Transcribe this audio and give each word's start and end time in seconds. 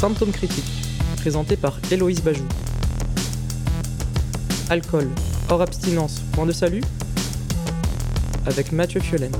Symptômes 0.00 0.32
critiques, 0.32 0.64
présenté 1.18 1.58
par 1.58 1.78
Héloïse 1.92 2.22
Bajou. 2.22 2.48
Alcool, 4.70 5.10
hors 5.50 5.60
abstinence, 5.60 6.20
point 6.32 6.46
de 6.46 6.52
salut 6.52 6.80
Avec 8.46 8.72
Mathieu 8.72 8.98
Fiolaine. 8.98 9.36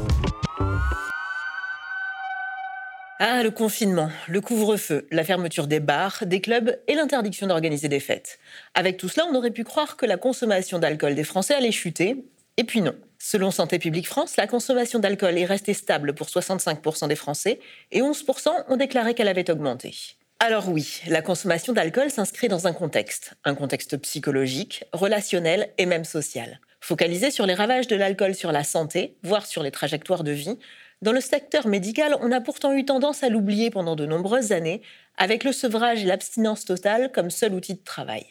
Ah, 3.18 3.42
le 3.42 3.50
confinement, 3.50 4.10
le 4.28 4.42
couvre-feu, 4.42 5.06
la 5.10 5.24
fermeture 5.24 5.66
des 5.66 5.80
bars, 5.80 6.24
des 6.26 6.42
clubs 6.42 6.78
et 6.88 6.94
l'interdiction 6.94 7.46
d'organiser 7.46 7.88
des 7.88 7.98
fêtes. 7.98 8.38
Avec 8.74 8.98
tout 8.98 9.08
cela, 9.08 9.24
on 9.32 9.34
aurait 9.34 9.52
pu 9.52 9.64
croire 9.64 9.96
que 9.96 10.04
la 10.04 10.18
consommation 10.18 10.78
d'alcool 10.78 11.14
des 11.14 11.24
Français 11.24 11.54
allait 11.54 11.72
chuter, 11.72 12.26
et 12.58 12.64
puis 12.64 12.82
non. 12.82 12.96
Selon 13.18 13.50
Santé 13.50 13.78
publique 13.78 14.08
France, 14.08 14.36
la 14.36 14.46
consommation 14.46 14.98
d'alcool 14.98 15.38
est 15.38 15.46
restée 15.46 15.72
stable 15.72 16.14
pour 16.14 16.26
65% 16.26 17.08
des 17.08 17.16
Français 17.16 17.60
et 17.92 18.02
11% 18.02 18.50
ont 18.68 18.76
déclaré 18.76 19.14
qu'elle 19.14 19.28
avait 19.28 19.50
augmenté. 19.50 20.18
Alors 20.42 20.70
oui, 20.70 21.02
la 21.06 21.20
consommation 21.20 21.74
d'alcool 21.74 22.10
s'inscrit 22.10 22.48
dans 22.48 22.66
un 22.66 22.72
contexte, 22.72 23.34
un 23.44 23.54
contexte 23.54 23.98
psychologique, 23.98 24.84
relationnel 24.94 25.68
et 25.76 25.84
même 25.84 26.06
social. 26.06 26.60
Focalisé 26.80 27.30
sur 27.30 27.44
les 27.44 27.52
ravages 27.52 27.88
de 27.88 27.94
l'alcool 27.94 28.34
sur 28.34 28.50
la 28.50 28.64
santé, 28.64 29.18
voire 29.22 29.44
sur 29.44 29.62
les 29.62 29.70
trajectoires 29.70 30.24
de 30.24 30.32
vie, 30.32 30.58
dans 31.02 31.12
le 31.12 31.20
secteur 31.20 31.66
médical, 31.66 32.16
on 32.22 32.32
a 32.32 32.40
pourtant 32.40 32.72
eu 32.72 32.86
tendance 32.86 33.22
à 33.22 33.28
l'oublier 33.28 33.68
pendant 33.68 33.96
de 33.96 34.06
nombreuses 34.06 34.52
années, 34.52 34.80
avec 35.18 35.44
le 35.44 35.52
sevrage 35.52 36.04
et 36.04 36.06
l'abstinence 36.06 36.64
totale 36.64 37.12
comme 37.12 37.28
seul 37.28 37.52
outil 37.52 37.74
de 37.74 37.84
travail. 37.84 38.24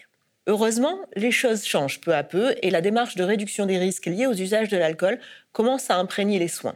Heureusement, 0.48 0.98
les 1.16 1.32
choses 1.32 1.64
changent 1.64 2.02
peu 2.02 2.16
à 2.16 2.24
peu 2.24 2.56
et 2.64 2.72
la 2.72 2.82
démarche 2.82 3.18
de 3.18 3.24
réduction 3.24 3.68
des 3.68 3.78
risques 3.78 4.08
liés 4.08 4.26
aux 4.26 4.34
usages 4.34 4.70
de 4.70 4.78
l'alcool 4.78 5.20
commence 5.52 5.92
à 5.92 5.98
imprégner 5.98 6.40
les 6.40 6.48
soins. 6.48 6.76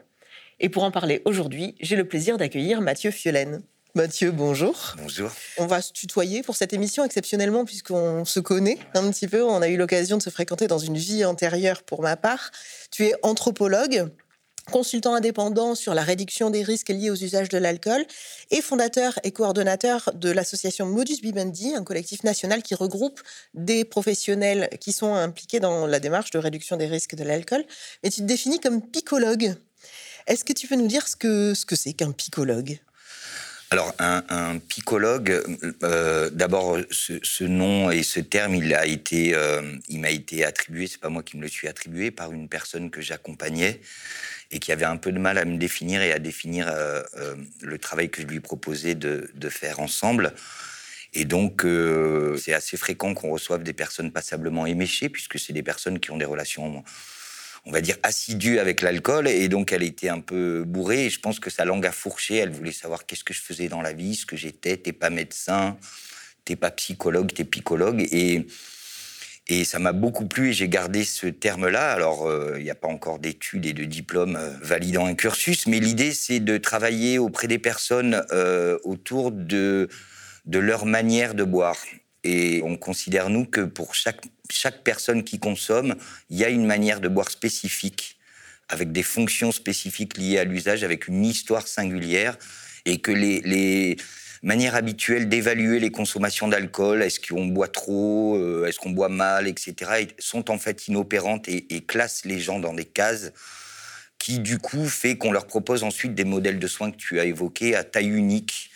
Et 0.60 0.70
pour 0.70 0.84
en 0.84 0.92
parler 0.92 1.24
aujourd'hui, 1.26 1.74
j'ai 1.80 1.96
le 1.96 2.08
plaisir 2.08 2.38
d'accueillir 2.38 2.82
Mathieu 2.82 3.10
Fiolaine. 3.10 3.64
Mathieu, 3.96 4.32
bonjour. 4.32 4.96
Bonjour. 4.98 5.30
On 5.60 5.68
va 5.68 5.80
se 5.80 5.92
tutoyer 5.92 6.42
pour 6.42 6.56
cette 6.56 6.74
émission 6.74 7.06
exceptionnellement 7.06 7.64
puisqu'on 7.64 8.26
se 8.26 8.40
connaît 8.40 8.80
un 8.96 9.12
petit 9.12 9.28
peu. 9.28 9.44
On 9.44 9.62
a 9.62 9.68
eu 9.68 9.78
l'occasion 9.78 10.18
de 10.18 10.24
se 10.24 10.32
fréquenter 10.32 10.66
dans 10.66 10.80
une 10.80 10.98
vie 10.98 11.24
antérieure 11.26 11.84
pour 11.84 12.02
ma 12.02 12.18
part. 12.18 12.50
Tu 12.90 13.06
es 13.06 13.14
anthropologue, 13.22 14.10
consultant 14.72 15.14
indépendant 15.14 15.76
sur 15.76 15.94
la 15.94 16.02
réduction 16.02 16.50
des 16.50 16.64
risques 16.64 16.90
liés 16.90 17.12
aux 17.12 17.16
usages 17.16 17.50
de 17.50 17.60
l'alcool 17.60 18.04
et 18.50 18.62
fondateur 18.64 19.20
et 19.24 19.32
coordonnateur 19.32 20.10
de 20.16 20.32
l'association 20.32 20.88
Modus 20.88 21.22
Bibendi, 21.22 21.76
un 21.76 21.84
collectif 21.84 22.24
national 22.24 22.64
qui 22.64 22.74
regroupe 22.74 23.22
des 23.54 23.86
professionnels 23.86 24.70
qui 24.80 24.92
sont 24.92 25.14
impliqués 25.14 25.60
dans 25.60 25.86
la 25.86 26.00
démarche 26.00 26.32
de 26.32 26.40
réduction 26.40 26.78
des 26.78 26.88
risques 26.88 27.14
de 27.14 27.24
l'alcool. 27.24 27.64
Mais 28.04 28.10
tu 28.10 28.22
te 28.22 28.26
définis 28.26 28.60
comme 28.60 28.82
picologue. 28.82 29.54
Est-ce 30.26 30.44
que 30.44 30.54
tu 30.54 30.66
peux 30.66 30.78
nous 30.78 30.88
dire 30.88 31.08
ce 31.08 31.16
que 31.16 31.54
ce 31.54 31.68
que 31.68 31.76
c'est 31.76 31.94
qu'un 31.94 32.12
picologue 32.12 32.80
alors, 33.74 33.92
un, 33.98 34.24
un 34.30 34.60
picologue, 34.60 35.42
euh, 35.82 36.30
d'abord, 36.30 36.78
ce, 36.92 37.44
nom 37.44 37.90
et 37.90 38.04
ce 38.04 38.20
terme, 38.20 38.54
il 38.54 38.72
a 38.76 38.86
été, 38.86 39.34
euh, 39.34 39.64
il 39.90 40.00
m'a 40.00 40.12
été 40.12 40.46
attribué. 40.46 40.86
C'est 40.86 41.00
pas 41.00 41.10
moi 41.10 41.24
qui 41.24 41.38
me 41.38 41.42
le 41.42 41.48
suis 41.48 41.68
attribué 41.68 42.12
par 42.12 42.32
une 42.32 42.48
personne 42.48 42.92
que 42.92 43.02
j'accompagnais 43.02 43.82
et 44.52 44.60
qui 44.60 44.72
avait 44.72 44.86
un 44.86 44.98
peu 44.98 45.12
de 45.12 45.18
mal 45.18 45.40
à 45.40 45.46
me 45.46 45.58
définir 45.58 46.04
et 46.04 46.12
à 46.12 46.20
définir 46.20 46.68
euh, 46.68 47.02
euh, 47.18 47.36
le 47.64 47.80
travail 47.80 48.12
que 48.12 48.22
je 48.22 48.28
lui 48.28 48.42
proposais 48.42 48.94
de, 48.94 49.50
faire 49.50 49.80
ensemble. 49.80 50.34
Et 51.16 51.26
donc, 51.26 51.66
euh, 51.66 52.38
c'est 52.38 52.54
assez 52.54 52.78
fréquent 52.78 53.16
qu'on 53.16 53.32
reçoive 53.32 53.64
des 53.64 53.74
personnes 53.74 54.12
passablement 54.12 54.68
éméchées, 54.68 55.10
puisque 55.10 55.40
c'est 55.40 55.54
des 55.54 55.64
personnes 55.64 56.00
qui 56.00 56.12
ont 56.12 56.18
des 56.18 56.26
relations, 56.26 56.84
on 57.66 57.72
va 57.72 57.82
dire, 57.82 57.98
assidues 58.04 58.60
avec 58.60 58.82
l'alcool. 58.82 59.28
Et 59.28 59.48
donc, 59.48 59.72
elle 59.72 59.84
était 59.84 60.10
un 60.10 60.20
peu 60.20 60.64
bourrée. 60.66 61.06
Et 61.06 61.10
je 61.10 61.20
pense 61.20 61.40
que 61.40 61.50
sa 61.50 61.66
langue 61.66 61.86
a 61.86 61.92
fourché. 61.92 62.38
Elle 62.38 62.52
voulait 62.52 62.72
savoir 62.72 63.06
qu'est-ce 63.06 63.24
que 63.24 63.34
je 63.34 63.42
faisais 63.42 63.68
dans 63.68 63.82
la 63.82 63.94
vie, 63.94 64.16
ce 64.16 64.26
que 64.26 64.36
j'étais. 64.36 64.78
T'es 64.78 64.94
pas 64.94 65.10
médecin, 65.10 65.78
t'es 66.46 66.56
pas 66.56 66.72
psychologue, 66.72 67.34
t'es 67.34 67.46
picologue. 67.46 68.08
Et 68.12 68.46
et 69.50 69.66
ça 69.66 69.78
m'a 69.78 69.92
beaucoup 69.92 70.26
plu 70.26 70.50
et 70.50 70.54
j'ai 70.54 70.70
gardé 70.70 71.04
ce 71.04 71.28
terme-là. 71.28 71.92
Alors, 71.92 72.28
euh, 72.28 72.56
il 72.58 72.64
n'y 72.64 72.70
a 72.70 72.76
pas 72.76 72.88
encore 72.88 73.20
d'études 73.20 73.66
et 73.66 73.74
de 73.74 73.84
diplômes 73.84 74.38
euh, 74.38 74.52
validant 74.62 75.06
un 75.06 75.16
cursus, 75.16 75.68
mais 75.68 75.80
l'idée, 75.80 76.14
c'est 76.14 76.40
de 76.40 76.58
travailler 76.58 77.20
auprès 77.20 77.48
des 77.48 77.60
personnes 77.60 78.24
euh, 78.32 78.78
autour 78.86 79.32
de, 79.32 79.90
de 80.46 80.60
leur 80.60 80.86
manière 80.86 81.36
de 81.36 81.44
boire. 81.44 81.78
Et 82.24 82.62
on 82.64 82.78
considère, 82.78 83.30
nous, 83.30 83.46
que 83.46 83.62
pour 83.62 83.96
chaque, 83.96 84.22
personne 84.84 85.24
qui 85.24 85.40
consomme, 85.40 85.96
il 86.30 86.38
y 86.38 86.46
a 86.46 86.50
une 86.50 86.66
manière 86.66 87.02
de 87.02 87.08
boire 87.08 87.30
spécifique, 87.30 88.18
avec 88.70 88.92
des 88.92 89.04
fonctions 89.04 89.52
spécifiques 89.52 90.18
liées 90.18 90.38
à 90.38 90.44
l'usage, 90.44 90.84
avec 90.84 91.08
une 91.08 91.26
histoire 91.26 91.68
singulière, 91.68 92.38
et 92.86 93.00
que 93.00 93.12
les, 93.12 93.42
les 93.42 93.98
manière 94.44 94.76
habituelle 94.76 95.30
d'évaluer 95.30 95.80
les 95.80 95.90
consommations 95.90 96.50
d'alcool, 96.50 97.02
est-ce 97.02 97.20
qu'on 97.20 97.48
boit 97.48 97.70
trop, 97.70 98.36
euh, 98.38 98.66
est-ce 98.66 98.78
qu'on 98.78 98.92
boit 98.92 99.10
mal, 99.10 99.48
etc., 99.48 100.08
sont 100.20 100.52
en 100.52 100.60
fait 100.60 100.88
inopérantes 100.88 101.48
et, 101.48 101.82
classent 101.86 102.26
les 102.26 102.40
gens 102.40 102.60
dans 102.60 102.74
des 102.74 102.86
cases 102.86 103.32
qui, 104.20 104.40
du 104.40 104.60
coup, 104.60 104.86
fait 104.86 105.18
qu'on 105.18 105.32
leur 105.32 105.48
propose 105.48 105.84
ensuite 105.84 106.14
des 106.14 106.26
modèles 106.26 106.60
de 106.60 106.68
soins 106.68 106.92
que 106.92 106.98
tu 106.98 107.20
as 107.20 107.26
évoqués 107.26 107.76
à 107.76 107.84
taille 107.84 108.10
unique, 108.10 108.70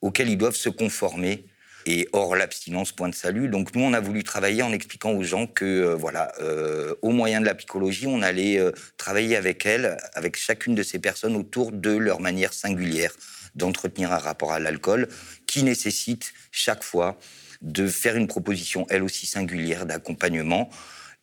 auxquels 0.00 0.28
ils 0.28 0.38
doivent 0.38 0.56
se 0.56 0.68
conformer. 0.68 1.44
Et 1.90 2.06
hors 2.12 2.36
l'abstinence, 2.36 2.92
point 2.92 3.08
de 3.08 3.14
salut. 3.14 3.48
Donc 3.48 3.74
nous, 3.74 3.82
on 3.82 3.94
a 3.94 4.00
voulu 4.00 4.22
travailler 4.22 4.62
en 4.62 4.72
expliquant 4.72 5.12
aux 5.12 5.22
gens 5.22 5.46
que, 5.46 5.64
euh, 5.64 5.94
voilà, 5.94 6.32
euh, 6.40 6.94
au 7.00 7.12
moyen 7.12 7.40
de 7.40 7.46
la 7.46 7.54
psychologie, 7.54 8.06
on 8.06 8.20
allait 8.20 8.60
travailler 8.98 9.36
avec 9.36 9.64
elles, 9.64 9.96
avec 10.12 10.36
chacune 10.36 10.74
de 10.74 10.82
ces 10.82 10.98
personnes 10.98 11.34
autour 11.34 11.72
de 11.72 11.96
leur 11.96 12.20
manière 12.20 12.52
singulière 12.52 13.12
d'entretenir 13.54 14.12
un 14.12 14.18
rapport 14.18 14.52
à 14.52 14.58
l'alcool 14.58 15.08
qui 15.46 15.62
nécessite 15.62 16.32
chaque 16.50 16.82
fois 16.82 17.18
de 17.62 17.88
faire 17.88 18.16
une 18.16 18.26
proposition, 18.26 18.86
elle 18.88 19.02
aussi 19.02 19.26
singulière, 19.26 19.86
d'accompagnement, 19.86 20.70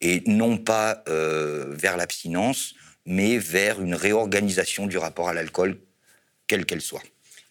et 0.02 0.24
non 0.28 0.58
pas 0.58 1.04
euh, 1.08 1.66
vers 1.70 1.98
l'abstinence, 1.98 2.74
mais 3.06 3.38
vers 3.38 3.82
une 3.82 3.96
réorganisation 3.96 4.88
du 4.88 4.98
rapport 4.98 5.30
à 5.30 5.34
l'alcool, 5.34 5.78
quelle 6.48 6.66
qu'elle 6.66 6.82
soit. 6.82 7.04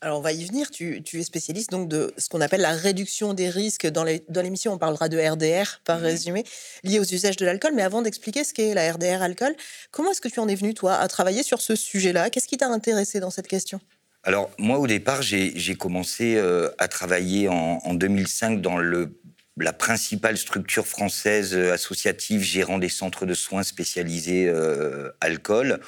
Alors 0.05 0.19
on 0.19 0.21
va 0.21 0.33
y 0.33 0.45
venir, 0.45 0.71
tu, 0.71 1.03
es 1.15 1.23
spécialiste 1.23 1.71
donc 1.71 1.89
de 1.89 2.13
ce 2.19 2.29
qu'on 2.29 2.43
appelle 2.43 2.61
la 2.61 2.73
réduction 2.73 3.33
des 3.33 3.49
risques. 3.49 3.87
Dans 3.87 4.05
l'émission, 4.05 4.75
on 4.75 4.79
parlera 4.79 5.09
de 5.09 5.17
RDR 5.17 5.81
par 5.83 5.99
mmh. 5.99 6.03
résumé, 6.03 6.45
lié 6.83 6.99
aux 6.99 7.05
usages 7.05 7.37
de 7.37 7.47
l'alcool. 7.47 7.73
Mais 7.75 7.81
avant 7.81 8.03
d'expliquer 8.03 8.45
ce 8.45 8.53
qu'est 8.53 8.75
la 8.75 8.93
RDR 8.93 9.23
alcool, 9.23 9.55
comment 9.93 10.11
est-ce 10.11 10.21
que 10.21 10.29
tu 10.29 10.41
en 10.41 10.49
es 10.49 10.57
venu, 10.57 10.75
toi, 10.75 10.97
à 10.97 11.09
travailler 11.09 11.43
sur 11.43 11.63
ce 11.63 11.75
sujet-là? 11.75 12.29
Qu'est-ce 12.29 12.49
qui 12.49 12.59
t'a 12.59 12.69
intéressé 12.69 13.19
dans 13.19 13.31
cette 13.31 13.49
question? 13.49 13.81
Alors, 14.25 14.51
moi, 14.59 14.79
au 14.79 14.87
départ, 14.87 15.23
j'ai 15.23 15.75
commencé 15.75 16.35
euh, 16.37 16.69
à 16.77 16.87
travailler 16.87 17.49
en, 17.49 17.95
2005 17.95 18.61
dans 18.61 18.77
le, 18.77 19.19
la 19.57 19.73
principale 19.73 20.37
structure 20.37 20.87
française 20.87 21.55
euh, 21.55 21.73
associative 21.73 22.43
gérant 22.43 22.77
des 22.77 22.91
centres 22.91 23.25
de 23.25 23.33
soins 23.33 23.63
spécialisés 23.63 24.49
euh, 24.49 25.09
alcool. 25.23 25.81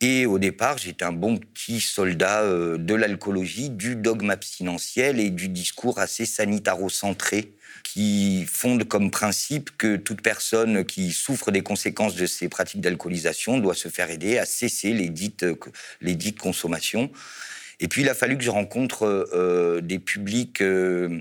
Et 0.00 0.24
au 0.26 0.38
départ, 0.38 0.78
j'étais 0.78 1.04
un 1.04 1.12
bon 1.12 1.36
petit 1.36 1.80
soldat 1.80 2.46
de 2.46 2.94
l'alcoolologie, 2.94 3.68
du 3.68 3.96
dogme 3.96 4.30
abstinentiel 4.30 5.20
et 5.20 5.30
du 5.30 5.48
discours 5.48 5.98
assez 5.98 6.24
sanitaro-centré 6.24 7.54
qui 7.82 8.44
fonde 8.46 8.84
comme 8.84 9.10
principe 9.10 9.70
que 9.76 9.96
toute 9.96 10.22
personne 10.22 10.84
qui 10.84 11.12
souffre 11.12 11.50
des 11.50 11.62
conséquences 11.62 12.14
de 12.14 12.26
ces 12.26 12.48
pratiques 12.48 12.80
d'alcoolisation 12.80 13.58
doit 13.58 13.74
se 13.74 13.88
faire 13.88 14.10
aider 14.10 14.38
à 14.38 14.46
cesser 14.46 14.92
les 14.92 15.08
dites, 15.08 15.44
les 16.00 16.14
dites 16.14 16.38
consommations. 16.38 17.10
Et 17.80 17.88
puis, 17.88 18.02
il 18.02 18.08
a 18.08 18.14
fallu 18.14 18.36
que 18.36 18.44
je 18.44 18.50
rencontre 18.50 19.04
euh, 19.32 19.80
des 19.80 19.98
publics 19.98 20.60
euh, 20.60 21.20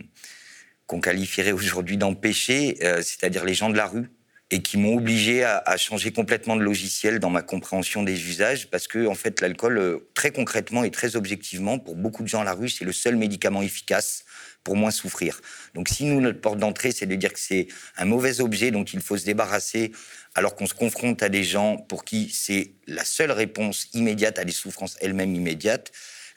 qu'on 0.86 1.00
qualifierait 1.00 1.54
aujourd'hui 1.54 1.98
d'empêchés, 1.98 2.78
euh, 2.84 3.02
c'est-à-dire 3.02 3.46
les 3.46 3.54
gens 3.54 3.70
de 3.70 3.78
la 3.78 3.88
rue, 3.88 4.10
et 4.52 4.62
qui 4.62 4.78
m'ont 4.78 4.96
obligé 4.96 5.44
à, 5.44 5.78
changer 5.78 6.12
complètement 6.12 6.56
de 6.56 6.64
logiciel 6.64 7.20
dans 7.20 7.30
ma 7.30 7.44
compréhension 7.44 8.02
des 8.02 8.28
usages, 8.28 8.70
parce 8.70 8.88
que, 8.88 9.06
en 9.06 9.14
fait, 9.14 9.42
l'alcool, 9.42 10.00
très 10.16 10.32
concrètement 10.32 10.84
et 10.84 10.90
très 10.90 11.16
objectivement, 11.16 11.78
pour 11.78 11.96
beaucoup 11.96 12.24
de 12.24 12.28
gens 12.28 12.42
à 12.42 12.44
la 12.44 12.54
rue, 12.54 12.70
c'est 12.70 12.86
le 12.86 12.92
seul 12.92 13.16
médicament 13.16 13.62
efficace 13.62 14.26
pour 14.64 14.76
moins 14.76 14.92
souffrir. 14.92 15.40
Donc, 15.76 15.88
si 15.88 16.04
nous, 16.06 16.20
notre 16.20 16.42
porte 16.42 16.58
d'entrée, 16.58 16.92
c'est 16.92 17.06
de 17.06 17.16
dire 17.16 17.32
que 17.32 17.40
c'est 17.40 17.68
un 17.96 18.06
mauvais 18.06 18.42
objet 18.42 18.72
dont 18.72 18.84
il 18.84 19.02
faut 19.02 19.18
se 19.18 19.26
débarrasser, 19.26 19.92
alors 20.34 20.56
qu'on 20.56 20.68
se 20.68 20.74
confronte 20.74 21.22
à 21.22 21.30
des 21.30 21.44
gens 21.44 21.78
pour 21.78 22.04
qui 22.04 22.30
c'est 22.34 22.74
la 22.88 23.06
seule 23.06 23.32
réponse 23.32 23.88
immédiate 23.94 24.40
à 24.40 24.46
des 24.46 24.52
souffrances 24.52 24.98
elles-mêmes 25.00 25.36
immédiates, 25.36 25.92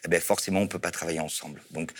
eh 0.05 0.09
ben 0.09 0.21
forcément, 0.21 0.61
on 0.61 0.65
ne 0.65 0.69
peut 0.69 0.79
pas 0.79 0.91
travailler 0.91 1.21
ensemble. 1.21 1.63
Donc, 1.71 1.93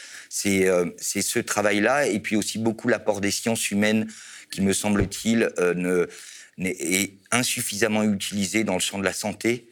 euh, 0.47 0.91
c'est 0.99 1.23
ce 1.23 1.39
travail-là, 1.39 2.07
et 2.07 2.19
puis 2.19 2.37
aussi 2.37 2.59
beaucoup 2.59 2.89
l'apport 2.89 3.21
des 3.21 3.31
sciences 3.31 3.71
humaines, 3.71 4.09
qui, 4.53 4.61
me 4.61 4.73
semble-t-il, 4.73 5.51
euh, 5.59 6.07
est 6.59 7.15
insuffisamment 7.33 8.05
utilisé 8.05 8.63
dans 8.63 8.75
le 8.75 8.81
champ 8.81 8.99
de 8.99 9.05
la 9.05 9.13
santé. 9.13 9.69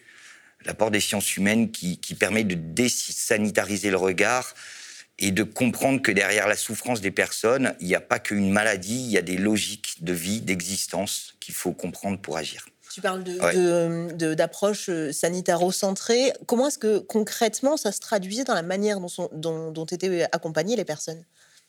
L'apport 0.65 0.91
des 0.91 1.01
sciences 1.01 1.37
humaines 1.37 1.71
qui, 1.71 1.99
qui 1.99 2.15
permet 2.15 2.45
de 2.45 2.55
désanitariser 2.55 3.91
le 3.91 3.97
regard 3.97 4.55
et 5.21 5.31
de 5.31 5.43
comprendre 5.43 6.01
que 6.01 6.11
derrière 6.11 6.49
la 6.49 6.57
souffrance 6.57 7.01
des 7.01 7.11
personnes, 7.11 7.75
il 7.81 7.87
n'y 7.87 7.95
a 7.95 8.01
pas 8.01 8.19
qu'une 8.19 8.51
maladie, 8.51 9.05
il 9.05 9.11
y 9.11 9.19
a 9.19 9.23
des 9.23 9.37
logiques 9.37 10.03
de 10.03 10.13
vie, 10.13 10.41
d'existence 10.41 11.35
qu'il 11.41 11.55
faut 11.55 11.73
comprendre 11.73 12.19
pour 12.19 12.37
agir. 12.39 12.67
Tu 12.93 13.01
parles 13.01 13.23
d'approche 13.23 14.89
de, 14.89 14.93
euh, 14.93 15.13
sanitaro-centrée. 15.13 16.33
Comment 16.47 16.69
est-ce 16.69 16.79
que 16.79 16.99
concrètement 16.99 17.77
ça 17.77 17.93
se 17.93 18.01
traduisait 18.01 18.43
dans 18.45 18.55
la 18.55 18.63
manière 18.63 18.99
dont, 18.99 19.29
dont, 19.33 19.71
dont 19.71 19.85
étaient 19.85 20.27
accompagnées 20.33 20.75
les 20.75 20.85
personnes? 20.85 21.25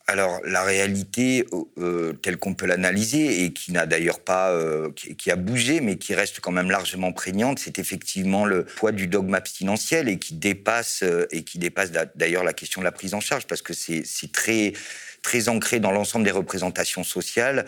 Alors 0.08 0.40
la 0.44 0.64
réalité 0.64 1.46
euh, 1.54 1.64
euh, 1.78 2.14
telle 2.14 2.38
qu'on 2.38 2.54
peut 2.54 2.66
l'analyser 2.66 3.44
et 3.44 3.54
qui 3.54 3.72
n'a 3.72 3.86
d'ailleurs 3.86 4.20
pas, 4.20 4.52
euh, 4.52 4.92
qui, 4.92 5.32
a 5.32 5.36
bougé, 5.36 5.82
mais 5.82 5.98
qui 5.98 6.16
reste 6.16 6.40
quand 6.40 6.52
même 6.52 6.70
largement 6.70 7.12
prégnante, 7.12 7.60
c'est 7.60 7.80
effectivement 7.80 8.46
le 8.46 8.66
poids 8.66 8.92
du 8.92 9.08
dogme 9.08 9.34
abstinentiel 9.34 10.10
et 10.10 10.20
qui 10.20 10.34
dépasse 10.34 11.04
et 11.32 11.44
qui 11.44 11.60
dépasse 11.60 11.92
d'ailleurs 12.16 12.44
la 12.44 12.54
question 12.54 12.82
de 12.82 12.86
la 12.86 12.92
prise 12.92 13.14
en 13.14 13.20
charge 13.20 13.48
parce 13.48 13.62
que 13.62 13.74
c'est 13.74 14.32
très 14.32 14.74
très 15.22 15.50
ancré 15.50 15.80
dans 15.80 15.92
l'ensemble 15.92 16.26
des 16.26 16.32
représentations 16.32 17.04
sociales. 17.04 17.66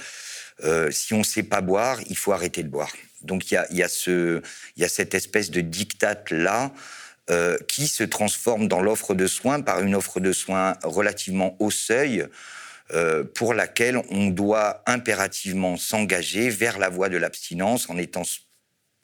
si 0.89 1.13
on 1.13 1.19
ne 1.19 1.23
sait 1.23 1.43
pas 1.43 1.61
boire, 1.61 1.99
il 2.09 2.17
faut 2.17 2.31
arrêter 2.31 2.63
de 2.63 2.69
boire. 2.69 2.91
Donc 3.21 3.51
il 3.51 3.53
y 3.53 3.57
a, 3.57 3.67
y 3.71 3.83
a, 3.83 3.87
ce, 3.87 4.41
y 4.75 4.83
a 4.83 4.89
cette 4.89 5.13
espèce 5.13 5.51
de 5.51 5.61
dictat 5.61 6.23
là 6.31 6.71
euh, 7.29 7.57
qui 7.67 7.87
se 7.87 8.03
transforme 8.03 8.67
dans 8.67 8.81
l'offre 8.81 9.13
de 9.13 9.27
soins 9.27 9.61
par 9.61 9.81
une 9.81 9.95
offre 9.95 10.19
de 10.19 10.33
soins 10.33 10.73
relativement 10.83 11.55
au 11.59 11.71
seuil, 11.71 12.27
euh, 12.91 13.23
pour 13.23 13.53
laquelle 13.53 14.01
on 14.09 14.27
doit 14.27 14.83
impérativement 14.87 15.77
s'engager 15.77 16.49
vers 16.49 16.77
la 16.79 16.89
voie 16.89 17.07
de 17.07 17.15
l'abstinence 17.15 17.89
en 17.89 17.97
étant 17.97 18.23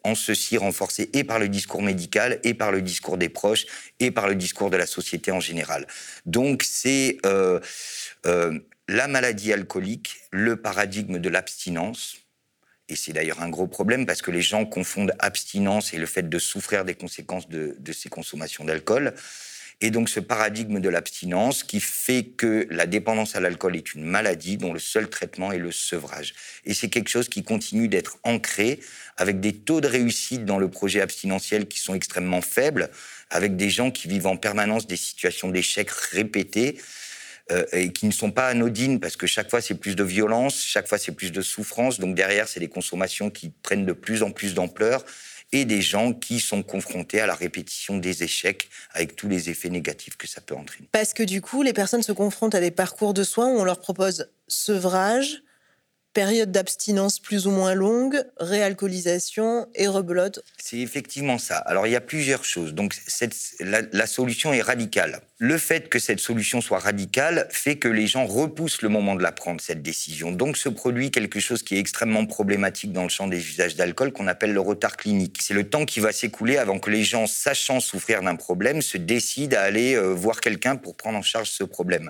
en 0.04 0.16
ceci 0.16 0.58
renforcé 0.58 1.10
et 1.14 1.24
par 1.24 1.40
le 1.40 1.50
discours 1.50 1.82
médical, 1.82 2.40
et 2.44 2.54
par 2.54 2.72
le 2.72 2.82
discours 2.82 3.18
des 3.18 3.30
proches, 3.30 3.66
et 4.00 4.12
par 4.12 4.28
le 4.28 4.36
discours 4.36 4.70
de 4.70 4.78
la 4.78 4.86
société 4.86 5.32
en 5.32 5.40
général. 5.40 5.88
Donc 6.26 6.64
c'est 6.64 7.18
euh, 7.26 7.60
la 8.90 9.08
maladie 9.08 9.54
alcoolique, 9.54 10.18
le 10.32 10.58
paradigme 10.58 11.20
de 11.20 11.30
l'abstinence, 11.30 12.18
et 12.90 12.96
c'est 12.96 13.14
d'ailleurs 13.14 13.42
un 13.42 13.50
gros 13.50 13.68
problème 13.68 14.06
parce 14.06 14.22
que 14.22 14.32
les 14.32 14.42
gens 14.42 14.66
confondent 14.66 15.14
abstinence 15.20 15.94
et 15.94 15.98
le 15.98 16.08
fait 16.08 16.28
de 16.28 16.40
souffrir 16.40 16.84
des 16.84 16.96
conséquences 16.96 17.48
de, 17.48 17.76
ces 17.94 18.10
consommations 18.10 18.66
d'alcool. 18.66 19.14
Et 19.82 19.92
donc 19.92 20.10
ce 20.10 20.20
paradigme 20.20 20.82
de 20.82 20.90
l'abstinence 20.90 21.64
qui 21.64 21.80
fait 21.80 22.24
que 22.24 22.68
la 22.70 22.86
dépendance 22.86 23.38
à 23.38 23.40
l'alcool 23.40 23.78
est 23.78 23.94
une 23.94 24.04
maladie 24.04 24.58
dont 24.58 24.74
le 24.74 24.80
seul 24.80 25.10
traitement 25.10 25.54
est 25.54 25.60
le 25.60 25.72
sevrage. 25.72 26.34
Et 26.66 26.74
c'est 26.74 26.90
quelque 26.90 27.08
chose 27.08 27.30
qui 27.30 27.44
continue 27.44 27.88
d'être 27.88 28.18
ancré 28.24 28.82
avec 29.16 29.40
des 29.40 29.54
taux 29.54 29.80
de 29.80 29.88
réussite 29.88 30.44
dans 30.44 30.58
le 30.58 30.70
projet 30.70 31.00
abstinentiel 31.00 31.68
qui 31.68 31.80
sont 31.80 31.94
extrêmement 31.94 32.42
faibles, 32.42 32.90
avec 33.30 33.56
des 33.56 33.70
gens 33.70 33.92
qui 33.92 34.10
vivent 34.10 34.28
en 34.28 34.36
permanence 34.36 34.86
des 34.86 34.98
situations 34.98 35.50
d'échec 35.50 35.90
répétées 35.90 36.78
euh, 37.52 37.66
et 37.72 37.92
qui 37.92 38.06
ne 38.06 38.12
sont 38.12 38.32
pas 38.32 38.48
anodines 38.48 39.00
parce 39.00 39.16
que 39.16 39.28
chaque 39.28 39.50
fois 39.50 39.62
c'est 39.62 39.76
plus 39.76 39.96
de 39.96 40.04
violence, 40.04 40.62
chaque 40.62 40.88
fois 40.88 40.98
c'est 40.98 41.12
plus 41.12 41.32
de 41.32 41.42
souffrance. 41.42 42.00
Donc 42.00 42.16
derrière, 42.16 42.48
c'est 42.48 42.60
des 42.60 42.68
consommations 42.68 43.30
qui 43.30 43.52
prennent 43.64 43.86
de 43.86 43.94
plus 43.94 44.24
en 44.24 44.32
plus 44.32 44.54
d'ampleur 44.54 45.04
et 45.52 45.66
des 45.66 45.82
gens 45.82 46.14
qui 46.14 46.40
sont 46.40 46.62
confrontés 46.62 47.20
à 47.20 47.26
la 47.26 47.34
répétition 47.34 47.98
des 47.98 48.24
échecs 48.24 48.70
avec 48.94 49.16
tous 49.16 49.28
les 49.28 49.50
effets 49.50 49.70
négatifs 49.70 50.16
que 50.16 50.28
ça 50.28 50.42
peut 50.42 50.56
entraîner. 50.56 50.88
Parce 50.92 51.14
que 51.14 51.24
du 51.24 51.42
coup, 51.42 51.64
les 51.64 51.74
personnes 51.74 52.04
se 52.04 52.12
confrontent 52.12 52.56
à 52.56 52.60
des 52.60 52.72
parcours 52.72 53.14
de 53.14 53.24
soins 53.24 53.48
où 53.48 53.60
on 53.60 53.64
leur 53.64 53.80
propose 53.80 54.30
sevrage, 54.48 55.42
période 56.14 56.52
d'abstinence 56.52 57.20
plus 57.20 57.48
ou 57.48 57.52
moins 57.52 57.76
longue, 57.76 58.24
réalcoolisation 58.38 59.68
et 59.76 59.88
rebelote. 59.88 60.44
C'est 60.58 60.80
effectivement 60.80 61.38
ça. 61.38 61.58
Alors 61.58 61.88
il 61.88 61.92
y 61.92 61.96
a 61.96 62.02
plusieurs 62.02 62.44
choses. 62.44 62.74
Donc 62.74 62.96
la, 63.60 64.08
solution 64.08 64.54
est 64.54 64.62
radicale. 64.62 65.22
Le 65.38 65.58
fait 65.58 65.88
que 65.88 66.00
cette 66.00 66.20
solution 66.20 66.62
soit 66.62 66.80
radicale 66.80 67.48
fait 67.52 67.78
que 67.78 67.88
les 67.88 68.08
gens 68.08 68.26
repoussent 68.26 68.82
le 68.82 68.90
moment 68.90 69.16
de 69.16 69.24
la 69.24 69.32
prendre, 69.32 69.62
cette 69.62 69.82
décision. 69.82 70.32
Donc 70.32 70.58
se 70.58 70.68
produit 70.68 71.12
quelque 71.12 71.40
chose 71.40 71.64
qui 71.64 71.76
est 71.76 71.80
extrêmement 71.80 72.26
problématique 72.26 72.92
dans 72.92 73.04
le 73.04 73.10
champ 73.10 73.28
des 73.28 73.38
usages 73.38 73.76
d'alcool 73.76 74.12
qu'on 74.12 74.28
appelle 74.28 74.54
le 74.54 74.62
retard 74.62 74.98
clinique. 74.98 75.40
C'est 75.42 75.54
le 75.54 75.70
temps 75.70 75.86
qui 75.86 76.00
va 76.00 76.12
s'écouler 76.12 76.58
avant 76.58 76.80
que 76.80 76.90
les 76.90 77.04
gens, 77.04 77.28
sachant 77.28 77.80
souffrir 77.80 78.22
d'un 78.22 78.36
problème, 78.36 78.82
se 78.82 78.98
décident 78.98 79.58
à 79.58 79.62
aller 79.62 79.96
euh, 79.96 80.14
voir 80.14 80.42
quelqu'un 80.42 80.76
pour 80.76 80.96
prendre 80.96 81.18
en 81.18 81.22
charge 81.22 81.50
ce 81.52 81.64
problème. 81.64 82.10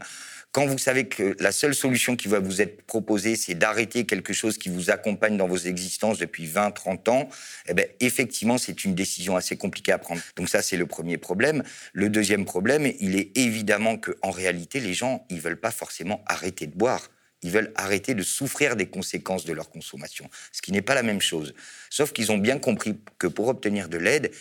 Quand 0.52 0.66
vous 0.66 0.80
savez 0.80 1.08
que 1.08 1.36
la 1.40 1.52
seule 1.52 1.76
solution 1.76 2.16
qui 2.16 2.28
va 2.28 2.40
vous 2.40 2.60
être 2.60 2.82
proposée, 2.82 3.36
c'est 3.36 3.54
d'arrêter 3.54 4.06
quelque 4.06 4.34
chose 4.34 4.58
qui 4.58 4.70
vous 4.70 4.90
accompagne 4.90 5.38
dans 5.38 5.48
vos 5.48 5.58
existences 5.58 6.18
depuis 6.18 6.48
20, 6.48 6.72
30 6.72 7.08
ans, 7.10 7.30
eh 7.68 7.76
bien, 7.76 7.86
effectivement, 8.00 8.58
c'est 8.58 8.84
une 8.84 8.96
décision 8.96 9.36
assez 9.36 9.58
compliquée 9.58 9.92
à 9.92 10.00
prendre. 10.00 10.22
Donc 10.36 10.50
ça, 10.50 10.64
c'est 10.64 10.78
le 10.78 10.88
premier 10.88 11.18
problème. 11.18 11.62
Le 11.94 12.10
deuxième 12.10 12.46
problème, 12.46 12.92
il 13.00 13.16
est 13.16 13.38
évidemment 13.38 13.98
qu'en 13.98 14.32
réalité, 14.32 14.80
les 14.80 14.96
gens, 14.96 15.24
ils 15.30 15.40
veulent 15.40 15.60
pas 15.60 15.72
forcément 15.72 16.24
arrêter 16.26 16.66
de 16.66 16.76
boire. 16.76 17.12
Ils 17.44 17.52
veulent 17.52 17.72
arrêter 17.76 18.16
de 18.16 18.24
souffrir 18.24 18.76
des 18.76 18.88
conséquences 18.88 19.46
de 19.46 19.54
leur 19.54 19.70
consommation, 19.70 20.30
ce 20.52 20.64
qui 20.64 20.72
n'est 20.72 20.82
pas 20.82 20.96
la 20.96 21.04
même 21.04 21.22
chose. 21.22 21.54
Sauf 21.92 22.12
qu'ils 22.12 22.32
ont 22.32 22.38
bien 22.40 22.58
compris 22.58 23.00
que 23.20 23.28
pour 23.28 23.48
obtenir 23.50 23.88
de 23.88 23.98
l'aide, 23.98 24.32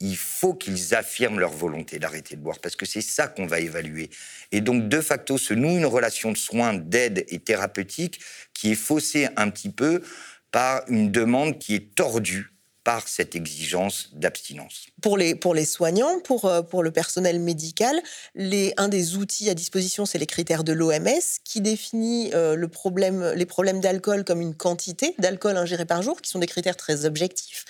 il 0.00 0.16
faut 0.16 0.54
qu'ils 0.54 0.94
affirment 0.94 1.38
leur 1.38 1.52
volonté 1.52 1.98
d'arrêter 1.98 2.36
de 2.36 2.40
boire, 2.40 2.58
parce 2.60 2.76
que 2.76 2.86
c'est 2.86 3.00
ça 3.00 3.28
qu'on 3.28 3.46
va 3.46 3.60
évaluer. 3.60 4.10
Et 4.52 4.60
donc, 4.60 4.88
de 4.88 5.00
facto, 5.00 5.38
se 5.38 5.54
noue 5.54 5.76
une 5.76 5.86
relation 5.86 6.32
de 6.32 6.36
soins, 6.36 6.74
d'aide 6.74 7.24
et 7.28 7.38
thérapeutique 7.38 8.20
qui 8.52 8.72
est 8.72 8.76
faussée 8.76 9.28
un 9.36 9.50
petit 9.50 9.70
peu 9.70 10.02
par 10.50 10.82
une 10.88 11.10
demande 11.10 11.58
qui 11.58 11.74
est 11.74 11.94
tordue 11.94 12.54
par 12.84 13.08
cette 13.08 13.34
exigence 13.34 14.10
d'abstinence. 14.12 14.86
Pour 15.00 15.16
les, 15.16 15.34
pour 15.34 15.54
les 15.54 15.64
soignants, 15.64 16.20
pour, 16.20 16.44
euh, 16.44 16.60
pour 16.60 16.82
le 16.82 16.90
personnel 16.90 17.40
médical, 17.40 18.00
un 18.76 18.88
des 18.88 19.16
outils 19.16 19.48
à 19.48 19.54
disposition, 19.54 20.04
c'est 20.04 20.18
les 20.18 20.26
critères 20.26 20.64
de 20.64 20.72
l'OMS 20.74 21.40
qui 21.44 21.62
définit 21.62 22.30
euh, 22.34 22.54
le 22.54 22.68
problème, 22.68 23.32
les 23.34 23.46
problèmes 23.46 23.80
d'alcool 23.80 24.22
comme 24.22 24.42
une 24.42 24.54
quantité 24.54 25.14
d'alcool 25.18 25.56
ingéré 25.56 25.86
par 25.86 26.02
jour, 26.02 26.20
qui 26.20 26.30
sont 26.30 26.38
des 26.38 26.46
critères 26.46 26.76
très 26.76 27.06
objectifs 27.06 27.64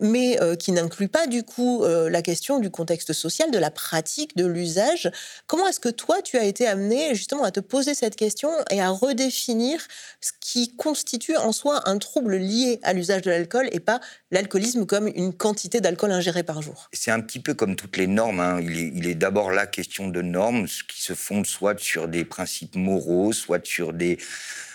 mais 0.00 0.40
euh, 0.40 0.56
qui 0.56 0.72
n'inclut 0.72 1.08
pas 1.08 1.26
du 1.26 1.42
coup 1.42 1.84
euh, 1.84 2.08
la 2.08 2.22
question 2.22 2.58
du 2.58 2.70
contexte 2.70 3.12
social, 3.12 3.50
de 3.50 3.58
la 3.58 3.70
pratique, 3.70 4.36
de 4.36 4.46
l'usage. 4.46 5.10
Comment 5.46 5.66
est-ce 5.68 5.80
que 5.80 5.88
toi, 5.88 6.22
tu 6.22 6.36
as 6.36 6.44
été 6.44 6.66
amené 6.66 7.14
justement 7.14 7.44
à 7.44 7.50
te 7.50 7.60
poser 7.60 7.94
cette 7.94 8.16
question 8.16 8.50
et 8.70 8.80
à 8.80 8.90
redéfinir 8.90 9.80
ce 10.20 10.32
qui 10.40 10.74
constitue 10.76 11.36
en 11.36 11.52
soi 11.52 11.88
un 11.88 11.98
trouble 11.98 12.36
lié 12.36 12.80
à 12.82 12.92
l'usage 12.92 13.22
de 13.22 13.30
l'alcool 13.30 13.68
et 13.72 13.80
pas 13.80 14.00
l'alcoolisme 14.30 14.86
comme 14.86 15.08
une 15.08 15.32
quantité 15.32 15.80
d'alcool 15.80 16.12
ingéré 16.12 16.42
par 16.42 16.62
jour? 16.62 16.88
C'est 16.92 17.10
un 17.10 17.20
petit 17.20 17.40
peu 17.40 17.54
comme 17.54 17.76
toutes 17.76 17.96
les 17.96 18.06
normes. 18.06 18.40
Hein. 18.40 18.60
Il 18.60 18.78
est, 18.78 18.92
il 18.94 19.06
est 19.06 19.14
d'abord 19.14 19.50
la 19.50 19.66
question 19.66 20.08
de 20.08 20.22
normes 20.22 20.66
qui 20.88 21.02
se 21.02 21.14
fondent 21.14 21.46
soit 21.46 21.78
sur 21.78 22.08
des 22.08 22.24
principes 22.24 22.76
moraux, 22.76 23.32
soit 23.32 23.64
sur 23.66 23.92
des 23.92 24.18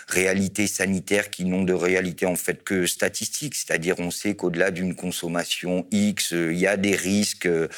réalités 0.08 0.66
sanitaires 0.66 1.30
qui 1.30 1.44
n'ont 1.44 1.64
de 1.64 1.74
réalité 1.74 2.26
en 2.26 2.34
fait 2.34 2.64
que 2.64 2.86
statistique, 2.86 3.54
c'est-à-dire 3.54 3.96
on 3.98 4.10
sait 4.10 4.34
qu'au-delà 4.34 4.70
d'une 4.70 4.94
consommation 4.94 5.86
X, 5.90 6.32
euh, 6.32 6.52
il 6.52 6.58
y 6.58 6.66
a 6.66 6.76
des 6.76 6.96
risques 6.96 7.46
euh, 7.46 7.68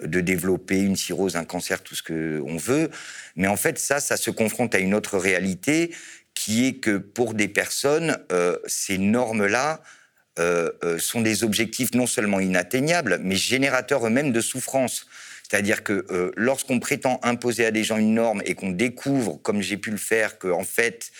de 0.00 0.20
développer 0.20 0.78
une 0.78 0.96
cirrhose, 0.96 1.36
un 1.36 1.44
cancer, 1.44 1.82
tout 1.82 1.94
ce 1.94 2.02
qu'on 2.02 2.56
veut. 2.56 2.90
Mais 3.36 3.48
en 3.48 3.56
fait, 3.56 3.78
ça, 3.78 4.00
ça 4.00 4.16
se 4.16 4.30
confronte 4.30 4.74
à 4.74 4.78
une 4.78 4.94
autre 4.94 5.18
réalité 5.18 5.94
qui 6.34 6.66
est 6.66 6.74
que 6.74 6.96
pour 6.96 7.34
des 7.34 7.48
personnes, 7.48 8.18
euh, 8.32 8.56
ces 8.66 8.98
normes-là 8.98 9.82
sont 10.98 11.20
des 11.20 11.44
objectifs 11.44 11.94
non 11.94 12.08
seulement 12.08 12.40
inatteignables, 12.40 13.20
mais 13.22 13.36
générateurs 13.36 14.04
eux-mêmes 14.04 14.32
de 14.32 14.40
souffrance. 14.40 15.06
C'est-à-dire 15.48 15.84
que 15.84 16.32
lorsqu'on 16.36 16.80
prétend 16.80 17.20
imposer 17.22 17.64
à 17.66 17.70
des 17.70 17.84
gens 17.84 17.98
une 17.98 18.14
norme 18.14 18.42
et 18.44 18.56
qu'on 18.56 18.72
découvre, 18.72 19.40
comme 19.44 19.62
j'ai 19.62 19.76
pu 19.76 19.92
le 19.92 19.96
faire, 19.96 20.40
qu'en 20.40 20.62
en 20.62 20.64
fait, 20.64 21.12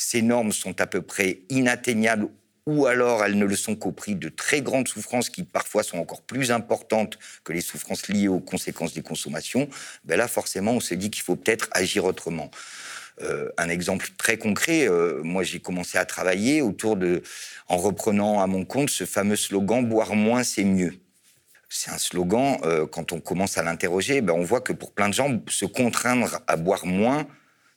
ces 0.00 0.22
normes 0.22 0.50
sont 0.50 0.80
à 0.80 0.86
peu 0.86 1.02
près 1.02 1.40
inatteignables 1.50 2.28
ou 2.64 2.86
alors 2.86 3.22
elles 3.22 3.36
ne 3.36 3.44
le 3.44 3.54
sont 3.54 3.76
qu'au 3.76 3.92
prix 3.92 4.14
de 4.14 4.30
très 4.30 4.62
grandes 4.62 4.88
souffrances 4.88 5.28
qui 5.28 5.42
parfois 5.42 5.82
sont 5.82 5.98
encore 5.98 6.22
plus 6.22 6.52
importantes 6.52 7.18
que 7.44 7.52
les 7.52 7.60
souffrances 7.60 8.08
liées 8.08 8.28
aux 8.28 8.40
conséquences 8.40 8.94
des 8.94 9.02
consommations, 9.02 9.68
ben 10.04 10.16
là 10.16 10.26
forcément 10.26 10.72
on 10.72 10.80
se 10.80 10.94
dit 10.94 11.10
qu'il 11.10 11.22
faut 11.22 11.36
peut-être 11.36 11.68
agir 11.72 12.06
autrement. 12.06 12.50
Euh, 13.20 13.50
un 13.58 13.68
exemple 13.68 14.08
très 14.16 14.38
concret, 14.38 14.88
euh, 14.88 15.20
moi 15.22 15.42
j'ai 15.42 15.60
commencé 15.60 15.98
à 15.98 16.06
travailler 16.06 16.62
autour 16.62 16.96
de, 16.96 17.22
en 17.68 17.76
reprenant 17.76 18.40
à 18.40 18.46
mon 18.46 18.64
compte 18.64 18.88
ce 18.88 19.04
fameux 19.04 19.36
slogan 19.36 19.86
boire 19.86 20.14
moins 20.14 20.44
c'est 20.44 20.64
mieux. 20.64 20.94
C'est 21.68 21.90
un 21.90 21.98
slogan, 21.98 22.58
euh, 22.64 22.86
quand 22.86 23.12
on 23.12 23.20
commence 23.20 23.58
à 23.58 23.62
l'interroger, 23.62 24.22
ben 24.22 24.32
on 24.32 24.44
voit 24.44 24.62
que 24.62 24.72
pour 24.72 24.92
plein 24.92 25.10
de 25.10 25.14
gens, 25.14 25.38
se 25.48 25.66
contraindre 25.66 26.40
à 26.46 26.56
boire 26.56 26.86
moins, 26.86 27.26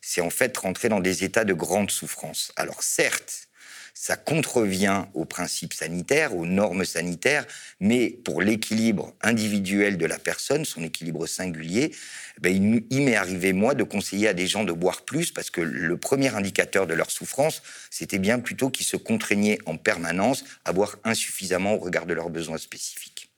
c'est 0.06 0.22
en 0.22 0.30
fait 0.30 0.56
rentrer 0.58 0.90
dans 0.90 1.00
des 1.00 1.24
états 1.24 1.46
de 1.46 1.54
grande 1.54 1.90
souffrance. 1.90 2.52
Alors 2.58 2.84
certes, 2.84 3.48
ça 3.94 4.18
contrevient 4.18 5.06
aux 5.14 5.24
principes 5.24 5.74
sanitaires, 5.74 6.36
aux 6.36 6.46
normes 6.46 6.84
sanitaires, 6.84 7.46
mais 7.80 8.10
pour 8.10 8.42
l'équilibre 8.42 9.14
individuel 9.22 9.98
de 9.98 10.06
la 10.06 10.20
personne, 10.20 10.66
son 10.66 10.84
équilibre 10.84 11.26
singulier, 11.26 11.96
ben, 12.42 12.84
il, 12.90 13.02
m'est 13.02 13.16
arrivé, 13.16 13.54
moi, 13.54 13.76
de 13.76 13.84
conseiller 13.84 14.28
à 14.28 14.34
des 14.34 14.48
gens 14.48 14.66
de 14.66 14.74
boire 14.74 15.04
plus, 15.04 15.32
parce 15.32 15.50
que 15.50 15.62
le 15.62 15.98
premier 15.98 16.36
indicateur 16.36 16.86
de 16.86 16.94
leur 16.94 17.10
souffrance, 17.10 17.62
c'était 17.90 18.20
bien 18.20 18.40
plutôt 18.40 18.70
qu'ils 18.70 18.86
se 18.86 18.98
contraignaient 18.98 19.60
en 19.66 19.78
permanence 19.78 20.44
à 20.66 20.74
boire 20.74 20.98
insuffisamment 21.06 21.76
au 21.76 21.80
regard 21.80 22.06
de 22.06 22.14
leurs 22.14 22.30
besoins 22.30 22.58
spécifiques. 22.58 23.30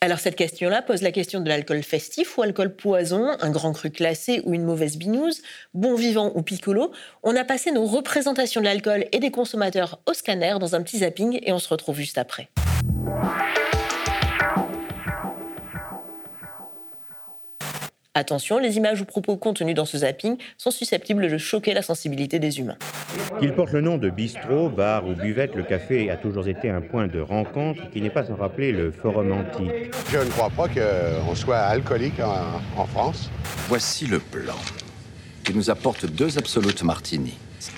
Alors 0.00 0.20
cette 0.20 0.36
question-là 0.36 0.80
pose 0.80 1.02
la 1.02 1.10
question 1.10 1.40
de 1.40 1.48
l'alcool 1.48 1.82
festif 1.82 2.38
ou 2.38 2.42
alcool 2.42 2.76
poison, 2.76 3.36
un 3.40 3.50
grand 3.50 3.72
cru 3.72 3.90
classé 3.90 4.42
ou 4.44 4.54
une 4.54 4.62
mauvaise 4.62 4.96
binouse, 4.96 5.42
bon 5.74 5.96
vivant 5.96 6.30
ou 6.36 6.42
piccolo. 6.42 6.92
On 7.24 7.34
a 7.34 7.42
passé 7.42 7.72
nos 7.72 7.84
représentations 7.84 8.60
de 8.60 8.66
l'alcool 8.66 9.06
et 9.10 9.18
des 9.18 9.32
consommateurs 9.32 9.98
au 10.08 10.14
scanner 10.14 10.54
dans 10.60 10.76
un 10.76 10.82
petit 10.82 10.98
zapping 10.98 11.40
et 11.42 11.52
on 11.52 11.58
se 11.58 11.68
retrouve 11.68 11.96
juste 11.96 12.16
après. 12.16 12.48
Attention, 18.18 18.58
les 18.58 18.76
images 18.78 19.00
ou 19.00 19.04
propos 19.04 19.36
contenus 19.36 19.76
dans 19.76 19.84
ce 19.84 19.98
zapping 19.98 20.38
sont 20.56 20.72
susceptibles 20.72 21.30
de 21.30 21.38
choquer 21.38 21.72
la 21.72 21.82
sensibilité 21.82 22.40
des 22.40 22.58
humains. 22.58 22.76
Qu'il 23.38 23.54
porte 23.54 23.70
le 23.70 23.80
nom 23.80 23.96
de 23.96 24.10
bistrot, 24.10 24.70
bar 24.70 25.06
ou 25.06 25.14
buvette, 25.14 25.54
le 25.54 25.62
café 25.62 26.10
a 26.10 26.16
toujours 26.16 26.48
été 26.48 26.68
un 26.68 26.80
point 26.80 27.06
de 27.06 27.20
rencontre 27.20 27.88
qui 27.92 28.02
n'est 28.02 28.10
pas 28.10 28.24
sans 28.24 28.34
rappeler 28.34 28.72
le 28.72 28.90
forum 28.90 29.30
antique. 29.30 29.70
Je 30.10 30.18
ne 30.18 30.30
crois 30.30 30.50
pas 30.50 30.66
qu'on 30.66 31.34
soit 31.36 31.58
alcoolique 31.58 32.18
en, 32.18 32.60
en 32.80 32.86
France. 32.86 33.30
Voici 33.68 34.06
le 34.06 34.18
plan 34.18 34.56
qui 35.44 35.54
nous 35.54 35.70
apporte 35.70 36.04
deux 36.04 36.38
absolutes 36.38 36.82
martini. 36.82 37.34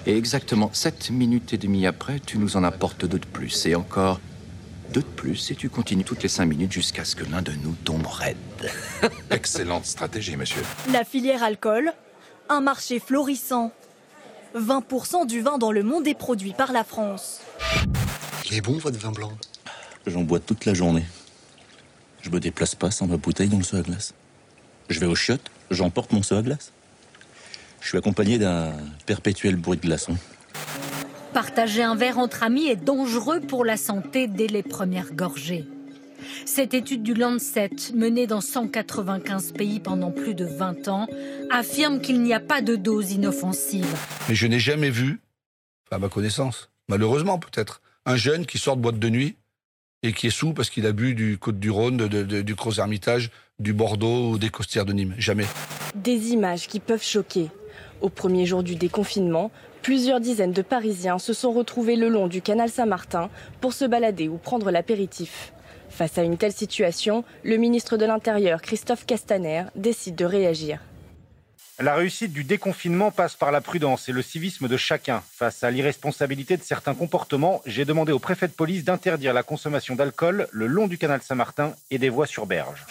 Et 0.06 0.16
exactement 0.16 0.70
7 0.72 1.10
minutes 1.10 1.52
et 1.52 1.58
demie 1.58 1.86
après, 1.86 2.18
tu 2.18 2.38
nous 2.38 2.56
en 2.56 2.64
apportes 2.64 3.04
deux 3.04 3.18
de 3.18 3.26
plus. 3.26 3.66
Et 3.66 3.74
encore 3.74 4.20
deux 4.92 5.02
de 5.02 5.06
plus, 5.06 5.50
et 5.50 5.54
tu 5.54 5.68
continues 5.68 6.04
toutes 6.04 6.22
les 6.22 6.28
5 6.28 6.46
minutes 6.46 6.72
jusqu'à 6.72 7.04
ce 7.04 7.14
que 7.14 7.24
l'un 7.24 7.42
de 7.42 7.52
nous 7.62 7.74
tombe 7.84 8.06
raide. 8.06 8.36
Excellente 9.30 9.86
stratégie, 9.86 10.36
monsieur. 10.36 10.62
La 10.92 11.04
filière 11.04 11.42
alcool, 11.42 11.92
un 12.48 12.60
marché 12.60 12.98
florissant. 12.98 13.72
20% 14.56 15.26
du 15.26 15.40
vin 15.40 15.58
dans 15.58 15.70
le 15.70 15.82
monde 15.82 16.08
est 16.08 16.14
produit 16.14 16.52
par 16.52 16.72
la 16.72 16.82
France. 16.82 17.40
Il 18.50 18.56
est 18.56 18.60
bon, 18.60 18.78
votre 18.78 18.98
vin 18.98 19.12
blanc? 19.12 19.32
J'en 20.06 20.22
bois 20.22 20.40
toute 20.40 20.64
la 20.64 20.74
journée. 20.74 21.04
Je 22.22 22.30
me 22.30 22.40
déplace 22.40 22.74
pas 22.74 22.90
sans 22.90 23.06
ma 23.06 23.16
bouteille 23.16 23.48
dans 23.48 23.58
le 23.58 23.62
seau 23.62 23.76
à 23.76 23.82
glace. 23.82 24.12
Je 24.88 24.98
vais 24.98 25.06
au 25.06 25.14
chiottes, 25.14 25.50
j'emporte 25.70 26.12
mon 26.12 26.22
seau 26.22 26.34
à 26.34 26.42
glace. 26.42 26.72
Je 27.80 27.88
suis 27.88 27.98
accompagné 27.98 28.38
d'un 28.38 28.72
perpétuel 29.06 29.56
bruit 29.56 29.78
de 29.78 29.82
glaçons. 29.82 30.16
Partager 31.32 31.84
un 31.84 31.94
verre 31.94 32.18
entre 32.18 32.42
amis 32.42 32.66
est 32.66 32.76
dangereux 32.84 33.40
pour 33.40 33.64
la 33.64 33.76
santé 33.76 34.26
dès 34.26 34.48
les 34.48 34.64
premières 34.64 35.12
gorgées. 35.12 35.64
Cette 36.44 36.74
étude 36.74 37.04
du 37.04 37.14
Lancet, 37.14 37.70
menée 37.94 38.26
dans 38.26 38.40
195 38.40 39.52
pays 39.52 39.78
pendant 39.78 40.10
plus 40.10 40.34
de 40.34 40.44
20 40.44 40.88
ans, 40.88 41.06
affirme 41.50 42.00
qu'il 42.00 42.22
n'y 42.22 42.34
a 42.34 42.40
pas 42.40 42.62
de 42.62 42.74
dose 42.74 43.12
inoffensive. 43.12 43.86
Mais 44.28 44.34
je 44.34 44.48
n'ai 44.48 44.58
jamais 44.58 44.90
vu, 44.90 45.20
à 45.92 45.98
ma 45.98 46.08
connaissance, 46.08 46.68
malheureusement 46.88 47.38
peut-être, 47.38 47.80
un 48.06 48.16
jeune 48.16 48.44
qui 48.44 48.58
sort 48.58 48.76
de 48.76 48.82
boîte 48.82 48.98
de 48.98 49.08
nuit 49.08 49.36
et 50.02 50.12
qui 50.12 50.26
est 50.26 50.30
sous 50.30 50.52
parce 50.52 50.68
qu'il 50.68 50.84
a 50.86 50.92
bu 50.92 51.14
du 51.14 51.38
Côte-du-Rhône, 51.38 51.96
de, 51.96 52.08
de, 52.08 52.42
du 52.42 52.54
Gros-Hermitage, 52.54 53.30
du 53.60 53.72
Bordeaux 53.72 54.30
ou 54.30 54.38
des 54.38 54.48
Costières 54.48 54.84
de 54.84 54.92
Nîmes. 54.92 55.14
Jamais. 55.18 55.46
Des 55.94 56.30
images 56.30 56.66
qui 56.66 56.80
peuvent 56.80 57.04
choquer. 57.04 57.50
Au 58.00 58.08
premier 58.08 58.46
jour 58.46 58.62
du 58.62 58.76
déconfinement, 58.76 59.50
plusieurs 59.82 60.20
dizaines 60.20 60.52
de 60.52 60.62
Parisiens 60.62 61.18
se 61.18 61.32
sont 61.32 61.52
retrouvés 61.52 61.96
le 61.96 62.08
long 62.08 62.28
du 62.28 62.42
canal 62.42 62.70
Saint-Martin 62.70 63.30
pour 63.60 63.72
se 63.72 63.84
balader 63.84 64.28
ou 64.28 64.36
prendre 64.36 64.70
l'apéritif. 64.70 65.52
Face 65.88 66.18
à 66.18 66.22
une 66.22 66.36
telle 66.36 66.52
situation, 66.52 67.24
le 67.42 67.56
ministre 67.56 67.96
de 67.96 68.04
l'Intérieur, 68.04 68.62
Christophe 68.62 69.06
Castaner, 69.06 69.64
décide 69.74 70.14
de 70.14 70.24
réagir. 70.24 70.80
La 71.80 71.94
réussite 71.94 72.34
du 72.34 72.44
déconfinement 72.44 73.10
passe 73.10 73.36
par 73.36 73.50
la 73.50 73.62
prudence 73.62 74.08
et 74.10 74.12
le 74.12 74.20
civisme 74.20 74.68
de 74.68 74.76
chacun. 74.76 75.22
Face 75.32 75.64
à 75.64 75.70
l'irresponsabilité 75.70 76.58
de 76.58 76.62
certains 76.62 76.94
comportements, 76.94 77.62
j'ai 77.64 77.86
demandé 77.86 78.12
au 78.12 78.18
préfet 78.18 78.48
de 78.48 78.52
police 78.52 78.84
d'interdire 78.84 79.32
la 79.32 79.42
consommation 79.42 79.94
d'alcool 79.94 80.46
le 80.52 80.66
long 80.66 80.88
du 80.88 80.98
canal 80.98 81.22
Saint-Martin 81.22 81.72
et 81.90 81.96
des 81.96 82.10
voies 82.10 82.26
sur 82.26 82.44
berge. 82.44 82.84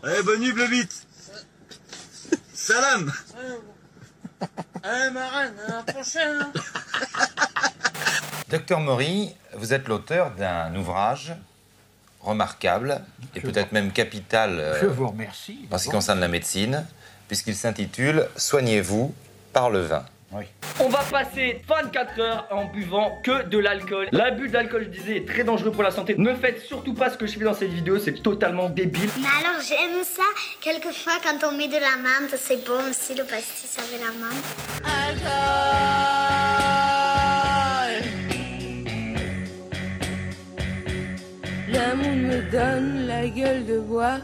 Polo. 0.00 0.12
Eh, 0.18 0.22
bonne 0.22 0.40
nuit, 0.40 0.52
Bleubitte. 0.52 1.06
Salam. 2.54 3.12
Eh, 4.84 5.10
marraine, 5.10 5.54
à 5.66 5.72
la 5.72 5.82
prochaine. 5.92 6.52
Docteur 8.50 8.80
Maury, 8.80 9.34
vous 9.54 9.72
êtes 9.74 9.88
l'auteur 9.88 10.30
d'un 10.32 10.74
ouvrage 10.76 11.34
remarquable 12.20 13.02
et 13.34 13.40
peut-être 13.40 13.72
même 13.72 13.92
capital 13.92 14.76
Je 14.80 14.86
vous 14.86 15.08
remercie. 15.08 15.66
en 15.70 15.78
ce 15.78 15.84
qui 15.84 15.90
concerne 15.90 16.20
la 16.20 16.28
médecine, 16.28 16.84
puisqu'il 17.26 17.54
s'intitule 17.56 18.28
Soignez-vous 18.36 19.14
par 19.52 19.70
le 19.70 19.80
vin. 19.80 20.04
Oui. 20.30 20.44
On 20.80 20.88
va 20.90 20.98
passer 21.10 21.62
24 21.66 22.20
heures 22.20 22.46
en 22.50 22.66
buvant 22.66 23.18
que 23.24 23.44
de 23.48 23.58
l'alcool. 23.58 24.08
L'abus 24.12 24.48
d'alcool, 24.48 24.84
je 24.84 24.88
disais, 24.98 25.16
est 25.16 25.26
très 25.26 25.42
dangereux 25.42 25.72
pour 25.72 25.82
la 25.82 25.90
santé. 25.90 26.14
Ne 26.18 26.34
faites 26.34 26.60
surtout 26.60 26.92
pas 26.92 27.08
ce 27.08 27.16
que 27.16 27.26
je 27.26 27.38
fais 27.38 27.44
dans 27.44 27.54
cette 27.54 27.72
vidéo, 27.72 27.98
c'est 27.98 28.22
totalement 28.22 28.68
débile. 28.68 29.08
Mais 29.18 29.26
alors 29.46 29.60
j'aime 29.62 30.04
ça. 30.04 30.22
Quelquefois 30.60 31.14
quand 31.24 31.48
on 31.48 31.52
met 31.56 31.68
de 31.68 31.78
la 31.78 31.96
menthe, 31.96 32.36
c'est 32.36 32.62
bon 32.66 32.90
aussi 32.90 33.14
le 33.14 33.24
pastis 33.24 33.78
avec 33.78 34.00
la 34.00 34.12
menthe. 34.12 34.44
L'amour 41.68 42.12
me 42.12 42.50
donne 42.50 43.06
la 43.06 43.26
gueule 43.28 43.64
de 43.64 43.78
bois. 43.78 44.18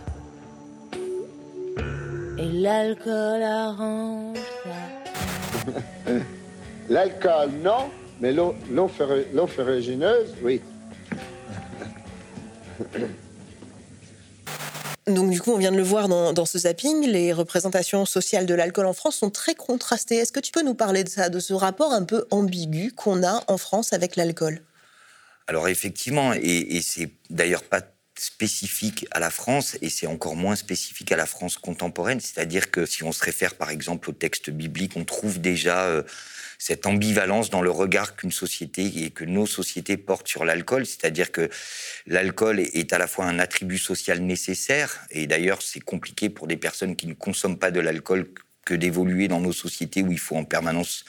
Et 2.37 2.49
l'alcool 2.53 3.43
arrange 3.43 4.37
ça. 4.65 4.94
L'alcool, 6.89 7.51
non, 7.63 7.91
mais 8.21 8.33
l'eau 8.33 8.55
l'eau 8.71 8.89
ferru- 8.89 9.27
l'eau 9.33 9.47
ferrugineuse, 9.47 10.35
oui. 10.43 10.61
Donc 15.07 15.31
du 15.31 15.41
coup, 15.41 15.53
on 15.53 15.59
vient 15.59 15.71
de 15.71 15.77
le 15.77 15.83
voir 15.83 16.09
dans, 16.09 16.33
dans 16.33 16.47
ce 16.47 16.59
zapping, 16.59 17.07
les 17.07 17.33
représentations 17.33 18.07
sociales 18.07 18.47
de 18.47 18.55
l'alcool 18.55 18.87
en 18.87 18.95
France 18.95 19.17
sont 19.17 19.31
très 19.31 19.55
contrastées. 19.55 20.17
Est-ce 20.17 20.33
que 20.33 20.41
tu 20.41 20.51
peux 20.51 20.63
nous 20.63 20.75
parler 20.75 21.05
de 21.05 21.09
ça, 21.11 21.29
de 21.29 21.41
ce 21.41 21.53
rapport 21.53 21.93
un 21.93 22.05
peu 22.05 22.27
ambigu 22.31 22.93
qu'on 22.93 23.23
a 23.23 23.45
en 23.49 23.59
France 23.59 23.93
avec 23.93 24.17
l'alcool? 24.17 24.63
Alors 25.47 25.69
effectivement, 25.69 26.33
et, 26.33 26.77
et 26.77 26.81
c'est 26.81 27.11
d'ailleurs 27.29 27.65
pas 27.65 27.83
spécifique 28.25 29.07
à 29.11 29.21
la 29.21 29.31
France, 29.31 29.77
et 29.83 29.91
c'est 29.91 30.07
encore 30.07 30.35
moins 30.35 30.57
spécifique 30.57 31.13
à 31.13 31.17
la 31.17 31.27
France 31.27 31.59
contemporaine, 31.59 32.21
c'est-à-dire 32.21 32.71
que 32.71 32.87
si 32.87 33.03
on 33.03 33.13
se 33.13 33.23
réfère 33.23 33.55
par 33.55 33.69
exemple 33.71 34.09
au 34.09 34.13
texte 34.15 34.49
biblique, 34.49 34.97
on 34.97 35.05
trouve 35.05 35.41
déjà 35.41 35.85
euh, 35.85 36.03
cette 36.59 36.87
ambivalence 36.87 37.51
dans 37.51 37.61
le 37.61 37.71
regard 37.71 38.17
qu'une 38.17 38.33
société 38.33 39.05
et 39.05 39.11
que 39.11 39.25
nos 39.25 39.47
sociétés 39.47 39.99
portent 39.99 40.29
sur 40.29 40.47
l'alcool, 40.47 40.87
c'est-à-dire 40.87 41.33
que 41.33 41.51
l'alcool 42.07 42.61
est- 42.61 42.93
à 42.95 42.99
la 42.99 43.07
fois 43.07 43.27
un 43.27 43.39
attribut 43.39 43.79
social 43.79 44.21
nécessaire, 44.21 45.01
et 45.11 45.27
d'ailleurs 45.27 45.61
c'est 45.61 45.81
compliqué 45.81 46.31
pour 46.31 46.47
des 46.47 46.57
personnes 46.57 46.97
qui 46.97 47.07
ne 47.07 47.15
consomment 47.15 47.59
pas 47.59 47.71
de 47.71 47.81
l'alcool 47.81 48.29
que 48.65 48.75
d'évoluer 48.75 49.29
dans 49.29 49.41
nos 49.41 49.53
sociétés 49.53 50.03
où 50.03 50.11
il 50.13 50.19
faut 50.19 50.37
en 50.37 50.45
permanence 50.45 51.05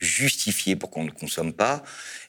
justifier 0.00 0.76
pour 0.76 0.90
qu'on 0.90 1.04
ne 1.04 1.10
consomme 1.10 1.52
pas. 1.52 1.82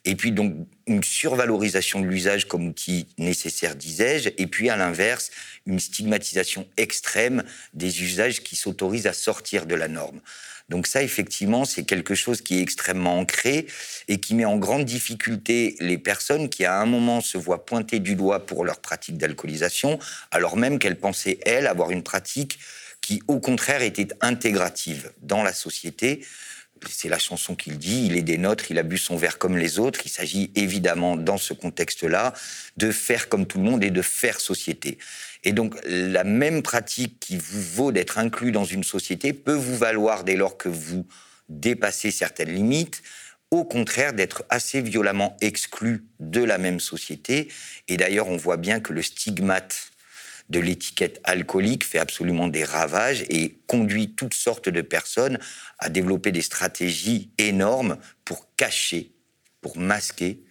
Et 0.06 0.16
puis 0.16 0.32
donc 0.32 0.54
une 0.88 1.04
survalorisation 1.04 2.00
de 2.00 2.06
l'usage 2.06 2.48
comme 2.48 2.68
outil 2.68 3.08
nécessaire, 3.18 3.76
disais-je. 3.76 4.30
Et 4.38 4.48
puis 4.48 4.70
à 4.70 4.78
l'inverse, 4.78 5.32
une 5.66 5.80
stigmatisation 5.80 6.68
extrême 6.78 7.44
des 7.74 8.04
usages 8.04 8.42
qui 8.42 8.56
s'autorisent 8.56 9.08
à 9.08 9.14
sortir 9.14 9.66
de 9.66 9.76
la 9.76 9.88
norme. 9.88 10.22
Donc 10.70 10.88
ça, 10.88 11.04
effectivement, 11.04 11.64
c'est 11.64 11.84
quelque 11.84 12.16
chose 12.16 12.42
qui 12.42 12.58
est 12.58 12.62
extrêmement 12.62 13.20
ancré 13.20 13.68
et 14.08 14.20
qui 14.20 14.34
met 14.34 14.46
en 14.46 14.58
grande 14.58 14.86
difficulté 14.86 15.76
les 15.80 16.00
personnes 16.00 16.50
qui, 16.50 16.66
à 16.66 16.80
un 16.80 16.88
moment, 16.88 17.22
se 17.22 17.38
voient 17.38 17.66
pointer 17.66 18.00
du 18.00 18.16
doigt 18.16 18.46
pour 18.46 18.66
leur 18.66 18.80
pratique 18.80 19.18
d'alcoolisation, 19.18 20.00
alors 20.32 20.58
même 20.58 20.80
qu'elles 20.80 21.00
pensaient, 21.00 21.38
elles, 21.46 21.68
avoir 21.68 21.92
une 21.92 22.02
pratique 22.02 22.58
qui, 23.02 23.22
au 23.28 23.40
contraire, 23.40 23.84
était 23.84 24.08
intégrative 24.22 25.12
dans 25.22 25.44
la 25.44 25.54
société. 25.54 26.26
C'est 26.90 27.10
la 27.10 27.20
chanson 27.20 27.56
qu'il 27.56 27.78
dit, 27.78 28.06
il 28.06 28.18
est 28.18 28.22
des 28.22 28.38
nôtres, 28.38 28.72
il 28.72 28.80
a 28.80 28.84
bu 28.84 28.98
son 28.98 29.16
verre 29.18 29.38
comme 29.38 29.58
les 29.58 29.80
autres. 29.80 30.02
Il 30.06 30.10
s'agit 30.10 30.52
évidemment, 30.56 31.16
dans 31.16 31.38
ce 31.38 31.54
contexte-là, 31.54 32.34
de 32.78 32.92
faire 32.92 33.30
comme 33.30 33.46
tout 33.46 33.58
le 33.58 33.64
monde 33.64 33.84
et 33.84 33.92
de 33.92 34.02
faire 34.02 34.40
société. 34.40 34.98
Et 35.44 35.52
donc, 35.52 35.76
la 35.86 36.24
même 36.24 36.64
pratique 36.64 37.20
qui 37.20 37.38
vous 37.38 37.62
vaut 37.62 37.92
d'être 37.92 38.18
inclus 38.18 38.52
dans 38.52 38.66
une 38.66 38.84
société 38.84 39.34
peut 39.34 39.54
vous 39.54 39.78
valoir 39.78 40.24
dès 40.24 40.36
lors 40.36 40.58
que 40.58 40.70
vous 40.70 41.06
dépassez 41.50 42.12
certaines 42.12 42.54
limites, 42.54 43.04
au 43.52 43.64
contraire 43.64 44.14
d'être 44.14 44.44
assez 44.50 44.82
violemment 44.82 45.38
exclu 45.42 46.06
de 46.20 46.44
la 46.44 46.58
même 46.58 46.80
société. 46.80 47.48
Et 47.88 47.98
d'ailleurs, 47.98 48.28
on 48.28 48.38
voit 48.38 48.58
bien 48.58 48.80
que 48.80 48.92
le 48.92 49.02
stigmate 49.02 49.92
de 50.50 50.60
l'étiquette 50.60 51.20
alcoolique 51.24 51.86
fait 51.86 52.00
absolument 52.00 52.48
des 52.48 52.64
ravages 52.64 53.26
et 53.30 53.60
conduit 53.68 54.14
toutes 54.14 54.34
sortes 54.34 54.70
de 54.70 54.82
personnes 54.82 55.40
à 55.80 55.90
développer 55.90 56.32
des 56.32 56.42
stratégies 56.42 57.32
énormes 57.38 57.98
pour 58.24 58.48
cacher, 58.56 59.12
pour 59.62 59.78
masquer 59.78 60.44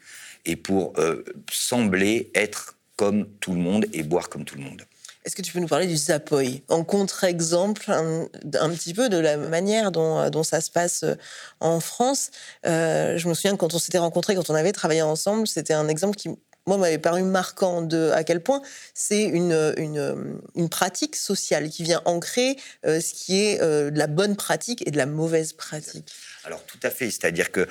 et 0.45 0.57
pour 0.57 0.93
euh, 0.99 1.25
sembler 1.51 2.31
être 2.35 2.77
comme 2.97 3.29
tout 3.41 3.53
le 3.53 3.61
monde 3.61 3.87
et 3.93 4.03
boire 4.03 4.29
comme 4.29 4.45
tout 4.45 4.57
le 4.57 4.63
monde. 4.63 4.85
Est-ce 5.25 5.37
que 5.37 5.43
tu 5.43 5.53
peux 5.53 5.61
nous 5.61 5.69
parler 5.69 5.87
du 5.87 5.97
Zapoy? 5.97 6.63
En 6.69 6.85
contre-exemple, 6.85 7.91
un, 7.91 8.29
petit 8.71 8.93
peu 8.93 9.09
de 9.09 9.17
la 9.17 9.39
manière 9.39 9.91
dont, 9.91 10.29
dont 10.29 10.43
ça 10.43 10.61
se 10.61 10.71
passe 10.71 11.03
euh, 11.03 11.15
en 11.61 11.81
France. 11.81 12.31
Euh, 12.67 13.17
je 13.17 13.27
me 13.27 13.33
souviens 13.33 13.57
quand 13.57 13.73
on 13.73 13.79
s'était 13.79 13.99
rencontrés, 13.99 14.35
quand 14.35 14.51
on 14.51 14.55
avait 14.55 14.73
travaillé 14.73 15.01
ensemble, 15.01 15.49
c'était 15.49 15.73
un 15.73 15.89
exemple 15.89 16.17
qui, 16.17 16.29
moi, 16.67 16.79
m'avait 16.79 16.99
paru 16.99 17.23
marquant 17.23 17.83
de 17.83 18.11
à 18.11 18.25
quel 18.25 18.41
point 18.41 18.63
c'est 18.95 19.25
une, 19.25 19.75
une, 19.77 20.39
une 20.55 20.69
pratique 20.69 21.17
sociale 21.17 21.69
qui 21.69 21.83
vient 21.83 22.03
ancrer 22.05 22.57
euh, 22.87 23.01
ce 23.01 23.13
qui 23.13 23.45
est 23.45 23.61
euh, 23.61 23.91
de 23.91 23.99
la 23.99 24.07
bonne 24.07 24.37
pratique 24.37 24.87
et 24.87 24.91
de 24.91 24.97
la 24.97 25.07
mauvaise 25.07 25.53
pratique. 25.53 26.13
Alors 26.45 26.65
tout 26.65 26.79
à 26.83 26.91
fait, 26.91 27.11
c'est-à-dire 27.11 27.51
que 27.51 27.69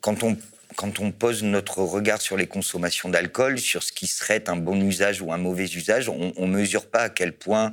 quand 0.00 0.22
on 0.22 0.36
quand 0.76 1.00
on 1.00 1.10
pose 1.10 1.42
notre 1.42 1.78
regard 1.80 2.22
sur 2.22 2.36
les 2.36 2.46
consommations 2.46 3.08
d'alcool, 3.08 3.58
sur 3.58 3.82
ce 3.82 3.90
qui 3.90 4.06
serait 4.06 4.48
un 4.48 4.54
bon 4.54 4.80
usage 4.80 5.20
ou 5.20 5.32
un 5.32 5.36
mauvais 5.36 5.64
usage, 5.64 6.08
on 6.08 6.32
ne 6.36 6.46
mesure 6.46 6.86
pas 6.86 7.00
à 7.00 7.08
quel 7.08 7.32
point 7.32 7.72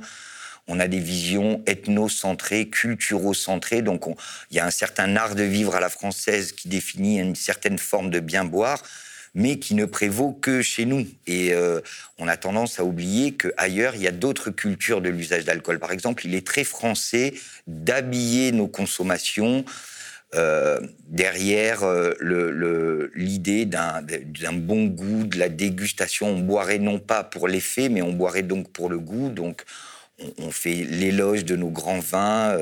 on 0.66 0.78
a 0.80 0.88
des 0.88 0.98
visions 0.98 1.62
ethnocentrées, 1.66 2.68
culturo-centrées. 2.68 3.82
Donc, 3.82 4.04
il 4.50 4.56
y 4.56 4.60
a 4.60 4.66
un 4.66 4.70
certain 4.70 5.16
art 5.16 5.34
de 5.34 5.42
vivre 5.42 5.74
à 5.74 5.80
la 5.80 5.88
française 5.88 6.52
qui 6.52 6.68
définit 6.68 7.18
une 7.18 7.34
certaine 7.34 7.78
forme 7.78 8.10
de 8.10 8.20
bien 8.20 8.44
boire, 8.44 8.82
mais 9.34 9.58
qui 9.58 9.74
ne 9.74 9.84
prévaut 9.84 10.32
que 10.32 10.62
chez 10.62 10.84
nous. 10.84 11.06
Et 11.26 11.52
euh, 11.52 11.80
on 12.18 12.28
a 12.28 12.36
tendance 12.36 12.80
à 12.80 12.84
oublier 12.84 13.34
qu'ailleurs, 13.34 13.94
il 13.94 14.02
y 14.02 14.08
a 14.08 14.12
d'autres 14.12 14.50
cultures 14.50 15.00
de 15.00 15.08
l'usage 15.08 15.44
d'alcool. 15.44 15.78
Par 15.78 15.92
exemple, 15.92 16.26
il 16.26 16.34
est 16.34 16.46
très 16.46 16.64
français 16.64 17.34
d'habiller 17.66 18.52
nos 18.52 18.68
consommations 18.68 19.64
euh, 20.34 20.78
derrière 21.08 21.84
euh, 21.84 23.10
l'idée 23.14 23.64
d'un 23.64 24.52
bon 24.52 24.86
goût, 24.86 25.24
de 25.24 25.38
la 25.38 25.48
dégustation. 25.48 26.28
On 26.28 26.40
boirait 26.40 26.78
non 26.78 26.98
pas 26.98 27.24
pour 27.24 27.48
l'effet, 27.48 27.88
mais 27.88 28.02
on 28.02 28.12
boirait 28.12 28.42
donc 28.42 28.70
pour 28.70 28.90
le 28.90 28.98
goût. 28.98 29.30
Donc, 29.30 29.64
on, 30.38 30.50
fait 30.50 30.74
l'éloge 30.74 31.44
de 31.44 31.56
nos 31.56 31.70
grands 31.70 32.00
vins. 32.00 32.58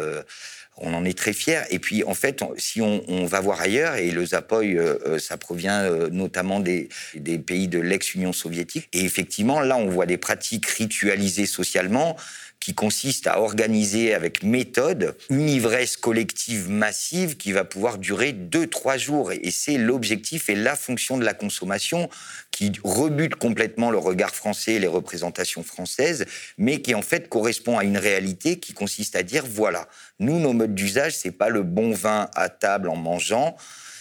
On 0.78 0.94
en 0.94 1.04
est 1.04 1.16
très 1.16 1.32
fiers. 1.32 1.62
Et 1.70 1.78
puis, 1.78 2.04
en 2.04 2.14
fait, 2.14 2.44
si 2.58 2.80
on, 2.80 3.26
va 3.26 3.40
voir 3.40 3.60
ailleurs, 3.60 3.96
et 3.96 4.10
le 4.10 4.24
Zapoy, 4.24 4.78
ça 5.18 5.36
provient 5.36 5.88
notamment 6.10 6.60
des, 6.60 6.88
des, 7.14 7.38
pays 7.38 7.68
de 7.68 7.78
l'ex-Union 7.78 8.32
soviétique, 8.32 8.88
et 8.92 9.04
effectivement, 9.04 9.60
là, 9.60 9.76
on 9.76 9.88
voit 9.88 10.06
des 10.06 10.18
pratiques 10.18 10.66
ritualisées 10.66 11.46
socialement 11.46 12.16
qui 12.60 12.74
consiste 12.74 13.26
à 13.26 13.40
organiser 13.40 14.12
avec 14.12 14.42
méthode 14.42 15.16
une 15.30 15.48
ivresse 15.48 15.96
collective 15.96 16.68
massive 16.68 17.36
qui 17.36 17.52
va 17.52 17.64
pouvoir 17.64 17.98
durer 17.98 18.32
deux, 18.32 18.66
trois 18.66 18.96
jours. 18.96 19.32
Et 19.32 19.50
c'est 19.50 19.78
l'objectif 19.78 20.48
et 20.48 20.54
la 20.54 20.74
fonction 20.74 21.16
de 21.16 21.24
la 21.24 21.34
consommation 21.34 22.08
qui 22.50 22.72
rebute 22.82 23.36
complètement 23.36 23.90
le 23.90 23.98
regard 23.98 24.34
français 24.34 24.74
et 24.74 24.78
les 24.78 24.86
représentations 24.86 25.62
françaises, 25.62 26.26
mais 26.58 26.82
qui 26.82 26.94
en 26.94 27.02
fait 27.02 27.28
correspond 27.28 27.78
à 27.78 27.84
une 27.84 27.98
réalité 27.98 28.58
qui 28.58 28.72
consiste 28.72 29.14
à 29.16 29.22
dire 29.22 29.44
voilà, 29.46 29.88
nous, 30.18 30.40
nos 30.40 30.52
modes 30.52 30.74
d'usage, 30.74 31.16
c'est 31.16 31.32
pas 31.32 31.50
le 31.50 31.62
bon 31.62 31.92
vin 31.92 32.28
à 32.34 32.48
table 32.48 32.88
en 32.88 32.96
mangeant, 32.96 33.56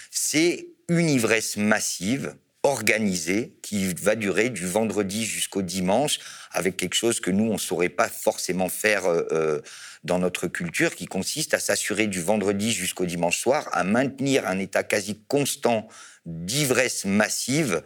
c'est 0.09 0.67
une 0.87 1.09
ivresse 1.09 1.57
massive 1.57 2.35
organisée 2.65 3.53
qui 3.61 3.93
va 3.93 4.15
durer 4.15 4.49
du 4.49 4.65
vendredi 4.65 5.23
jusqu'au 5.23 5.61
dimanche 5.61 6.19
avec 6.51 6.77
quelque 6.77 6.95
chose 6.95 7.19
que 7.19 7.29
nous, 7.29 7.45
on 7.45 7.53
ne 7.53 7.59
saurait 7.59 7.89
pas 7.89 8.09
forcément 8.09 8.69
faire 8.69 9.05
euh, 9.05 9.23
euh, 9.31 9.61
dans 10.03 10.17
notre 10.17 10.47
culture, 10.47 10.95
qui 10.95 11.05
consiste 11.05 11.53
à 11.53 11.59
s'assurer 11.59 12.07
du 12.07 12.21
vendredi 12.21 12.71
jusqu'au 12.71 13.05
dimanche 13.05 13.39
soir, 13.39 13.69
à 13.71 13.83
maintenir 13.83 14.47
un 14.47 14.57
état 14.59 14.83
quasi 14.83 15.19
constant 15.27 15.87
d'ivresse 16.25 17.05
massive 17.05 17.83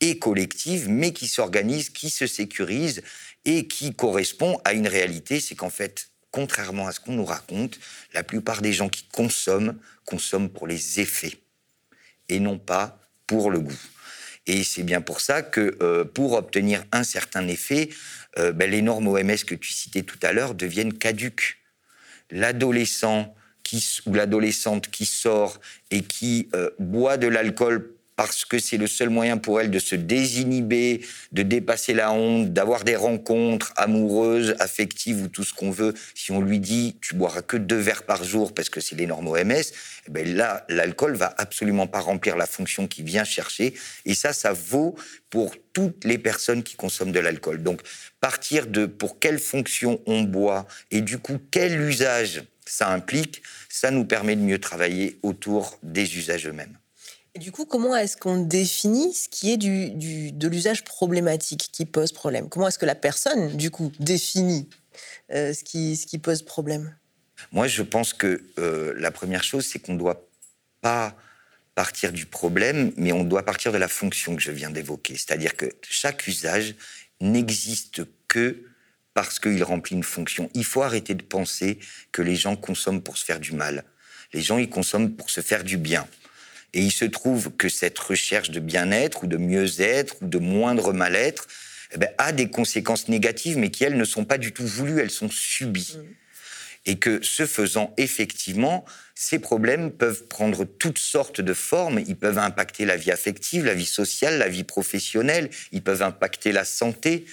et 0.00 0.18
collective, 0.18 0.88
mais 0.88 1.12
qui 1.12 1.26
s'organise, 1.26 1.90
qui 1.90 2.08
se 2.08 2.26
sécurise 2.26 3.02
et 3.44 3.66
qui 3.66 3.92
correspond 3.92 4.60
à 4.64 4.72
une 4.72 4.86
réalité, 4.86 5.40
c'est 5.40 5.56
qu'en 5.56 5.70
fait, 5.70 6.10
contrairement 6.30 6.86
à 6.86 6.92
ce 6.92 7.00
qu'on 7.00 7.12
nous 7.12 7.24
raconte, 7.24 7.78
la 8.14 8.22
plupart 8.22 8.62
des 8.62 8.72
gens 8.72 8.88
qui 8.88 9.04
consomment 9.12 9.76
consomment 10.04 10.48
pour 10.48 10.66
les 10.66 11.00
effets 11.00 11.38
et 12.28 12.40
non 12.40 12.58
pas 12.58 13.00
pour 13.26 13.50
le 13.50 13.60
goût. 13.60 13.78
Et 14.46 14.64
c'est 14.64 14.82
bien 14.82 15.00
pour 15.00 15.20
ça 15.20 15.42
que 15.42 15.76
euh, 15.82 16.04
pour 16.04 16.32
obtenir 16.32 16.84
un 16.92 17.04
certain 17.04 17.46
effet, 17.46 17.90
euh, 18.38 18.52
ben, 18.52 18.70
les 18.70 18.82
normes 18.82 19.06
OMS 19.08 19.44
que 19.46 19.54
tu 19.54 19.72
citais 19.72 20.02
tout 20.02 20.18
à 20.22 20.32
l'heure 20.32 20.54
deviennent 20.54 20.94
caduques. 20.94 21.58
L'adolescent 22.30 23.34
ou 24.06 24.14
l'adolescente 24.14 24.90
qui 24.90 25.06
sort 25.06 25.60
et 25.90 26.02
qui 26.02 26.48
euh, 26.54 26.70
boit 26.78 27.16
de 27.16 27.26
l'alcool 27.26 27.91
parce 28.16 28.44
que 28.44 28.58
c'est 28.58 28.76
le 28.76 28.86
seul 28.86 29.10
moyen 29.10 29.38
pour 29.38 29.60
elle 29.60 29.70
de 29.70 29.78
se 29.78 29.94
désinhiber, 29.94 31.04
de 31.32 31.42
dépasser 31.42 31.94
la 31.94 32.12
honte, 32.12 32.52
d'avoir 32.52 32.84
des 32.84 32.96
rencontres 32.96 33.72
amoureuses, 33.76 34.54
affectives 34.58 35.22
ou 35.22 35.28
tout 35.28 35.44
ce 35.44 35.54
qu'on 35.54 35.70
veut. 35.70 35.94
Si 36.14 36.32
on 36.32 36.40
lui 36.40 36.60
dit 36.60 36.96
tu 37.00 37.14
boiras 37.14 37.42
que 37.42 37.56
deux 37.56 37.78
verres 37.78 38.04
par 38.04 38.24
jour 38.24 38.54
parce 38.54 38.68
que 38.68 38.80
c'est 38.80 38.96
les 38.96 39.06
normes 39.06 39.28
OMS, 39.28 39.52
eh 40.06 40.10
ben 40.10 40.36
là 40.36 40.64
l'alcool 40.68 41.14
va 41.14 41.34
absolument 41.38 41.86
pas 41.86 42.00
remplir 42.00 42.36
la 42.36 42.46
fonction 42.46 42.86
qu'il 42.86 43.04
vient 43.04 43.24
chercher. 43.24 43.74
Et 44.04 44.14
ça, 44.14 44.32
ça 44.32 44.52
vaut 44.52 44.94
pour 45.30 45.54
toutes 45.72 46.04
les 46.04 46.18
personnes 46.18 46.62
qui 46.62 46.76
consomment 46.76 47.12
de 47.12 47.20
l'alcool. 47.20 47.62
Donc 47.62 47.80
partir 48.20 48.66
de 48.66 48.86
pour 48.86 49.18
quelle 49.18 49.38
fonction 49.38 50.00
on 50.06 50.22
boit 50.22 50.66
et 50.90 51.00
du 51.00 51.18
coup 51.18 51.38
quel 51.50 51.80
usage 51.80 52.42
ça 52.66 52.90
implique, 52.90 53.42
ça 53.68 53.90
nous 53.90 54.04
permet 54.04 54.36
de 54.36 54.42
mieux 54.42 54.58
travailler 54.58 55.18
autour 55.22 55.78
des 55.82 56.16
usages 56.16 56.46
eux-mêmes. 56.46 56.76
Du 57.38 57.50
coup, 57.50 57.64
comment 57.64 57.96
est-ce 57.96 58.16
qu'on 58.16 58.42
définit 58.42 59.14
ce 59.14 59.28
qui 59.28 59.52
est 59.52 59.56
du, 59.56 60.32
de 60.32 60.48
l'usage 60.48 60.84
problématique 60.84 61.70
qui 61.72 61.86
pose 61.86 62.12
problème? 62.12 62.50
Comment 62.50 62.68
est-ce 62.68 62.78
que 62.78 62.84
la 62.84 62.94
personne, 62.94 63.56
du 63.56 63.70
coup, 63.70 63.90
définit 63.98 64.68
euh, 65.32 65.54
ce, 65.54 65.64
qui, 65.64 65.96
ce 65.96 66.06
qui 66.06 66.18
pose 66.18 66.42
problème? 66.42 66.94
Moi, 67.50 67.68
je 67.68 67.82
pense 67.82 68.12
que 68.12 68.42
euh, 68.58 68.92
la 68.98 69.10
première 69.10 69.42
chose, 69.44 69.66
c'est 69.66 69.78
qu'on 69.78 69.94
ne 69.94 69.98
doit 69.98 70.28
pas 70.82 71.16
partir 71.74 72.12
du 72.12 72.26
problème, 72.26 72.92
mais 72.96 73.12
on 73.12 73.24
doit 73.24 73.44
partir 73.44 73.72
de 73.72 73.78
la 73.78 73.88
fonction 73.88 74.36
que 74.36 74.42
je 74.42 74.50
viens 74.50 74.70
d'évoquer. 74.70 75.14
C'est-à-dire 75.14 75.56
que 75.56 75.72
chaque 75.88 76.26
usage 76.26 76.74
n'existe 77.22 78.02
que 78.28 78.62
parce 79.14 79.38
qu'il 79.38 79.62
remplit 79.64 79.96
une 79.96 80.04
fonction. 80.04 80.50
Il 80.52 80.64
faut 80.64 80.82
arrêter 80.82 81.14
de 81.14 81.22
penser 81.22 81.78
que 82.12 82.20
les 82.20 82.36
gens 82.36 82.56
consomment 82.56 83.02
pour 83.02 83.16
se 83.16 83.24
faire 83.24 83.40
du 83.40 83.52
mal. 83.52 83.84
Les 84.34 84.42
gens, 84.42 84.58
ils 84.58 84.68
consomment 84.68 85.12
pour 85.12 85.30
se 85.30 85.40
faire 85.40 85.64
du 85.64 85.78
bien. 85.78 86.06
Et 86.74 86.80
il 86.80 86.92
se 86.92 87.04
trouve 87.04 87.50
que 87.56 87.68
cette 87.68 87.98
recherche 87.98 88.50
de 88.50 88.60
bien-être 88.60 89.24
ou 89.24 89.26
de 89.26 89.36
mieux-être 89.36 90.16
ou 90.22 90.26
de 90.26 90.38
moindre 90.38 90.92
mal-être 90.92 91.46
eh 91.94 91.98
ben, 91.98 92.10
a 92.18 92.32
des 92.32 92.48
conséquences 92.48 93.08
négatives, 93.08 93.58
mais 93.58 93.70
qui, 93.70 93.84
elles, 93.84 93.98
ne 93.98 94.04
sont 94.04 94.24
pas 94.24 94.38
du 94.38 94.52
tout 94.52 94.66
voulues, 94.66 95.00
elles 95.00 95.10
sont 95.10 95.28
subies. 95.30 95.98
Mm. 95.98 96.06
Et 96.84 96.98
que 96.98 97.22
ce 97.22 97.46
faisant, 97.46 97.94
effectivement, 97.96 98.84
ces 99.14 99.38
problèmes 99.38 99.92
peuvent 99.92 100.26
prendre 100.26 100.64
toutes 100.64 100.98
sortes 100.98 101.40
de 101.40 101.54
formes. 101.54 102.00
Ils 102.00 102.16
peuvent 102.16 102.38
impacter 102.38 102.84
la 102.84 102.96
vie 102.96 103.12
affective, 103.12 103.64
la 103.64 103.74
vie 103.74 103.86
sociale, 103.86 104.38
la 104.38 104.48
vie 104.48 104.64
professionnelle. 104.64 105.48
Ils 105.70 105.82
peuvent 105.82 106.02
impacter 106.02 106.50
la 106.50 106.64
santé. 106.64 107.26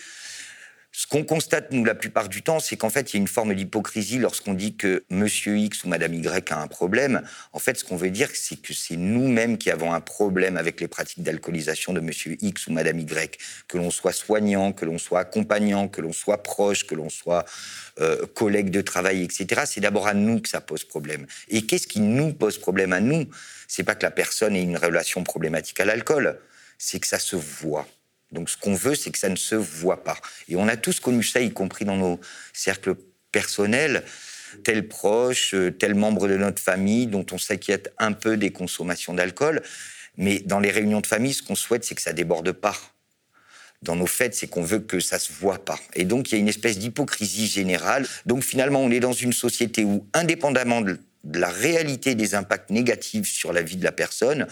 Ce 0.92 1.06
qu'on 1.06 1.24
constate, 1.24 1.72
nous, 1.72 1.86
la 1.86 1.94
plupart 1.94 2.30
du 2.30 2.42
temps, 2.42 2.60
c'est 2.60 2.76
qu'en 2.76 2.90
fait, 2.90 3.14
il 3.14 3.18
y 3.18 3.20
a 3.20 3.22
une 3.22 3.28
forme 3.28 3.54
d'hypocrisie 3.54 4.18
lorsqu'on 4.18 4.56
dit 4.56 4.76
que 4.76 5.04
Monsieur 5.12 5.56
X 5.56 5.84
ou 5.84 5.88
Madame 5.88 6.16
Y 6.16 6.52
a 6.52 6.60
un 6.60 6.68
problème. 6.68 7.22
En 7.54 7.60
fait, 7.60 7.78
ce 7.78 7.84
qu'on 7.84 7.96
veut 7.96 8.10
dire, 8.10 8.30
c'est 8.34 8.60
que 8.60 8.74
c'est 8.74 8.98
nous-mêmes 8.98 9.60
qui 9.60 9.70
avons 9.70 9.94
un 9.94 10.02
problème 10.02 10.58
avec 10.58 10.82
les 10.82 10.88
pratiques 10.88 11.22
d'alcoolisation 11.22 11.94
de 11.94 12.00
Monsieur 12.00 12.38
X 12.42 12.66
ou 12.66 12.72
Madame 12.72 13.00
Y. 13.00 13.38
Que 13.68 13.78
l'on 13.78 13.92
soit 13.92 14.14
soignant, 14.14 14.72
que 14.74 14.84
l'on 14.84 14.98
soit 14.98 15.20
accompagnant, 15.20 15.88
que 15.88 16.02
l'on 16.02 16.12
soit 16.12 16.42
proche, 16.42 16.88
que 16.88 16.96
l'on 16.96 17.10
soit 17.10 17.46
euh, 18.00 18.26
collègue 18.26 18.72
de 18.72 18.82
travail, 18.82 19.24
etc. 19.24 19.62
C'est 19.66 19.82
d'abord 19.82 20.08
à 20.08 20.16
nous 20.16 20.42
que 20.42 20.50
ça 20.50 20.60
pose 20.60 20.84
problème. 20.84 21.28
Et 21.50 21.68
qu'est-ce 21.68 21.88
qui 21.88 22.00
nous 22.00 22.34
pose 22.34 22.58
problème 22.58 22.94
à 22.94 23.00
nous? 23.00 23.30
C'est 23.68 23.84
pas 23.84 23.94
que 23.94 24.04
la 24.04 24.12
personne 24.12 24.56
ait 24.56 24.64
une 24.64 24.78
relation 24.78 25.24
problématique 25.24 25.80
à 25.80 25.86
l'alcool, 25.86 26.40
c'est 26.80 27.00
que 27.00 27.08
ça 27.08 27.20
se 27.20 27.36
voit. 27.36 27.88
Donc 28.32 28.50
ce 28.50 28.58
qu'on 28.58 28.76
veut, 28.76 28.96
c'est 28.96 29.12
que 29.12 29.18
ça 29.18 29.30
ne 29.30 29.36
se 29.36 29.56
voit 29.56 30.04
pas. 30.04 30.18
Et 30.48 30.56
on 30.56 30.68
a 30.68 30.78
tous 30.78 31.00
connu 31.00 31.24
ça, 31.24 31.42
y 31.42 31.52
compris 31.52 31.86
dans 31.86 31.98
nos 31.98 32.20
cercles 32.54 32.96
personnels, 33.32 34.04
tel 34.64 34.88
proche, 34.88 35.54
euh, 35.54 35.72
tel 35.72 35.96
membre 35.96 36.28
de 36.28 36.38
notre 36.38 36.62
famille 36.62 37.08
dont 37.08 37.26
on 37.32 37.38
s'inquiète 37.38 37.94
un 37.98 38.14
peu 38.14 38.38
des 38.38 38.52
consommations 38.52 39.14
d'alcool. 39.14 39.62
Mais 40.18 40.40
dans 40.40 40.60
les 40.60 40.72
réunions 40.72 41.02
de 41.02 41.08
famille, 41.08 41.34
ce 41.34 41.44
qu'on 41.44 41.56
souhaite, 41.56 41.84
c'est 41.84 41.96
que 41.96 42.02
ça 42.02 42.14
déborde 42.14 42.52
pas. 42.52 42.76
Dans 43.82 43.96
nos 43.96 44.08
fêtes, 44.08 44.36
c'est 44.36 44.48
qu'on 44.48 44.64
veut 44.64 44.80
que 44.80 45.00
ça 45.00 45.20
se 45.20 45.32
voit 45.32 45.64
pas. 45.64 45.80
Et 45.96 46.04
donc, 46.04 46.30
il 46.30 46.36
y 46.36 46.38
a 46.38 46.42
une 46.42 46.50
espèce 46.50 46.78
d'hypocrisie 46.78 47.48
générale. 47.48 48.06
Donc, 48.26 48.44
finalement, 48.44 48.82
on 48.82 48.92
est 48.92 49.00
dans 49.00 49.14
une 49.14 49.32
société 49.32 49.86
où, 49.86 50.06
indépendamment 50.14 50.82
de 50.82 51.00
la 51.24 51.48
réalité 51.48 52.16
des 52.16 52.36
impacts 52.36 52.70
négatifs 52.70 53.32
sur 53.32 53.54
la 53.54 53.62
vie 53.62 53.78
de 53.78 53.84
la 53.86 53.94
personne, 53.94 54.48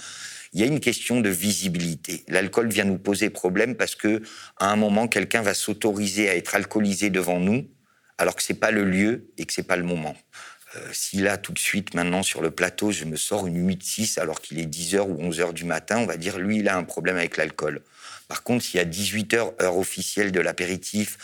il 0.54 0.62
y 0.62 0.64
a 0.64 0.66
une 0.66 0.80
question 0.80 1.22
de 1.22 1.30
visibilité. 1.30 2.24
L'alcool 2.28 2.70
vient 2.70 2.86
nous 2.86 2.98
poser 2.98 3.30
problème 3.30 3.76
parce 3.76 3.96
que 3.96 4.22
à 4.58 4.72
un 4.72 4.76
moment, 4.76 5.08
quelqu'un 5.08 5.42
va 5.42 5.54
s'autoriser 5.54 6.30
à 6.30 6.36
être 6.36 6.56
alcoolisé 6.56 7.10
devant 7.10 7.40
nous, 7.40 7.68
alors 8.18 8.36
que 8.36 8.44
c'est 8.44 8.54
pas 8.54 8.72
le 8.72 8.84
lieu 8.84 9.32
et 9.38 9.46
que 9.46 9.54
c'est 9.54 9.68
pas 9.68 9.78
le 9.78 9.84
moment. 9.84 10.16
Euh, 10.76 10.90
si 10.92 11.18
là, 11.18 11.38
tout 11.38 11.54
de 11.54 11.60
suite, 11.60 11.94
maintenant, 11.94 12.24
sur 12.24 12.42
le 12.42 12.52
plateau, 12.52 12.92
je 12.92 13.06
me 13.06 13.16
sors 13.16 13.48
une 13.48 13.70
8-6 13.70 14.20
alors 14.20 14.42
qu'il 14.42 14.60
est 14.60 14.66
10h 14.66 15.00
ou 15.02 15.30
11h 15.30 15.54
du 15.54 15.66
matin, 15.66 16.00
on 16.00 16.06
va 16.06 16.18
dire, 16.18 16.38
lui, 16.38 16.60
il 16.60 16.68
a 16.68 16.78
un 16.78 16.84
problème 16.84 17.18
avec 17.18 17.38
l'alcool. 17.38 17.82
Par 18.28 18.44
contre, 18.44 18.64
s'il 18.64 18.78
y 18.80 18.84
a 18.84 18.86
18h, 18.86 19.62
heure 19.62 19.78
officielle 19.78 20.32
de 20.32 20.42
l'apéritif, 20.42 21.18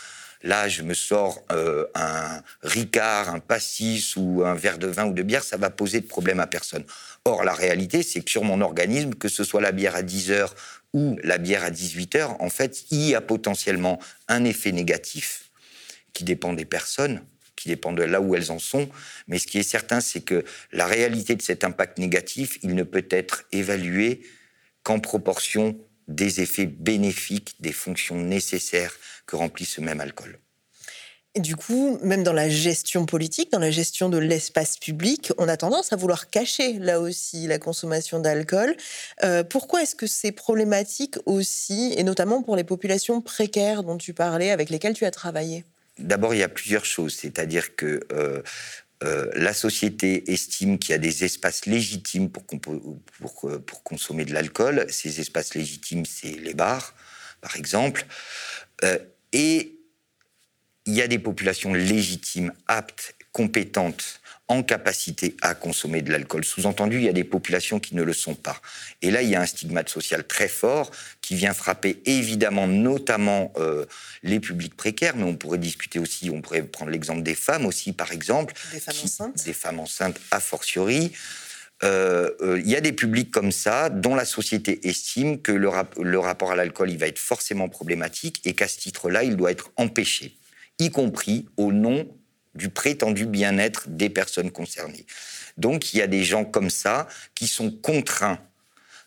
là, 0.44 0.68
je 0.68 0.82
me 0.82 0.94
sors 0.94 1.42
euh, 1.50 1.86
un 1.94 2.42
Ricard, 2.62 3.34
un 3.34 3.40
pastis 3.40 4.14
ou 4.16 4.42
un 4.44 4.54
verre 4.54 4.78
de 4.78 4.86
vin 4.86 5.06
ou 5.06 5.12
de 5.12 5.22
bière, 5.22 5.42
ça 5.42 5.56
va 5.56 5.70
poser 5.70 6.00
de 6.00 6.06
problème 6.06 6.38
à 6.38 6.46
personne. 6.46 6.84
Or, 7.24 7.42
la 7.42 7.54
réalité, 7.54 8.02
c'est 8.02 8.20
que 8.20 8.30
sur 8.30 8.44
mon 8.44 8.60
organisme, 8.60 9.14
que 9.14 9.28
ce 9.28 9.42
soit 9.42 9.62
la 9.62 9.72
bière 9.72 9.96
à 9.96 10.02
10 10.02 10.30
heures 10.30 10.54
ou 10.92 11.18
la 11.24 11.38
bière 11.38 11.64
à 11.64 11.70
18 11.70 12.14
heures, 12.16 12.40
en 12.40 12.50
fait, 12.50 12.84
il 12.90 13.08
y 13.08 13.14
a 13.14 13.22
potentiellement 13.22 13.98
un 14.28 14.44
effet 14.44 14.70
négatif 14.70 15.50
qui 16.12 16.24
dépend 16.24 16.52
des 16.52 16.66
personnes, 16.66 17.22
qui 17.56 17.68
dépend 17.68 17.92
de 17.92 18.02
là 18.02 18.20
où 18.20 18.34
elles 18.34 18.52
en 18.52 18.58
sont. 18.58 18.88
Mais 19.26 19.38
ce 19.38 19.46
qui 19.46 19.58
est 19.58 19.64
certain, 19.64 20.00
c'est 20.00 20.20
que 20.20 20.44
la 20.72 20.86
réalité 20.86 21.34
de 21.34 21.42
cet 21.42 21.64
impact 21.64 21.98
négatif, 21.98 22.58
il 22.62 22.74
ne 22.74 22.82
peut 22.82 23.06
être 23.10 23.44
évalué 23.50 24.20
qu'en 24.82 25.00
proportion 25.00 25.76
des 26.08 26.40
effets 26.40 26.66
bénéfiques, 26.66 27.56
des 27.60 27.72
fonctions 27.72 28.16
nécessaires 28.16 28.94
que 29.26 29.36
remplit 29.36 29.64
ce 29.64 29.80
même 29.80 30.00
alcool. 30.00 30.38
Et 31.36 31.40
du 31.40 31.56
coup, 31.56 31.98
même 32.00 32.22
dans 32.22 32.32
la 32.32 32.48
gestion 32.48 33.06
politique, 33.06 33.50
dans 33.50 33.58
la 33.58 33.72
gestion 33.72 34.08
de 34.08 34.18
l'espace 34.18 34.76
public, 34.78 35.32
on 35.36 35.48
a 35.48 35.56
tendance 35.56 35.92
à 35.92 35.96
vouloir 35.96 36.30
cacher 36.30 36.74
là 36.74 37.00
aussi 37.00 37.48
la 37.48 37.58
consommation 37.58 38.20
d'alcool. 38.20 38.76
Euh, 39.24 39.42
pourquoi 39.42 39.82
est-ce 39.82 39.96
que 39.96 40.06
c'est 40.06 40.30
problématique 40.30 41.16
aussi, 41.26 41.92
et 41.96 42.04
notamment 42.04 42.42
pour 42.42 42.54
les 42.54 42.62
populations 42.62 43.20
précaires 43.20 43.82
dont 43.82 43.98
tu 43.98 44.14
parlais, 44.14 44.52
avec 44.52 44.70
lesquelles 44.70 44.94
tu 44.94 45.06
as 45.06 45.10
travaillé? 45.10 45.64
D'abord, 45.98 46.34
il 46.34 46.38
y 46.38 46.44
a 46.44 46.48
plusieurs 46.48 46.84
choses, 46.84 47.14
c'est-à-dire 47.14 47.74
que 47.74 48.00
euh, 48.12 48.42
euh, 49.02 49.30
la 49.34 49.52
société 49.52 50.30
estime 50.32 50.78
qu'il 50.78 50.92
y 50.92 50.94
a 50.94 50.98
des 50.98 51.24
espaces 51.24 51.66
légitimes 51.66 52.30
pour, 52.30 52.44
pour, 52.46 53.60
pour 53.66 53.82
consommer 53.82 54.24
de 54.24 54.32
l'alcool. 54.32 54.86
Ces 54.88 55.20
espaces 55.20 55.54
légitimes, 55.54 56.06
c'est 56.06 56.32
les 56.32 56.54
bars, 56.54 56.94
par 57.40 57.56
exemple. 57.56 58.06
et 59.32 59.74
il 60.86 60.94
y 60.94 61.02
a 61.02 61.08
des 61.08 61.18
populations 61.18 61.72
légitimes, 61.72 62.52
aptes, 62.66 63.14
compétentes, 63.32 64.20
en 64.48 64.62
capacité 64.62 65.36
à 65.40 65.54
consommer 65.54 66.02
de 66.02 66.12
l'alcool. 66.12 66.44
Sous-entendu, 66.44 66.98
il 66.98 67.04
y 67.04 67.08
a 67.08 67.14
des 67.14 67.24
populations 67.24 67.80
qui 67.80 67.94
ne 67.94 68.02
le 68.02 68.12
sont 68.12 68.34
pas. 68.34 68.60
Et 69.00 69.10
là, 69.10 69.22
il 69.22 69.30
y 69.30 69.34
a 69.34 69.40
un 69.40 69.46
stigmate 69.46 69.88
social 69.88 70.26
très 70.26 70.48
fort 70.48 70.90
qui 71.22 71.34
vient 71.34 71.54
frapper 71.54 72.02
évidemment 72.04 72.66
notamment 72.66 73.52
euh, 73.56 73.86
les 74.22 74.40
publics 74.40 74.76
précaires, 74.76 75.16
mais 75.16 75.24
on 75.24 75.36
pourrait 75.36 75.58
discuter 75.58 75.98
aussi, 75.98 76.28
on 76.30 76.42
pourrait 76.42 76.62
prendre 76.62 76.90
l'exemple 76.90 77.22
des 77.22 77.34
femmes 77.34 77.64
aussi, 77.64 77.92
par 77.92 78.12
exemple. 78.12 78.54
Des 78.72 78.80
femmes 78.80 78.94
enceintes. 79.02 79.44
Des 79.44 79.54
femmes 79.54 79.80
enceintes 79.80 80.20
a 80.30 80.40
fortiori. 80.40 81.12
Euh, 81.82 82.30
euh, 82.40 82.60
il 82.60 82.70
y 82.70 82.76
a 82.76 82.80
des 82.80 82.92
publics 82.92 83.30
comme 83.30 83.50
ça 83.50 83.88
dont 83.88 84.14
la 84.14 84.24
société 84.24 84.86
estime 84.86 85.40
que 85.40 85.52
le, 85.52 85.70
le 86.00 86.18
rapport 86.18 86.52
à 86.52 86.56
l'alcool 86.56 86.90
il 86.90 86.98
va 86.98 87.08
être 87.08 87.18
forcément 87.18 87.68
problématique 87.68 88.40
et 88.44 88.54
qu'à 88.54 88.68
ce 88.68 88.78
titre-là, 88.78 89.24
il 89.24 89.36
doit 89.36 89.50
être 89.50 89.70
empêché 89.76 90.36
y 90.78 90.90
compris 90.90 91.46
au 91.56 91.72
nom 91.72 92.06
du 92.54 92.68
prétendu 92.68 93.26
bien-être 93.26 93.88
des 93.88 94.10
personnes 94.10 94.50
concernées. 94.50 95.06
Donc 95.56 95.92
il 95.92 95.98
y 95.98 96.02
a 96.02 96.06
des 96.06 96.24
gens 96.24 96.44
comme 96.44 96.70
ça 96.70 97.08
qui 97.34 97.46
sont 97.46 97.70
contraints 97.70 98.40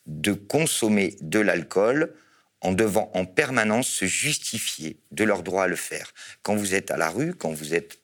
de 0.05 0.33
consommer 0.33 1.17
de 1.21 1.39
l'alcool 1.39 2.13
en 2.61 2.71
devant 2.71 3.11
en 3.13 3.25
permanence 3.25 3.87
se 3.87 4.05
justifier 4.05 4.97
de 5.11 5.23
leur 5.23 5.43
droit 5.43 5.63
à 5.63 5.67
le 5.67 5.75
faire. 5.75 6.13
Quand 6.41 6.55
vous 6.55 6.73
êtes 6.73 6.91
à 6.91 6.97
la 6.97 7.09
rue, 7.09 7.33
quand 7.35 7.51
vous 7.51 7.73
êtes 7.73 7.99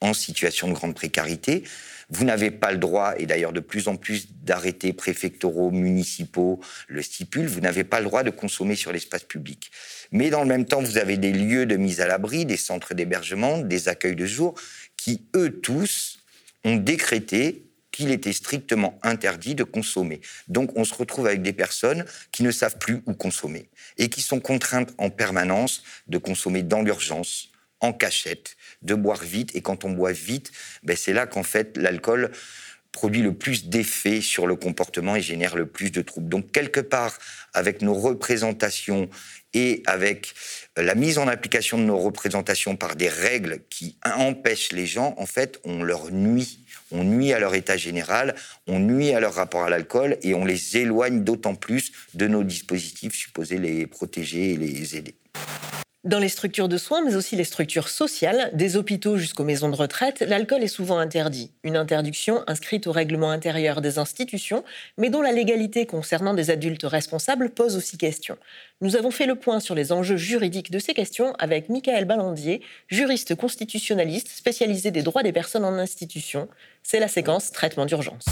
en 0.00 0.14
situation 0.14 0.68
de 0.68 0.74
grande 0.74 0.94
précarité, 0.94 1.64
vous 2.10 2.24
n'avez 2.24 2.50
pas 2.50 2.72
le 2.72 2.78
droit, 2.78 3.14
et 3.18 3.26
d'ailleurs 3.26 3.52
de 3.52 3.60
plus 3.60 3.88
en 3.88 3.96
plus 3.96 4.28
d'arrêtés 4.42 4.92
préfectoraux, 4.92 5.70
municipaux 5.70 6.60
le 6.88 7.02
stipulent, 7.02 7.46
vous 7.46 7.60
n'avez 7.60 7.84
pas 7.84 8.00
le 8.00 8.06
droit 8.06 8.22
de 8.22 8.30
consommer 8.30 8.76
sur 8.76 8.92
l'espace 8.92 9.24
public. 9.24 9.70
Mais 10.10 10.30
dans 10.30 10.40
le 10.40 10.48
même 10.48 10.64
temps, 10.64 10.80
vous 10.80 10.98
avez 10.98 11.18
des 11.18 11.32
lieux 11.32 11.66
de 11.66 11.76
mise 11.76 12.00
à 12.00 12.06
l'abri, 12.06 12.46
des 12.46 12.56
centres 12.56 12.94
d'hébergement, 12.94 13.58
des 13.58 13.88
accueils 13.88 14.16
de 14.16 14.26
jour, 14.26 14.54
qui, 14.96 15.26
eux 15.36 15.60
tous, 15.60 16.20
ont 16.64 16.76
décrété 16.76 17.68
qu'il 17.92 18.10
était 18.10 18.32
strictement 18.32 18.98
interdit 19.02 19.54
de 19.54 19.64
consommer. 19.64 20.20
Donc 20.46 20.70
on 20.76 20.84
se 20.84 20.94
retrouve 20.94 21.26
avec 21.26 21.42
des 21.42 21.52
personnes 21.52 22.04
qui 22.32 22.42
ne 22.42 22.50
savent 22.50 22.78
plus 22.78 23.02
où 23.06 23.14
consommer 23.14 23.68
et 23.96 24.08
qui 24.08 24.22
sont 24.22 24.40
contraintes 24.40 24.94
en 24.98 25.10
permanence 25.10 25.82
de 26.06 26.18
consommer 26.18 26.62
dans 26.62 26.82
l'urgence, 26.82 27.50
en 27.80 27.92
cachette, 27.92 28.56
de 28.82 28.94
boire 28.94 29.22
vite. 29.22 29.54
Et 29.54 29.60
quand 29.60 29.84
on 29.84 29.90
boit 29.90 30.12
vite, 30.12 30.52
ben 30.82 30.96
c'est 30.96 31.12
là 31.12 31.26
qu'en 31.26 31.42
fait 31.42 31.76
l'alcool 31.76 32.30
produit 32.92 33.22
le 33.22 33.34
plus 33.34 33.66
d'effets 33.66 34.20
sur 34.20 34.46
le 34.46 34.56
comportement 34.56 35.14
et 35.14 35.20
génère 35.20 35.56
le 35.56 35.66
plus 35.66 35.90
de 35.90 36.02
troubles. 36.02 36.28
Donc 36.28 36.50
quelque 36.52 36.80
part, 36.80 37.18
avec 37.54 37.82
nos 37.82 37.94
représentations 37.94 39.08
et 39.54 39.82
avec 39.86 40.34
la 40.76 40.94
mise 40.94 41.18
en 41.18 41.28
application 41.28 41.78
de 41.78 41.84
nos 41.84 41.98
représentations 41.98 42.76
par 42.76 42.96
des 42.96 43.08
règles 43.08 43.60
qui 43.70 43.96
empêchent 44.04 44.72
les 44.72 44.86
gens, 44.86 45.14
en 45.18 45.26
fait, 45.26 45.60
on 45.64 45.82
leur 45.82 46.10
nuit. 46.10 46.64
On 46.90 47.04
nuit 47.04 47.32
à 47.34 47.38
leur 47.38 47.54
état 47.54 47.76
général, 47.76 48.34
on 48.66 48.78
nuit 48.78 49.12
à 49.12 49.20
leur 49.20 49.34
rapport 49.34 49.62
à 49.62 49.70
l'alcool 49.70 50.16
et 50.22 50.34
on 50.34 50.44
les 50.44 50.78
éloigne 50.78 51.22
d'autant 51.22 51.54
plus 51.54 51.92
de 52.14 52.26
nos 52.26 52.42
dispositifs 52.42 53.14
supposés 53.14 53.58
les 53.58 53.86
protéger 53.86 54.52
et 54.52 54.56
les 54.56 54.96
aider. 54.96 55.14
Dans 56.04 56.20
les 56.20 56.28
structures 56.28 56.68
de 56.68 56.78
soins, 56.78 57.02
mais 57.04 57.16
aussi 57.16 57.34
les 57.34 57.42
structures 57.42 57.88
sociales, 57.88 58.52
des 58.52 58.76
hôpitaux 58.76 59.16
jusqu'aux 59.16 59.42
maisons 59.42 59.68
de 59.68 59.74
retraite, 59.74 60.20
l'alcool 60.20 60.62
est 60.62 60.68
souvent 60.68 60.98
interdit. 60.98 61.50
Une 61.64 61.76
interdiction 61.76 62.44
inscrite 62.46 62.86
au 62.86 62.92
règlement 62.92 63.32
intérieur 63.32 63.80
des 63.80 63.98
institutions, 63.98 64.62
mais 64.96 65.10
dont 65.10 65.22
la 65.22 65.32
légalité 65.32 65.86
concernant 65.86 66.34
des 66.34 66.50
adultes 66.50 66.84
responsables 66.84 67.50
pose 67.50 67.76
aussi 67.76 67.98
question. 67.98 68.38
Nous 68.80 68.94
avons 68.94 69.10
fait 69.10 69.26
le 69.26 69.34
point 69.34 69.58
sur 69.58 69.74
les 69.74 69.90
enjeux 69.90 70.16
juridiques 70.16 70.70
de 70.70 70.78
ces 70.78 70.94
questions 70.94 71.34
avec 71.40 71.68
Michael 71.68 72.04
Ballandier, 72.04 72.62
juriste 72.86 73.34
constitutionnaliste 73.34 74.28
spécialisé 74.28 74.92
des 74.92 75.02
droits 75.02 75.24
des 75.24 75.32
personnes 75.32 75.64
en 75.64 75.74
institution. 75.74 76.48
C'est 76.84 77.00
la 77.00 77.08
séquence 77.08 77.50
traitement 77.50 77.86
d'urgence. 77.86 78.26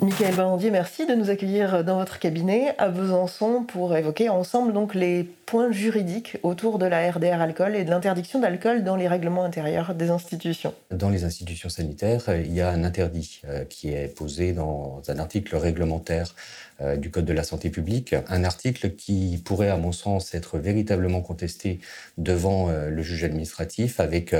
Michael 0.00 0.36
Ballandier, 0.36 0.70
merci 0.70 1.06
de 1.06 1.14
nous 1.16 1.28
accueillir 1.28 1.82
dans 1.82 1.98
votre 1.98 2.20
cabinet. 2.20 2.72
À 2.78 2.88
Besançon 2.88 3.64
pour 3.64 3.96
évoquer 3.96 4.28
ensemble 4.28 4.72
donc 4.72 4.94
les 4.94 5.28
points 5.48 5.72
juridiques 5.72 6.36
autour 6.42 6.78
de 6.78 6.84
la 6.84 7.10
RDR 7.10 7.40
alcool 7.40 7.74
et 7.74 7.82
de 7.82 7.88
l'interdiction 7.88 8.38
d'alcool 8.38 8.84
dans 8.84 8.96
les 8.96 9.08
règlements 9.08 9.44
intérieurs 9.44 9.94
des 9.94 10.10
institutions. 10.10 10.74
Dans 10.90 11.08
les 11.08 11.24
institutions 11.24 11.70
sanitaires, 11.70 12.24
il 12.28 12.52
y 12.52 12.60
a 12.60 12.68
un 12.68 12.84
interdit 12.84 13.40
euh, 13.46 13.64
qui 13.64 13.88
est 13.88 14.14
posé 14.14 14.52
dans 14.52 15.00
un 15.08 15.18
article 15.18 15.56
réglementaire 15.56 16.34
euh, 16.82 16.96
du 16.96 17.10
Code 17.10 17.24
de 17.24 17.32
la 17.32 17.44
santé 17.44 17.70
publique, 17.70 18.14
un 18.28 18.44
article 18.44 18.90
qui 18.90 19.40
pourrait, 19.42 19.70
à 19.70 19.78
mon 19.78 19.90
sens, 19.90 20.34
être 20.34 20.58
véritablement 20.58 21.22
contesté 21.22 21.80
devant 22.18 22.68
euh, 22.68 22.90
le 22.90 23.00
juge 23.00 23.24
administratif 23.24 24.00
avec 24.00 24.36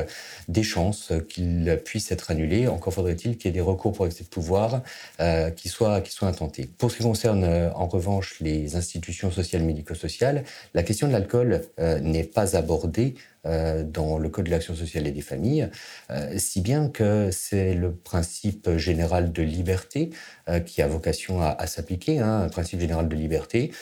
des 0.49 0.63
chances 0.63 1.15
qu'il 1.31 1.81
puisse 1.87 2.13
être 2.13 2.31
annulé. 2.31 2.69
Encore 2.69 2.93
faudrait-il 2.93 3.39
qu'il 3.39 3.47
y 3.47 3.49
ait 3.49 3.55
des 3.55 3.63
recours 3.63 3.95
pour 3.95 4.07
excès 4.07 4.25
de 4.25 4.29
pouvoir 4.29 4.83
qui, 5.57 5.69
soient, 5.69 6.01
qui 6.01 6.13
soient 6.13 6.29
intentés. 6.29 6.69
Pour 6.79 6.91
ce 6.91 6.99
qui 6.99 7.03
concerne, 7.03 7.45
en 7.75 7.87
revanche, 7.87 8.37
les 8.41 8.77
institutions 8.77 9.31
sociales 9.31 9.63
médico-sociales, 9.63 10.45
la 10.75 10.83
question 10.83 10.98
de 11.07 11.13
l'alcool 11.13 11.63
n'est 12.03 12.25
pas 12.25 12.57
abordée 12.57 13.15
euh, 13.15 13.19
dans 13.49 14.19
le 14.19 14.29
Code 14.29 14.47
de 14.47 14.51
l'action 14.51 14.75
sociale 14.75 15.07
et 15.07 15.13
des 15.13 15.23
familles, 15.23 15.69
euh, 16.11 16.35
si 16.37 16.61
bien 16.61 16.89
que 16.89 17.31
c'est 17.33 17.75
le 17.75 17.93
principe 17.93 18.77
général 18.77 19.33
de 19.33 19.43
liberté 19.43 20.11
euh, 20.49 20.61
qui 20.61 20.83
a 20.83 20.89
vocation 20.89 21.41
à, 21.41 21.67
s'appliquer, 21.67 22.19
hein, 22.19 22.43
un 22.43 22.49
principe 22.49 22.81
général 22.81 23.09
de 23.09 23.17
liberté 23.17 23.73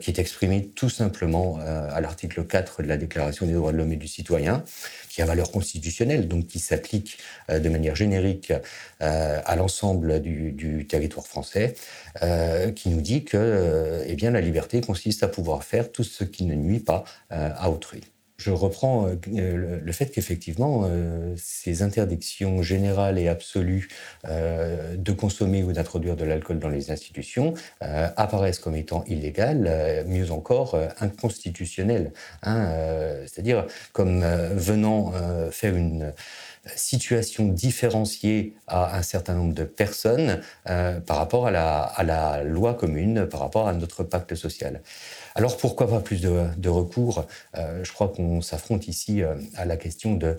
qui 0.00 0.10
est 0.10 0.18
exprimé 0.18 0.66
tout 0.66 0.88
simplement 0.88 1.58
à 1.58 2.00
l'article 2.00 2.44
4 2.44 2.82
de 2.82 2.88
la 2.88 2.96
Déclaration 2.96 3.46
des 3.46 3.52
droits 3.52 3.72
de 3.72 3.76
l'homme 3.76 3.92
et 3.92 3.96
du 3.96 4.08
citoyen, 4.08 4.64
qui 5.10 5.20
a 5.20 5.26
valeur 5.26 5.50
constitutionnelle, 5.50 6.26
donc 6.26 6.46
qui 6.46 6.58
s'applique 6.58 7.18
de 7.50 7.68
manière 7.68 7.94
générique 7.94 8.52
à 9.00 9.56
l'ensemble 9.56 10.20
du, 10.20 10.52
du, 10.52 10.86
territoire 10.86 11.26
français, 11.26 11.74
qui 12.74 12.88
nous 12.88 13.00
dit 13.02 13.24
que 13.24 14.04
eh 14.06 14.14
bien, 14.14 14.30
la 14.30 14.40
liberté 14.40 14.80
consiste 14.80 15.22
à 15.22 15.28
pouvoir 15.28 15.64
faire 15.64 15.92
tout 15.92 16.04
ce 16.04 16.24
qui 16.24 16.44
ne 16.44 16.54
nuit 16.54 16.80
pas 16.80 17.04
à 17.30 17.70
autrui 17.70 18.13
je 18.36 18.50
reprends 18.50 19.06
euh, 19.06 19.80
le 19.82 19.92
fait 19.92 20.06
qu'effectivement, 20.06 20.82
euh, 20.84 21.34
ces 21.36 21.82
interdictions 21.82 22.62
générales 22.62 23.18
et 23.18 23.28
absolues 23.28 23.88
euh, 24.26 24.96
de 24.96 25.12
consommer 25.12 25.62
ou 25.62 25.72
d'introduire 25.72 26.16
de 26.16 26.24
l'alcool 26.24 26.58
dans 26.58 26.68
les 26.68 26.90
institutions 26.90 27.54
apparaissent 27.80 28.58
comme 28.58 28.74
étant 28.74 29.04
illégales, 29.04 30.04
mieux 30.06 30.30
encore 30.30 30.78
inconstitutionnelles. 31.00 32.12
Hein, 32.42 32.68
c'est-à-dire 33.26 33.66
comme 33.92 34.24
venant 34.24 35.12
faire 35.50 35.76
une 35.76 36.12
situation 36.76 37.46
différenciée 37.48 38.54
à 38.66 38.96
un 38.96 39.02
certain 39.02 39.34
nombre 39.34 39.54
de 39.54 39.64
personnes 39.64 40.40
par 40.64 41.16
rapport 41.16 41.46
à 41.46 41.50
la, 41.50 42.42
loi 42.44 42.74
commune, 42.74 43.26
par 43.26 43.40
rapport 43.40 43.68
à 43.68 43.72
notre 43.72 44.02
pacte 44.02 44.34
social. 44.34 44.80
Alors 45.34 45.56
pourquoi 45.56 45.88
pas 45.88 46.00
plus 46.00 46.20
de, 46.20 46.68
recours? 46.68 47.26
Euh, 47.56 47.82
Je 47.82 47.92
crois 47.92 48.08
qu'on 48.08 48.40
s'affronte 48.40 48.88
ici 48.88 49.22
euh, 49.22 49.34
à 49.56 49.64
la 49.64 49.76
question 49.76 50.14
de 50.14 50.36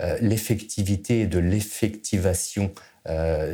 euh, 0.00 0.18
l'effectivité 0.20 1.20
et 1.20 1.26
de 1.26 1.38
l'effectivation 1.38 2.72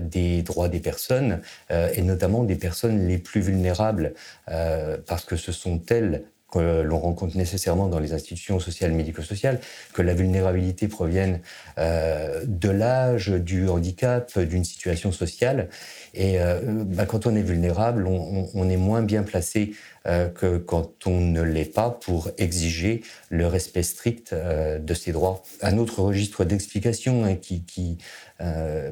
des 0.00 0.42
droits 0.42 0.68
des 0.68 0.78
personnes, 0.78 1.40
et 1.70 2.02
notamment 2.02 2.44
des 2.44 2.54
personnes 2.54 3.08
les 3.08 3.18
plus 3.18 3.40
vulnérables, 3.40 4.14
parce 4.46 5.24
que 5.24 5.34
ce 5.34 5.50
sont 5.50 5.82
elles 5.90 6.22
que 6.50 6.82
l'on 6.82 6.98
rencontre 6.98 7.36
nécessairement 7.36 7.88
dans 7.88 7.98
les 7.98 8.12
institutions 8.12 8.60
sociales, 8.60 8.92
médico-sociales, 8.92 9.60
que 9.92 10.02
la 10.02 10.14
vulnérabilité 10.14 10.88
provienne 10.88 11.40
de 11.78 12.68
l'âge, 12.68 13.28
du 13.28 13.68
handicap, 13.68 14.38
d'une 14.38 14.64
situation 14.64 15.12
sociale. 15.12 15.68
Et 16.14 16.38
bah, 16.66 17.06
quand 17.06 17.26
on 17.26 17.34
est 17.34 17.42
vulnérable, 17.42 18.06
on, 18.06 18.68
est 18.68 18.76
moins 18.76 19.02
bien 19.02 19.22
placé 19.22 19.72
euh, 20.06 20.28
que 20.30 20.56
quand 20.56 21.06
on 21.06 21.20
ne 21.20 21.42
l'est 21.42 21.74
pas 21.74 21.90
pour 21.90 22.30
exiger 22.38 23.02
le 23.28 23.46
respect 23.46 23.82
strict 23.82 24.32
euh, 24.32 24.78
de 24.78 24.94
ses 24.94 25.12
droits. 25.12 25.42
Un 25.60 25.76
autre 25.76 26.00
registre 26.00 26.44
d'explication 26.44 27.24
hein, 27.24 27.36
qui, 27.36 27.98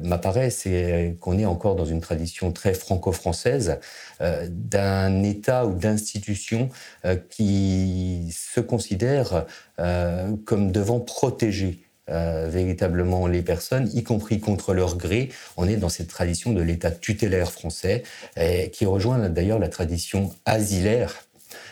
m'apparaît, 0.03 0.49
c'est 0.49 1.15
qu'on 1.19 1.37
est 1.39 1.45
encore 1.45 1.75
dans 1.75 1.85
une 1.85 2.01
tradition 2.01 2.51
très 2.51 2.73
franco-française 2.73 3.79
d'un 4.19 5.23
État 5.23 5.65
ou 5.65 5.73
d'institution 5.73 6.69
qui 7.29 8.33
se 8.35 8.59
considère 8.59 9.45
comme 10.45 10.71
devant 10.71 10.99
protéger 10.99 11.81
véritablement 12.07 13.27
les 13.27 13.41
personnes, 13.41 13.89
y 13.93 14.03
compris 14.03 14.39
contre 14.39 14.73
leur 14.73 14.97
gré. 14.97 15.29
On 15.57 15.67
est 15.67 15.77
dans 15.77 15.89
cette 15.89 16.09
tradition 16.09 16.53
de 16.53 16.61
l'État 16.61 16.91
tutélaire 16.91 17.51
français, 17.51 18.03
qui 18.71 18.85
rejoint 18.85 19.29
d'ailleurs 19.29 19.59
la 19.59 19.69
tradition 19.69 20.31
asilaire 20.45 21.15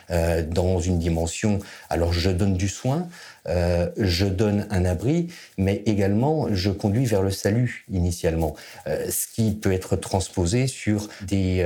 euh, 0.09 0.41
dans 0.41 0.79
une 0.79 0.99
dimension. 0.99 1.59
Alors 1.89 2.13
je 2.13 2.29
donne 2.29 2.53
du 2.53 2.69
soin, 2.69 3.09
euh, 3.47 3.89
je 3.97 4.25
donne 4.25 4.67
un 4.69 4.85
abri, 4.85 5.27
mais 5.57 5.83
également 5.85 6.47
je 6.53 6.69
conduis 6.69 7.05
vers 7.05 7.21
le 7.21 7.31
salut 7.31 7.85
initialement, 7.91 8.55
euh, 8.87 9.09
ce 9.09 9.27
qui 9.27 9.51
peut 9.51 9.71
être 9.71 9.95
transposé 9.95 10.67
sur 10.67 11.09
des 11.21 11.63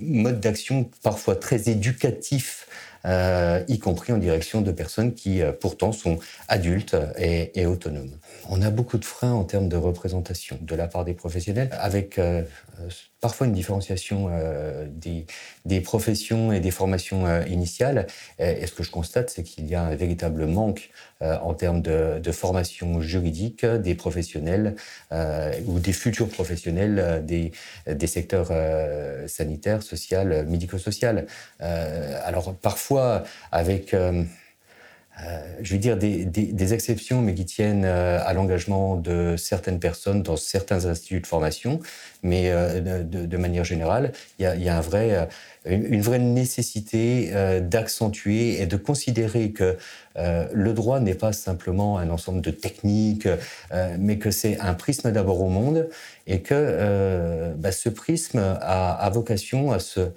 modes 0.00 0.40
d'action 0.40 0.88
parfois 1.02 1.36
très 1.36 1.68
éducatifs. 1.68 2.66
y 3.68 3.78
compris 3.78 4.12
en 4.12 4.18
direction 4.18 4.60
de 4.60 4.72
personnes 4.72 5.14
qui 5.14 5.40
pourtant 5.60 5.92
sont 5.92 6.18
adultes 6.48 6.96
et, 7.18 7.66
autonomes. 7.66 8.12
On 8.48 8.60
a 8.60 8.70
beaucoup 8.70 8.98
de 8.98 9.04
freins 9.04 9.32
en 9.32 9.44
termes 9.44 9.68
de 9.68 9.76
représentation 9.76 10.58
de 10.60 10.74
la 10.74 10.86
part 10.86 11.04
des 11.04 11.14
professionnels, 11.14 11.70
avec 11.72 12.20
parfois 13.20 13.46
une 13.46 13.52
différenciation 13.52 14.28
euh, 14.30 14.86
des, 14.88 15.26
des, 15.66 15.80
professions 15.80 16.52
et 16.52 16.60
des 16.60 16.70
formations 16.70 17.26
euh, 17.26 17.42
initiales. 17.46 18.06
Et, 18.38 18.66
ce 18.66 18.72
que 18.72 18.82
je 18.82 18.90
constate, 18.90 19.30
c'est 19.30 19.42
qu'il 19.42 19.68
y 19.68 19.74
a 19.74 19.82
un 19.82 19.94
véritable 19.94 20.46
manque 20.46 20.90
euh, 21.22 21.36
en 21.42 21.54
termes 21.54 21.82
de, 21.82 22.18
de, 22.18 22.32
formation 22.32 23.00
juridique 23.00 23.66
des 23.66 23.94
professionnels 23.94 24.76
ou 25.66 25.80
des 25.80 25.92
futurs 25.92 26.28
professionnels 26.28 27.22
des, 27.26 27.52
des 27.86 28.06
secteurs 28.06 28.52
sanitaires, 29.28 29.82
social, 29.82 30.46
médico-social. 30.46 31.26
alors 31.58 32.54
parfois 32.54 33.24
avec 33.50 33.94
euh, 33.94 34.24
je 35.62 35.72
vais 35.72 35.78
dire, 35.78 35.96
des, 35.96 36.74
exceptions, 36.74 37.20
mais 37.20 37.34
qui 37.34 37.44
tiennent 37.44 37.84
euh, 37.84 38.20
à 38.24 38.32
l'engagement 38.32 38.96
de 38.96 39.36
certaines 39.36 39.78
personnes 39.78 40.22
dans 40.22 40.36
certains 40.36 40.86
instituts 40.86 41.20
de 41.20 41.26
formation. 41.26 41.80
Mais 42.22 42.50
euh, 42.50 43.02
de, 43.02 43.36
manière 43.36 43.64
générale, 43.64 44.12
il 44.38 44.42
y 44.42 44.68
a, 44.68 45.28
une, 45.64 46.00
vraie 46.02 46.18
nécessité 46.18 47.30
d'accentuer 47.62 48.60
et 48.60 48.66
de 48.66 48.76
considérer 48.76 49.52
que 49.52 49.76
le 50.16 50.72
droit 50.72 51.00
n'est 51.00 51.14
pas 51.14 51.32
simplement 51.32 51.98
un 51.98 52.10
ensemble 52.10 52.42
de 52.42 52.50
techniques, 52.50 53.28
mais 53.98 54.18
que 54.18 54.30
c'est 54.30 54.60
un 54.60 54.74
prisme 54.74 55.10
d'abord 55.12 55.40
au 55.40 55.48
monde 55.48 55.88
et 56.26 56.40
que 56.40 57.52
bah, 57.56 57.72
ce 57.72 57.88
prisme 57.88 58.38
a, 58.60 59.10
vocation 59.10 59.72
à 59.72 59.78
se 59.78 60.00
euh, 60.00 60.08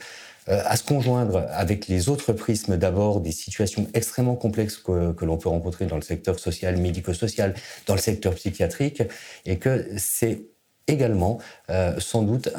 à 0.47 0.75
se 0.75 0.83
conjoindre 0.83 1.47
avec 1.51 1.87
les 1.87 2.09
autres 2.09 2.33
prismes 2.33 2.77
d'abord 2.77 3.21
des 3.21 3.31
situations 3.31 3.87
extrêmement 3.93 4.35
complexes 4.35 4.77
que, 4.77 5.25
l'on 5.25 5.37
peut 5.37 5.49
rencontrer 5.49 5.85
dans 5.85 5.95
le 5.95 6.01
secteur 6.01 6.39
social, 6.39 6.77
médico-social, 6.77 7.53
dans 7.87 7.93
le 7.93 7.99
secteur 7.99 8.35
psychiatrique, 8.35 9.03
et 9.45 9.57
que 9.57 9.85
c'est 9.97 10.41
également 10.87 11.39
euh, 11.69 11.93
sans 11.99 12.23
doute 12.23 12.49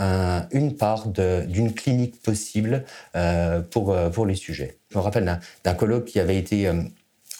une 0.52 0.76
part 0.76 1.08
d'une 1.08 1.74
clinique 1.74 2.22
possible 2.22 2.84
euh, 3.16 3.60
pour, 3.60 3.94
pour 4.12 4.26
les 4.26 4.34
sujets. 4.34 4.78
Je 4.90 4.98
me 4.98 5.02
rappelle 5.02 5.40
d'un 5.62 5.74
colloque 5.74 6.06
qui 6.06 6.20
avait 6.20 6.38
été 6.38 6.70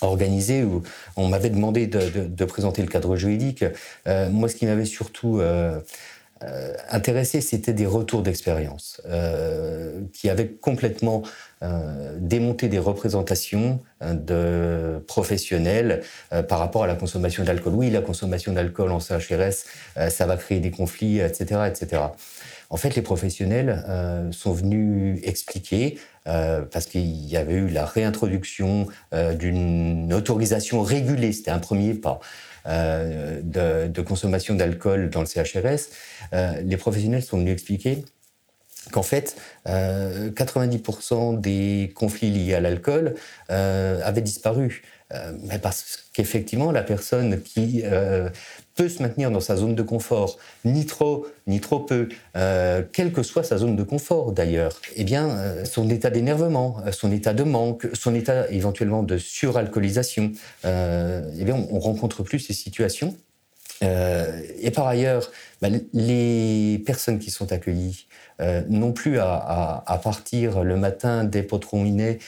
organisé 0.04 0.64
où 0.64 0.82
on 1.16 1.28
m'avait 1.28 1.50
demandé 1.50 1.86
de, 1.86 2.44
présenter 2.44 2.82
le 2.82 2.88
cadre 2.88 3.16
juridique. 3.16 3.64
moi, 4.06 4.48
ce 4.48 4.56
qui 4.56 4.66
m'avait 4.66 4.84
surtout 4.84 5.40
euh, 5.40 5.80
intéressé, 6.90 7.40
c'était 7.40 7.72
des 7.72 7.86
retours 7.86 8.22
d'expérience 8.22 9.00
euh, 9.06 10.00
qui 10.12 10.28
avaient 10.28 10.48
complètement 10.48 11.22
euh, 11.62 12.16
démonté 12.18 12.68
des 12.68 12.78
représentations 12.78 13.80
de 14.02 15.02
professionnels 15.06 16.02
par 16.48 16.58
rapport 16.58 16.84
à 16.84 16.86
la 16.86 16.94
consommation 16.94 17.42
d'alcool. 17.42 17.74
Oui, 17.74 17.90
la 17.90 18.02
consommation 18.02 18.52
d'alcool 18.52 18.90
en 18.92 19.00
CHRS, 19.00 20.10
ça 20.10 20.26
va 20.26 20.36
créer 20.36 20.60
des 20.60 20.70
conflits, 20.70 21.20
etc., 21.20 21.62
etc. 21.66 22.02
En 22.68 22.76
fait, 22.76 22.94
les 22.94 23.02
professionnels 23.02 23.82
sont 24.30 24.52
venus 24.52 25.20
expliquer 25.22 25.98
parce 26.24 26.86
qu'il 26.86 27.26
y 27.26 27.36
avait 27.36 27.54
eu 27.54 27.68
la 27.68 27.84
réintroduction 27.84 28.86
d'une 29.12 30.12
autorisation 30.12 30.82
régulée, 30.82 31.32
c'était 31.32 31.50
un 31.50 31.58
premier 31.58 31.94
pas. 31.94 32.20
Euh, 32.66 33.40
de, 33.88 34.00
consommation 34.00 34.54
d'alcool 34.54 35.10
dans 35.10 35.20
le 35.20 35.26
CHRS, 35.26 35.90
euh, 36.32 36.60
les 36.62 36.76
professionnels 36.76 37.22
sont 37.22 37.38
venus 37.38 37.52
expliquer 37.52 38.04
qu'en 38.90 39.02
fait, 39.02 39.36
90% 39.66 41.34
euh, 41.34 41.36
des 41.38 41.92
conflits 41.94 42.30
liés 42.30 42.54
à 42.54 42.60
l'alcool 42.60 43.14
avaient 43.48 44.20
disparu. 44.22 44.82
Mais 45.42 45.58
parce 45.58 46.04
qu'effectivement, 46.12 46.72
la 46.72 46.82
personne 46.82 47.40
qui 47.42 47.82
peut 48.74 48.88
se 48.88 49.02
maintenir 49.02 49.30
dans 49.30 49.40
sa 49.40 49.56
zone 49.56 49.74
de 49.74 49.82
confort, 49.82 50.38
ni 50.64 50.86
trop, 50.86 51.26
ni 51.46 51.60
trop 51.60 51.80
peu, 51.80 52.08
euh, 52.36 52.82
quelle 52.92 53.12
que 53.12 53.22
soit 53.22 53.44
sa 53.44 53.58
zone 53.58 53.76
de 53.76 53.82
confort 53.82 54.32
d'ailleurs, 54.32 54.80
eh 54.96 55.04
bien, 55.04 55.30
euh, 55.30 55.64
son 55.64 55.88
état 55.90 56.10
d'énervement, 56.10 56.78
euh, 56.86 56.92
son 56.92 57.12
état 57.12 57.34
de 57.34 57.44
manque, 57.44 57.86
son 57.92 58.14
état 58.14 58.50
éventuellement 58.50 59.02
de 59.02 59.16
suralcoolisation, 59.16 60.32
eh 60.64 61.44
bien, 61.44 61.66
on, 61.70 61.78
rencontre 61.78 62.22
plus 62.22 62.38
ces 62.38 62.54
situations. 62.54 63.14
Et 63.82 64.70
par 64.70 64.86
ailleurs, 64.86 65.30
bah, 65.60 65.68
les 65.92 66.82
personnes 66.86 67.18
qui 67.18 67.30
sont 67.30 67.52
accueillies 67.52 68.06
n'ont 68.68 68.92
plus 68.92 69.18
à, 69.18 70.00
partir 70.02 70.62
le 70.62 70.76
matin 70.76 71.24
des 71.24 71.42
potrons 71.42 71.84
innés 71.84 72.18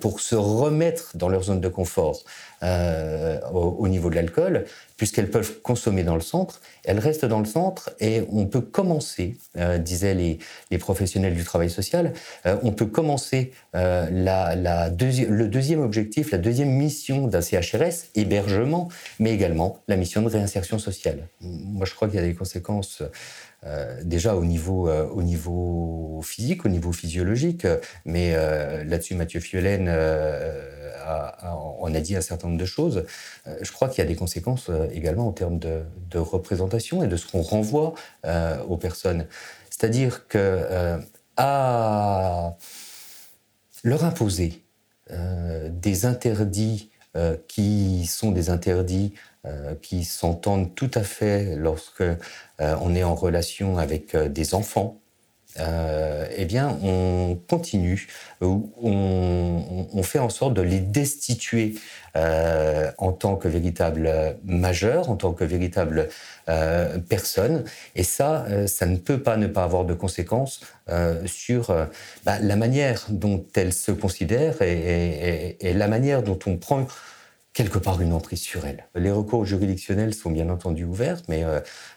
pour 0.00 0.20
se 0.20 0.34
remettre 0.34 1.16
dans 1.16 1.28
leur 1.28 1.44
zone 1.44 1.60
de 1.60 1.68
confort. 1.68 2.22
Euh, 2.62 3.38
au, 3.52 3.86
niveau 3.86 4.08
de 4.08 4.14
l'alcool, 4.14 4.64
puisqu'elles 4.96 5.30
peuvent 5.30 5.60
consommer 5.60 6.02
dans 6.02 6.14
le 6.14 6.20
centre. 6.20 6.60
Elles 6.84 6.98
restent 6.98 7.24
dans 7.24 7.40
le 7.40 7.44
centre 7.44 7.90
et 8.00 8.22
on 8.30 8.46
peut 8.46 8.60
commencer, 8.60 9.36
euh, 9.56 9.78
disaient 9.78 10.14
les, 10.14 10.38
professionnels 10.78 11.34
du 11.34 11.44
travail 11.44 11.70
social, 11.70 12.12
euh, 12.44 12.56
on 12.62 12.70
peut 12.70 12.86
commencer 12.86 13.52
la, 13.72 14.54
la 14.54 14.88
le 14.88 15.46
deuxième 15.48 15.80
objectif, 15.80 16.30
la 16.30 16.38
deuxième 16.38 16.70
mission 16.70 17.26
d'un 17.26 17.40
CHRS, 17.40 18.10
hébergement, 18.14 18.88
mais 19.18 19.32
également 19.32 19.78
la 19.88 19.96
mission 19.96 20.22
de 20.22 20.28
réinsertion 20.28 20.78
sociale. 20.78 21.28
Moi, 21.40 21.86
je 21.86 21.94
crois 21.94 22.08
qu'il 22.08 22.20
y 22.20 22.22
a 22.22 22.26
des 22.26 22.34
conséquences. 22.34 23.02
déjà 24.02 24.36
au 24.36 24.44
niveau 24.44 26.20
physique, 26.22 26.64
au 26.64 26.68
niveau 26.68 26.92
physiologique, 26.92 27.66
mais 28.04 28.32
là-dessus 28.84 29.14
Mathieu 29.14 29.40
Fiolaine 29.40 29.88
on 31.80 31.94
a 31.94 32.00
dit 32.00 32.16
un 32.16 32.20
certain 32.20 32.48
nombre 32.48 32.60
de 32.60 32.66
choses. 32.66 33.04
Euh, 33.46 33.56
je 33.62 33.72
crois 33.72 33.88
qu'il 33.88 33.98
y 34.02 34.06
a 34.06 34.08
des 34.08 34.16
conséquences 34.16 34.68
euh, 34.70 34.88
également 34.92 35.28
en 35.28 35.32
termes 35.32 35.58
de, 35.58 35.84
représentation 36.14 37.02
et 37.02 37.08
de 37.08 37.16
ce 37.16 37.26
qu'on 37.26 37.42
renvoie 37.42 37.94
euh, 38.24 38.58
aux 38.68 38.78
personnes. 38.78 39.26
C'est-à-dire 39.68 40.26
que 40.28 40.98
à 41.36 42.56
leur 43.84 44.04
imposer 44.04 44.62
des 45.10 46.06
interdits 46.06 46.90
qui 47.46 48.06
sont 48.06 48.32
des 48.32 48.48
interdits 48.48 49.12
qui 49.82 50.04
s'entendent 50.04 50.74
tout 50.74 50.90
à 50.94 51.02
fait 51.02 51.54
lorsque 51.56 52.02
on 52.58 52.94
est 52.94 53.04
en 53.04 53.14
relation 53.14 53.76
avec 53.76 54.16
des 54.16 54.54
enfants, 54.54 54.98
euh, 55.60 56.26
eh 56.36 56.44
bien, 56.44 56.78
on 56.82 57.38
continue, 57.48 58.08
on, 58.40 58.62
on, 59.92 60.02
fait 60.02 60.18
en 60.18 60.28
sorte 60.28 60.54
de 60.54 60.62
les 60.62 60.80
destituer 60.80 61.74
euh, 62.16 62.90
en 62.98 63.12
tant 63.12 63.36
que 63.36 63.48
véritable 63.48 64.36
majeur, 64.44 65.10
en 65.10 65.16
tant 65.16 65.32
que 65.32 65.44
véritable 65.44 66.08
euh, 66.48 66.98
personne. 66.98 67.64
Et 67.94 68.02
ça, 68.02 68.44
euh, 68.44 68.66
ça 68.66 68.86
ne 68.86 68.96
peut 68.96 69.20
pas 69.20 69.36
ne 69.36 69.46
pas 69.46 69.64
avoir 69.64 69.84
de 69.84 69.94
conséquences 69.94 70.60
euh, 70.88 71.26
sur 71.26 71.74
bah, 72.24 72.38
la 72.40 72.56
manière 72.56 73.06
dont 73.08 73.44
elle 73.54 73.72
se 73.72 73.92
considère 73.92 74.62
et, 74.62 75.56
la 75.62 75.88
manière 75.88 76.22
dont 76.22 76.38
on 76.46 76.56
prend 76.56 76.86
quelque 77.52 77.78
part 77.78 78.00
une 78.00 78.12
emprise 78.12 78.40
sur 78.40 78.66
elle. 78.66 78.86
Les 78.94 79.10
recours 79.10 79.44
juridictionnels 79.44 80.14
sont 80.14 80.30
bien 80.30 80.48
entendu 80.50 80.84
ouverts, 80.84 81.22
mais 81.28 81.44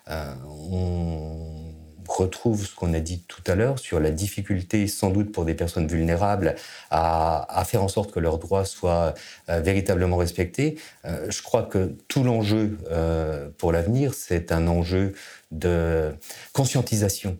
on 0.07 1.78
retrouve 2.09 2.65
ce 2.65 2.75
qu'on 2.75 2.93
a 2.93 2.99
dit 2.99 3.23
tout 3.27 3.43
à 3.47 3.55
l'heure 3.55 3.79
sur 3.79 3.99
la 3.99 4.11
difficulté, 4.11 4.87
sans 4.87 5.09
doute 5.09 5.31
pour 5.31 5.45
des 5.45 5.53
personnes 5.53 5.87
vulnérables, 5.87 6.55
à, 6.91 7.63
faire 7.65 7.83
en 7.83 7.87
sorte 7.87 8.11
que 8.11 8.19
leurs 8.19 8.39
droits 8.39 8.65
soient 8.65 9.13
euh, 9.49 9.59
véritablement 9.59 10.17
respectés. 10.17 10.77
Euh, 11.05 11.29
je 11.29 11.41
crois 11.43 11.63
que 11.63 11.93
tout 12.07 12.23
l'enjeu 12.23 12.77
euh, 12.89 13.49
pour 13.57 13.71
l'avenir, 13.71 14.13
c'est 14.13 14.51
un 14.51 14.67
enjeu 14.67 15.13
de 15.51 16.13
conscientisation 16.53 17.37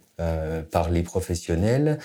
par 0.72 0.90
les 0.90 1.04
professionnels 1.04 1.98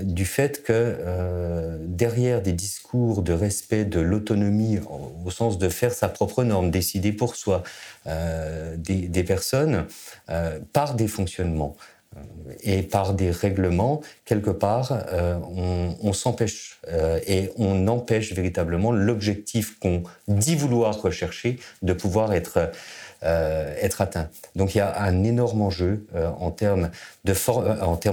du 0.00 0.24
fait 0.24 0.62
que 0.62 1.76
derrière 1.84 2.40
des 2.40 2.54
discours 2.54 3.20
de 3.20 3.34
respect 3.34 3.84
de 3.84 4.00
l'autonomie 4.00 4.78
au, 5.26 5.30
sens 5.30 5.58
de 5.58 5.68
faire 5.68 5.92
sa 5.92 6.08
propre 6.08 6.44
norme, 6.44 6.70
décider 6.70 7.12
pour 7.12 7.34
soi 7.34 7.62
des, 8.06 9.08
des, 9.08 9.24
personnes, 9.24 9.86
par 10.72 10.94
des 10.94 11.08
fonctionnements 11.08 11.76
et 12.62 12.82
par 12.82 13.14
des 13.14 13.30
règlements, 13.30 14.00
quelque 14.24 14.50
part, 14.50 15.06
on, 15.56 15.94
on 16.02 16.12
s'empêche 16.12 16.80
et 17.26 17.50
on 17.56 17.86
empêche 17.86 18.32
véritablement 18.32 18.90
l'objectif 18.90 19.78
qu'on 19.78 20.02
dit 20.26 20.56
vouloir 20.56 21.00
rechercher 21.00 21.60
de 21.82 21.92
pouvoir 21.92 22.32
être 22.32 22.72
euh, 23.22 23.74
atteint. 23.98 24.30
Donc 24.56 24.74
il 24.74 24.78
y 24.78 24.80
a 24.80 24.98
un 24.98 25.24
énorme 25.24 25.60
enjeu 25.60 26.06
euh, 26.14 26.30
euh, 26.30 26.30
en 26.38 26.50
termes 26.50 26.88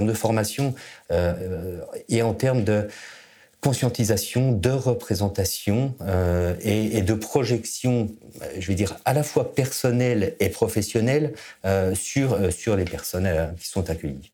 de 0.06 0.12
formation 0.12 0.74
et 2.10 2.20
en 2.20 2.34
termes 2.34 2.62
de 2.62 2.88
conscientisation, 3.60 4.52
de 4.52 4.70
représentation 4.70 5.94
et, 6.62 7.02
de 7.02 7.14
projection, 7.14 8.08
je 8.58 8.66
vais 8.66 8.74
dire, 8.74 8.96
à 9.04 9.12
la 9.14 9.22
fois 9.22 9.54
personnelle 9.54 10.36
et 10.40 10.48
professionnelle 10.48 11.34
sur, 11.94 12.52
sur 12.52 12.76
les 12.76 12.84
personnes 12.84 13.54
qui 13.58 13.68
sont 13.68 13.90
accueillies. 13.90 14.32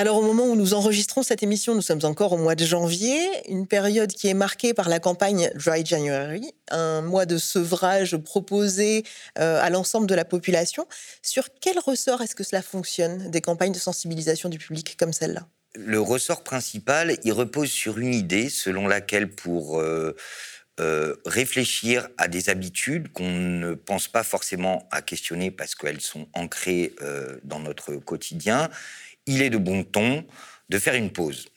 Alors 0.00 0.16
au 0.16 0.22
moment 0.22 0.44
où 0.44 0.56
nous 0.56 0.72
enregistrons 0.72 1.22
cette 1.22 1.42
émission, 1.42 1.74
nous 1.74 1.82
sommes 1.82 2.04
encore 2.04 2.32
au 2.32 2.38
mois 2.38 2.54
de 2.54 2.64
janvier, 2.64 3.20
une 3.50 3.66
période 3.66 4.10
qui 4.10 4.28
est 4.28 4.34
marquée 4.34 4.72
par 4.72 4.88
la 4.88 4.98
campagne 4.98 5.50
Dry 5.56 5.84
January, 5.84 6.54
un 6.70 7.02
mois 7.02 7.26
de 7.26 7.36
sevrage 7.36 8.16
proposé 8.16 9.04
euh, 9.38 9.60
à 9.60 9.68
l'ensemble 9.68 10.06
de 10.06 10.14
la 10.14 10.24
population. 10.24 10.86
Sur 11.20 11.48
quel 11.60 11.78
ressort 11.78 12.22
est-ce 12.22 12.34
que 12.34 12.44
cela 12.44 12.62
fonctionne, 12.62 13.30
des 13.30 13.42
campagnes 13.42 13.72
de 13.72 13.78
sensibilisation 13.78 14.48
du 14.48 14.56
public 14.56 14.96
comme 14.96 15.12
celle-là? 15.12 15.46
Le 15.74 16.00
ressort 16.00 16.42
principal, 16.42 17.16
il 17.24 17.32
repose 17.32 17.70
sur 17.70 17.98
une 17.98 18.14
idée 18.14 18.48
selon 18.48 18.86
laquelle 18.86 19.30
pour... 19.30 19.80
Euh, 19.80 20.16
euh, 20.78 21.16
réfléchir 21.26 22.08
à 22.16 22.26
des 22.26 22.48
habitudes 22.48 23.12
qu'on 23.12 23.28
ne 23.28 23.74
pense 23.74 24.08
pas 24.08 24.22
forcément 24.22 24.88
à 24.90 25.02
questionner 25.02 25.50
parce 25.50 25.74
qu'elles 25.74 26.00
sont 26.00 26.26
ancrées 26.32 26.94
dans 27.44 27.58
notre 27.58 27.96
quotidien, 27.96 28.70
il 29.26 29.42
est 29.42 29.50
de 29.50 29.58
bon 29.58 29.84
ton 29.84 30.24
de 30.70 30.78
faire 30.78 30.94
une 30.94 31.10
pause, 31.10 31.48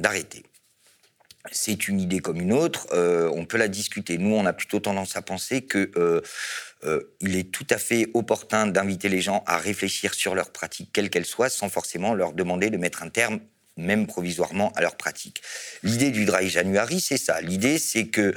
d'arrêter. 0.00 0.42
C'est 1.50 1.88
une 1.88 2.00
idée 2.00 2.20
comme 2.20 2.40
une 2.40 2.52
autre, 2.52 2.86
euh, 2.92 3.28
on 3.34 3.46
peut 3.46 3.58
la 3.58 3.66
discuter. 3.66 4.16
Nous, 4.16 4.32
on 4.32 4.46
a 4.46 4.52
plutôt 4.52 4.78
tendance 4.78 5.16
à 5.16 5.22
penser 5.22 5.66
qu'il 5.66 5.90
euh, 5.96 6.20
euh, 6.84 7.00
est 7.24 7.50
tout 7.50 7.66
à 7.68 7.78
fait 7.78 8.08
opportun 8.14 8.68
d'inviter 8.68 9.08
les 9.08 9.20
gens 9.20 9.42
à 9.46 9.58
réfléchir 9.58 10.14
sur 10.14 10.36
leur 10.36 10.50
pratique, 10.50 10.90
quelle 10.92 11.10
qu'elle 11.10 11.24
soit, 11.24 11.48
sans 11.48 11.68
forcément 11.68 12.14
leur 12.14 12.32
demander 12.32 12.70
de 12.70 12.76
mettre 12.76 13.02
un 13.02 13.08
terme 13.08 13.40
même 13.76 14.06
provisoirement 14.06 14.72
à 14.76 14.82
leur 14.82 14.96
pratique. 14.96 15.42
L'idée 15.82 16.10
du 16.10 16.24
dry 16.24 16.48
January, 16.48 17.00
c'est 17.00 17.18
ça. 17.18 17.40
L'idée, 17.40 17.78
c'est 17.78 18.08
que 18.08 18.34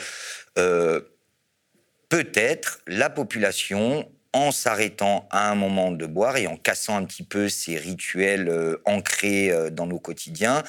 peut-être 2.09 2.79
la 2.87 3.09
population 3.09 4.09
en 4.35 4.51
s'arrêtant 4.51 5.27
à 5.31 5.49
un 5.49 5.55
moment 5.55 5.91
de 5.91 6.05
boire 6.05 6.35
et 6.35 6.45
en 6.45 6.57
cassant 6.57 6.97
un 6.97 7.05
petit 7.05 7.23
peu 7.23 7.47
ces 7.47 7.77
rituels 7.77 8.49
euh, 8.49 8.81
ancrés 8.83 9.49
euh, 9.49 9.69
dans 9.69 9.87
nos 9.87 9.97
quotidiens, 9.97 10.61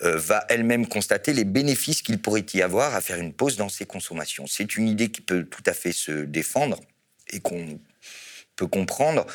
euh, 0.00 0.16
va 0.16 0.46
elle-même 0.48 0.88
constater 0.88 1.34
les 1.34 1.44
bénéfices 1.44 2.00
qu'il 2.00 2.18
pourrait 2.18 2.46
y 2.54 2.62
avoir 2.62 2.94
à 2.94 3.02
faire 3.02 3.18
une 3.18 3.34
pause 3.34 3.58
dans 3.58 3.68
ses 3.68 3.84
consommations. 3.84 4.46
C'est 4.46 4.76
une 4.78 4.88
idée 4.88 5.10
qui 5.10 5.20
peut 5.20 5.44
tout 5.44 5.62
à 5.66 5.74
fait 5.74 5.92
se 5.92 6.10
défendre 6.10 6.80
et 7.30 7.40
qu'on 7.40 7.78
comprendre. 8.66 9.26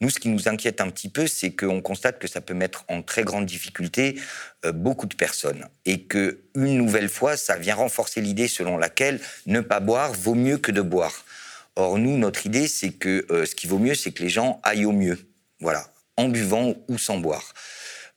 Nous, 0.00 0.10
ce 0.10 0.18
qui 0.18 0.28
nous 0.28 0.48
inquiète 0.48 0.80
un 0.80 0.90
petit 0.90 1.08
peu, 1.08 1.26
c'est 1.26 1.52
qu'on 1.52 1.80
constate 1.80 2.18
que 2.18 2.28
ça 2.28 2.40
peut 2.40 2.54
mettre 2.54 2.84
en 2.88 3.02
très 3.02 3.24
grande 3.24 3.46
difficulté 3.46 4.20
beaucoup 4.74 5.06
de 5.06 5.14
personnes 5.14 5.64
et 5.86 6.02
que 6.02 6.40
une 6.54 6.76
nouvelle 6.76 7.08
fois, 7.08 7.36
ça 7.36 7.56
vient 7.56 7.76
renforcer 7.76 8.20
l'idée 8.20 8.48
selon 8.48 8.76
laquelle 8.76 9.20
ne 9.46 9.60
pas 9.60 9.80
boire 9.80 10.12
vaut 10.12 10.34
mieux 10.34 10.58
que 10.58 10.70
de 10.70 10.82
boire. 10.82 11.24
Or, 11.76 11.98
nous, 11.98 12.16
notre 12.16 12.46
idée, 12.46 12.68
c'est 12.68 12.92
que 12.92 13.26
euh, 13.30 13.44
ce 13.44 13.54
qui 13.54 13.66
vaut 13.66 13.78
mieux, 13.78 13.94
c'est 13.94 14.10
que 14.10 14.22
les 14.22 14.30
gens 14.30 14.60
aillent 14.62 14.86
au 14.86 14.92
mieux. 14.92 15.18
Voilà, 15.60 15.92
en 16.16 16.28
buvant 16.28 16.74
ou 16.88 16.96
sans 16.96 17.18
boire. 17.18 17.52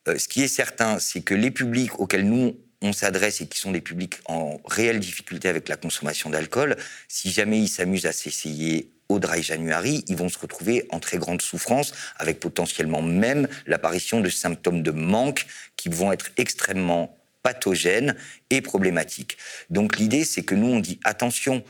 Euh, 0.07 0.17
ce 0.17 0.29
qui 0.29 0.41
est 0.41 0.47
certain, 0.47 0.97
c'est 0.99 1.21
que 1.21 1.35
les 1.35 1.51
publics 1.51 1.99
auxquels 1.99 2.25
nous, 2.25 2.57
on 2.81 2.93
s'adresse 2.93 3.41
et 3.41 3.47
qui 3.47 3.59
sont 3.59 3.73
des 3.73 3.81
publics 3.81 4.15
en 4.25 4.61
réelle 4.63 5.01
difficulté 5.01 5.49
avec 5.49 5.67
la 5.67 5.75
consommation 5.75 6.29
d'alcool, 6.29 6.77
si 7.09 7.31
jamais 7.31 7.59
ils 7.59 7.67
s'amusent 7.67 8.05
à 8.05 8.13
s'essayer 8.13 8.93
au 9.09 9.19
dry 9.19 9.41
January, 9.41 10.05
ils 10.07 10.15
vont 10.15 10.29
se 10.29 10.37
retrouver 10.37 10.87
en 10.91 10.99
très 10.99 11.17
grande 11.17 11.41
souffrance, 11.41 11.93
avec 12.17 12.39
potentiellement 12.39 13.01
même 13.01 13.47
l'apparition 13.65 14.21
de 14.21 14.29
symptômes 14.29 14.83
de 14.83 14.91
manque 14.91 15.45
qui 15.75 15.89
vont 15.89 16.11
être 16.11 16.29
extrêmement 16.37 17.17
pathogènes 17.43 18.15
et 18.49 18.61
problématiques. 18.61 19.37
Donc 19.69 19.97
l'idée, 19.97 20.23
c'est 20.23 20.43
que 20.43 20.55
nous, 20.55 20.67
on 20.67 20.79
dit 20.79 20.99
attention, 21.03 21.63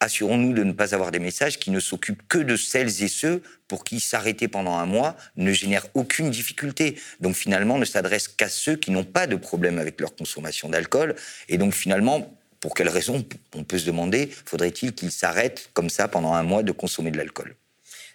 assurons-nous 0.00 0.52
de 0.52 0.62
ne 0.62 0.72
pas 0.72 0.94
avoir 0.94 1.10
des 1.10 1.18
messages 1.18 1.58
qui 1.58 1.70
ne 1.70 1.80
s'occupent 1.80 2.22
que 2.28 2.38
de 2.38 2.56
celles 2.56 3.02
et 3.02 3.08
ceux 3.08 3.42
pour 3.66 3.84
qui 3.84 4.00
s'arrêter 4.00 4.48
pendant 4.48 4.76
un 4.76 4.86
mois 4.86 5.16
ne 5.36 5.52
génère 5.52 5.86
aucune 5.94 6.30
difficulté. 6.30 6.96
Donc 7.20 7.34
finalement, 7.34 7.78
ne 7.78 7.84
s'adresse 7.84 8.28
qu'à 8.28 8.48
ceux 8.48 8.76
qui 8.76 8.90
n'ont 8.90 9.04
pas 9.04 9.26
de 9.26 9.36
problème 9.36 9.78
avec 9.78 10.00
leur 10.00 10.14
consommation 10.14 10.68
d'alcool. 10.68 11.16
Et 11.48 11.58
donc 11.58 11.74
finalement, 11.74 12.38
pour 12.64 12.72
quelle 12.72 12.88
raison, 12.88 13.22
on 13.54 13.62
peut 13.62 13.76
se 13.76 13.84
demander, 13.84 14.26
faudrait-il 14.46 14.94
qu'ils 14.94 15.12
s'arrêtent 15.12 15.68
comme 15.74 15.90
ça 15.90 16.08
pendant 16.08 16.32
un 16.32 16.42
mois 16.42 16.62
de 16.62 16.72
consommer 16.72 17.10
de 17.10 17.18
l'alcool? 17.18 17.56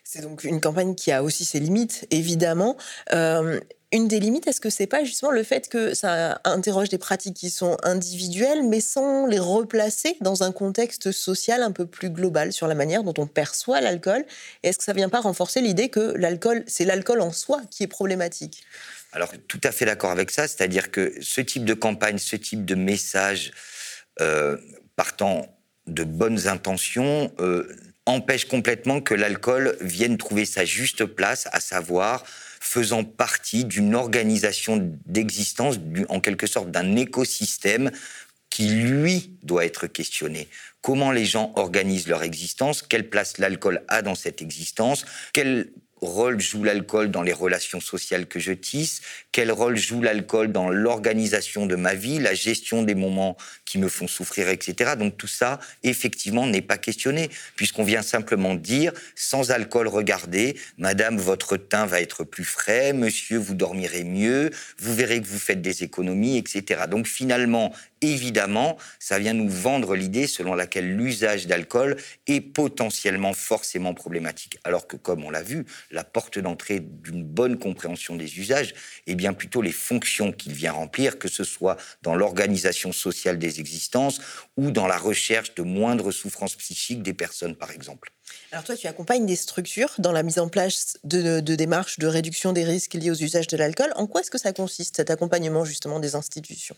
C'est 0.04 0.22
donc 0.22 0.44
une 0.44 0.60
campagne 0.60 0.96
qui 0.96 1.12
a 1.12 1.22
aussi 1.22 1.46
ses 1.46 1.60
limites, 1.60 2.08
évidemment. 2.10 2.76
Euh, 3.14 3.60
une 3.92 4.08
des 4.08 4.20
limites, 4.20 4.48
est-ce 4.48 4.60
que 4.60 4.72
c'est 4.72 4.88
pas 4.88 5.04
justement 5.04 5.32
le 5.32 5.44
fait 5.44 5.70
que 5.70 5.94
ça 5.94 6.42
interroge 6.46 6.90
des 6.90 6.98
pratiques 6.98 7.36
qui 7.36 7.52
sont 7.52 7.78
individuelles, 7.84 8.68
mais 8.68 8.82
sans 8.82 9.28
les 9.28 9.38
replacer 9.38 10.18
dans 10.20 10.42
un 10.42 10.52
contexte 10.52 11.12
social 11.12 11.62
un 11.62 11.72
peu 11.72 11.86
plus 11.86 12.10
global 12.10 12.52
sur 12.52 12.66
la 12.66 12.74
manière 12.74 13.04
dont 13.04 13.14
on 13.20 13.28
perçoit 13.28 13.82
l'alcool? 13.82 14.26
Est-ce 14.64 14.80
que 14.80 14.84
ça 14.84 14.94
vient 14.94 15.10
pas 15.10 15.22
renforcer 15.22 15.62
l'idée 15.62 15.90
que 15.90 16.16
l'alcool, 16.18 16.64
c'est 16.66 16.86
l'alcool 16.86 17.22
en 17.22 17.32
soi 17.32 17.62
qui 17.70 17.84
est 17.84 17.88
problématique? 17.88 18.64
Alors, 19.12 19.32
tout 19.48 19.62
à 19.64 19.72
fait 19.72 19.86
d'accord 19.86 20.10
avec 20.10 20.32
ça, 20.32 20.48
c'est-à-dire 20.48 20.90
que 20.90 21.14
ce 21.22 21.42
type 21.42 21.66
de 21.66 21.76
campagne, 21.76 22.18
ce 22.18 22.36
type 22.36 22.66
de 22.66 22.74
message, 22.74 23.52
euh, 24.22 24.58
partant 24.96 25.48
de 25.88 26.04
bonnes 26.04 26.48
intentions, 26.48 27.32
euh, 27.40 27.68
empêche 28.06 28.46
complètement 28.46 29.02
que 29.02 29.14
l'alcool 29.14 29.78
vienne 29.82 30.18
trouver 30.18 30.46
sa 30.46 30.66
juste 30.66 31.06
place, 31.06 31.48
à 31.52 31.60
savoir 31.60 32.24
faisant 32.60 33.04
partie 33.04 33.66
d'une 33.66 33.96
organisation 33.96 34.78
d'existence, 35.06 35.80
en 36.10 36.20
quelque 36.20 36.48
sorte 36.48 36.72
d'un 36.72 36.96
écosystème 36.96 37.92
qui, 38.50 38.70
lui, 38.70 39.38
doit 39.44 39.66
être 39.66 39.88
questionné. 39.88 40.48
Comment 40.82 41.12
les 41.12 41.26
gens 41.26 41.54
organisent 41.56 42.08
leur 42.08 42.24
existence, 42.24 42.82
quelle 42.82 43.10
place 43.10 43.38
l'alcool 43.38 43.82
a 43.88 44.02
dans 44.02 44.16
cette 44.16 44.42
existence, 44.42 45.06
quelle 45.34 45.70
rôle 46.02 46.40
joue 46.40 46.64
l'alcool 46.64 47.12
dans 47.12 47.22
les 47.22 47.34
relations 47.34 47.82
sociales 47.82 48.26
que 48.26 48.40
je 48.40 48.54
tisse, 48.54 49.02
quel 49.32 49.52
rôle 49.52 49.78
joue 49.78 50.02
l'alcool 50.02 50.52
dans 50.52 50.70
l'organisation 50.70 51.66
de 51.66 51.76
ma 51.76 51.94
vie, 51.94 52.20
la 52.20 52.34
gestion 52.34 52.84
des 52.84 52.96
moments 52.96 53.38
qui 53.70 53.78
me 53.78 53.88
font 53.88 54.08
souffrir, 54.08 54.50
etc. 54.50 54.94
Donc 54.98 55.16
tout 55.16 55.28
ça, 55.28 55.60
effectivement, 55.84 56.48
n'est 56.48 56.64
pas 56.64 56.80
questionné, 56.80 57.30
puisqu'on 57.56 57.84
vient 57.84 58.02
simplement 58.02 58.56
dire, 58.56 58.92
sans 59.14 59.52
alcool, 59.52 59.88
regardez, 59.88 60.58
Madame, 60.80 61.18
votre 61.18 61.56
teint 61.56 61.86
va 61.86 62.02
être 62.02 62.24
plus 62.24 62.46
frais, 62.46 62.94
Monsieur, 62.94 63.38
vous 63.38 63.54
dormirez 63.54 64.04
mieux, 64.04 64.50
vous 64.80 64.96
verrez 64.96 65.22
que 65.22 65.28
vous 65.28 65.38
faites 65.38 65.62
des 65.62 65.84
économies, 65.84 66.38
etc. 66.38 66.86
Donc 66.90 67.06
finalement, 67.06 67.72
évidemment, 68.02 68.78
ça 68.98 69.20
vient 69.20 69.34
nous 69.34 69.50
vendre 69.50 69.96
l'idée 69.96 70.26
selon 70.26 70.56
laquelle 70.56 70.96
l'usage 70.96 71.46
d'alcool 71.46 71.98
est 72.26 72.42
potentiellement 72.42 73.34
forcément 73.34 73.94
problématique. 73.94 74.58
Alors 74.64 74.88
que, 74.88 74.96
comme 74.96 75.24
on 75.24 75.30
l'a 75.30 75.44
vu, 75.44 75.66
la 75.92 76.04
porte 76.04 76.40
d'entrée 76.40 76.80
d'une 76.80 77.24
bonne 77.24 77.60
compréhension 77.60 78.16
des 78.16 78.40
usages 78.40 78.74
est 79.06 79.16
bien 79.16 79.34
plutôt 79.34 79.62
les 79.62 79.72
fonctions 79.72 80.32
qu'il 80.32 80.54
vient 80.54 80.72
remplir, 80.72 81.20
que 81.20 81.28
ce 81.28 81.44
soit 81.44 81.78
dans 82.02 82.16
l'organisation 82.16 82.92
sociale 82.92 83.38
des 83.38 83.59
existences 83.60 84.20
ou 84.58 84.72
dans 84.72 84.88
la 84.88 84.98
recherche 84.98 85.56
de 85.56 85.64
moindres 85.64 86.12
souffrances 86.14 86.56
psychiques 86.56 87.04
des 87.04 87.14
personnes, 87.14 87.56
par 87.56 87.72
exemple. 87.72 88.12
Alors 88.52 88.64
toi, 88.64 88.76
tu 88.76 88.88
accompagnes 88.88 89.26
des 89.26 89.36
structures 89.36 89.94
dans 89.98 90.12
la 90.12 90.24
mise 90.24 90.40
en 90.40 90.50
place 90.50 90.98
de, 91.04 91.40
de 91.40 91.56
démarches 91.56 92.00
de 92.00 92.08
réduction 92.08 92.54
des 92.54 92.64
risques 92.64 92.94
liés 92.94 93.12
aux 93.12 93.16
usages 93.16 93.48
de 93.48 93.58
l'alcool. 93.58 93.92
En 93.96 94.08
quoi 94.08 94.22
est-ce 94.22 94.32
que 94.32 94.38
ça 94.38 94.54
consiste, 94.54 94.98
cet 94.98 95.10
accompagnement 95.10 95.66
justement 95.66 96.00
des 96.00 96.16
institutions 96.16 96.76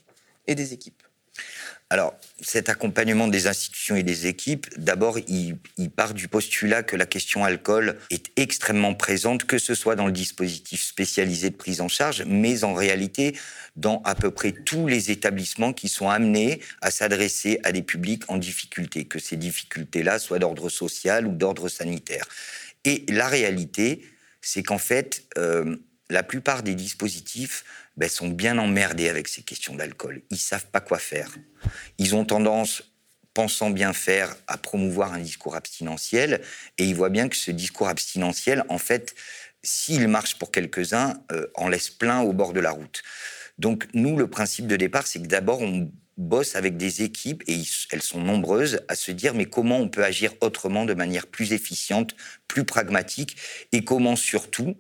et 0.48 0.56
des 0.56 0.74
équipes? 0.74 1.04
Alors, 1.92 2.18
cet 2.40 2.70
accompagnement 2.70 3.28
des 3.28 3.48
institutions 3.48 3.98
et 3.98 4.04
des 4.04 4.26
équipes, 4.26 4.66
d'abord, 4.78 5.20
il, 5.28 5.58
part 5.94 6.14
du 6.14 6.30
postulat 6.30 6.84
que 6.84 6.96
la 6.96 7.06
question 7.06 7.44
alcool 7.44 7.98
est 8.10 8.32
extrêmement 8.38 8.96
présente, 8.96 9.44
que 9.44 9.58
ce 9.58 9.76
soit 9.76 9.98
dans 9.98 10.06
le 10.06 10.14
dispositif 10.14 10.82
spécialisé 10.82 11.50
de 11.50 11.58
prise 11.58 11.82
en 11.82 11.90
charge, 11.90 12.24
mais 12.26 12.64
en 12.64 12.74
réalité 12.74 13.38
dans 13.76 14.02
à 14.06 14.16
peu 14.16 14.32
près 14.32 14.54
tous 14.54 14.88
les 14.88 15.12
établissements 15.12 15.74
qui 15.74 15.90
sont 15.90 16.10
amenés 16.10 16.62
à 16.80 16.92
s'adresser 16.92 17.60
à 17.66 17.74
des 17.74 17.84
publics 17.84 18.24
en 18.30 18.38
difficulté, 18.38 19.04
que 19.04 19.20
ces 19.20 19.36
difficultés-là 19.36 20.18
soient 20.18 20.40
d'ordre 20.40 20.70
social 20.70 21.28
ou 21.28 21.34
d'ordre 21.34 21.68
sanitaire. 21.68 22.26
Et 22.86 23.04
la 23.10 23.28
réalité, 23.28 24.02
c'est 24.40 24.64
qu'en 24.64 24.78
fait, 24.78 25.26
euh, 25.38 25.76
la 26.10 26.24
plupart 26.24 26.64
des 26.64 26.76
dispositifs 26.76 27.66
ben, 27.98 28.10
sont 28.10 28.30
bien 28.30 28.58
emmerdés 28.58 29.10
avec 29.10 29.28
ces 29.28 29.42
questions 29.42 29.76
d'alcool. 29.76 30.22
Ils 30.30 30.38
savent 30.38 30.68
pas 30.68 30.80
quoi 30.80 31.00
faire. 31.00 31.30
Ils 31.98 32.16
ont 32.16 32.26
tendance, 32.26 32.84
pensant 33.34 33.70
bien 33.70 33.94
faire, 33.94 34.36
à 34.48 34.58
promouvoir 34.58 35.14
un 35.14 35.20
discours 35.20 35.56
abstinentiel, 35.56 36.42
et 36.78 36.86
ils 36.86 36.96
voient 36.96 37.10
bien 37.10 37.30
que 37.30 37.36
ce 37.36 37.52
discours 37.52 37.88
abstinentiel, 37.88 38.64
en 38.70 38.78
fait, 38.78 39.16
s'il 39.64 40.08
marche 40.08 40.38
pour 40.38 40.52
quelques-uns, 40.52 41.22
euh, 41.32 41.48
en 41.56 41.70
laisse 41.70 41.90
plein 41.90 42.22
au 42.22 42.34
bord 42.34 42.54
de 42.54 42.60
la 42.60 42.72
route. 42.72 43.04
Donc 43.58 43.88
nous, 43.94 44.18
le 44.18 44.28
principe 44.28 44.68
de 44.68 44.76
départ, 44.76 45.06
c'est 45.06 45.22
que 45.22 45.28
d'abord, 45.28 45.62
on 45.62 45.92
bosse 46.18 46.56
avec 46.56 46.78
des 46.78 47.04
équipes, 47.04 47.44
et 47.48 47.62
elles 47.92 48.02
sont 48.02 48.22
nombreuses, 48.22 48.82
à 48.88 48.96
se 48.96 49.12
dire 49.12 49.34
mais 49.34 49.46
comment 49.46 49.78
on 49.78 49.90
peut 49.90 50.04
agir 50.04 50.34
autrement, 50.42 50.86
de 50.86 50.94
manière 50.94 51.28
plus 51.28 51.54
efficiente, 51.54 52.16
plus 52.48 52.66
pragmatique, 52.66 53.38
et 53.72 53.84
comment 53.84 54.16
surtout 54.16 54.76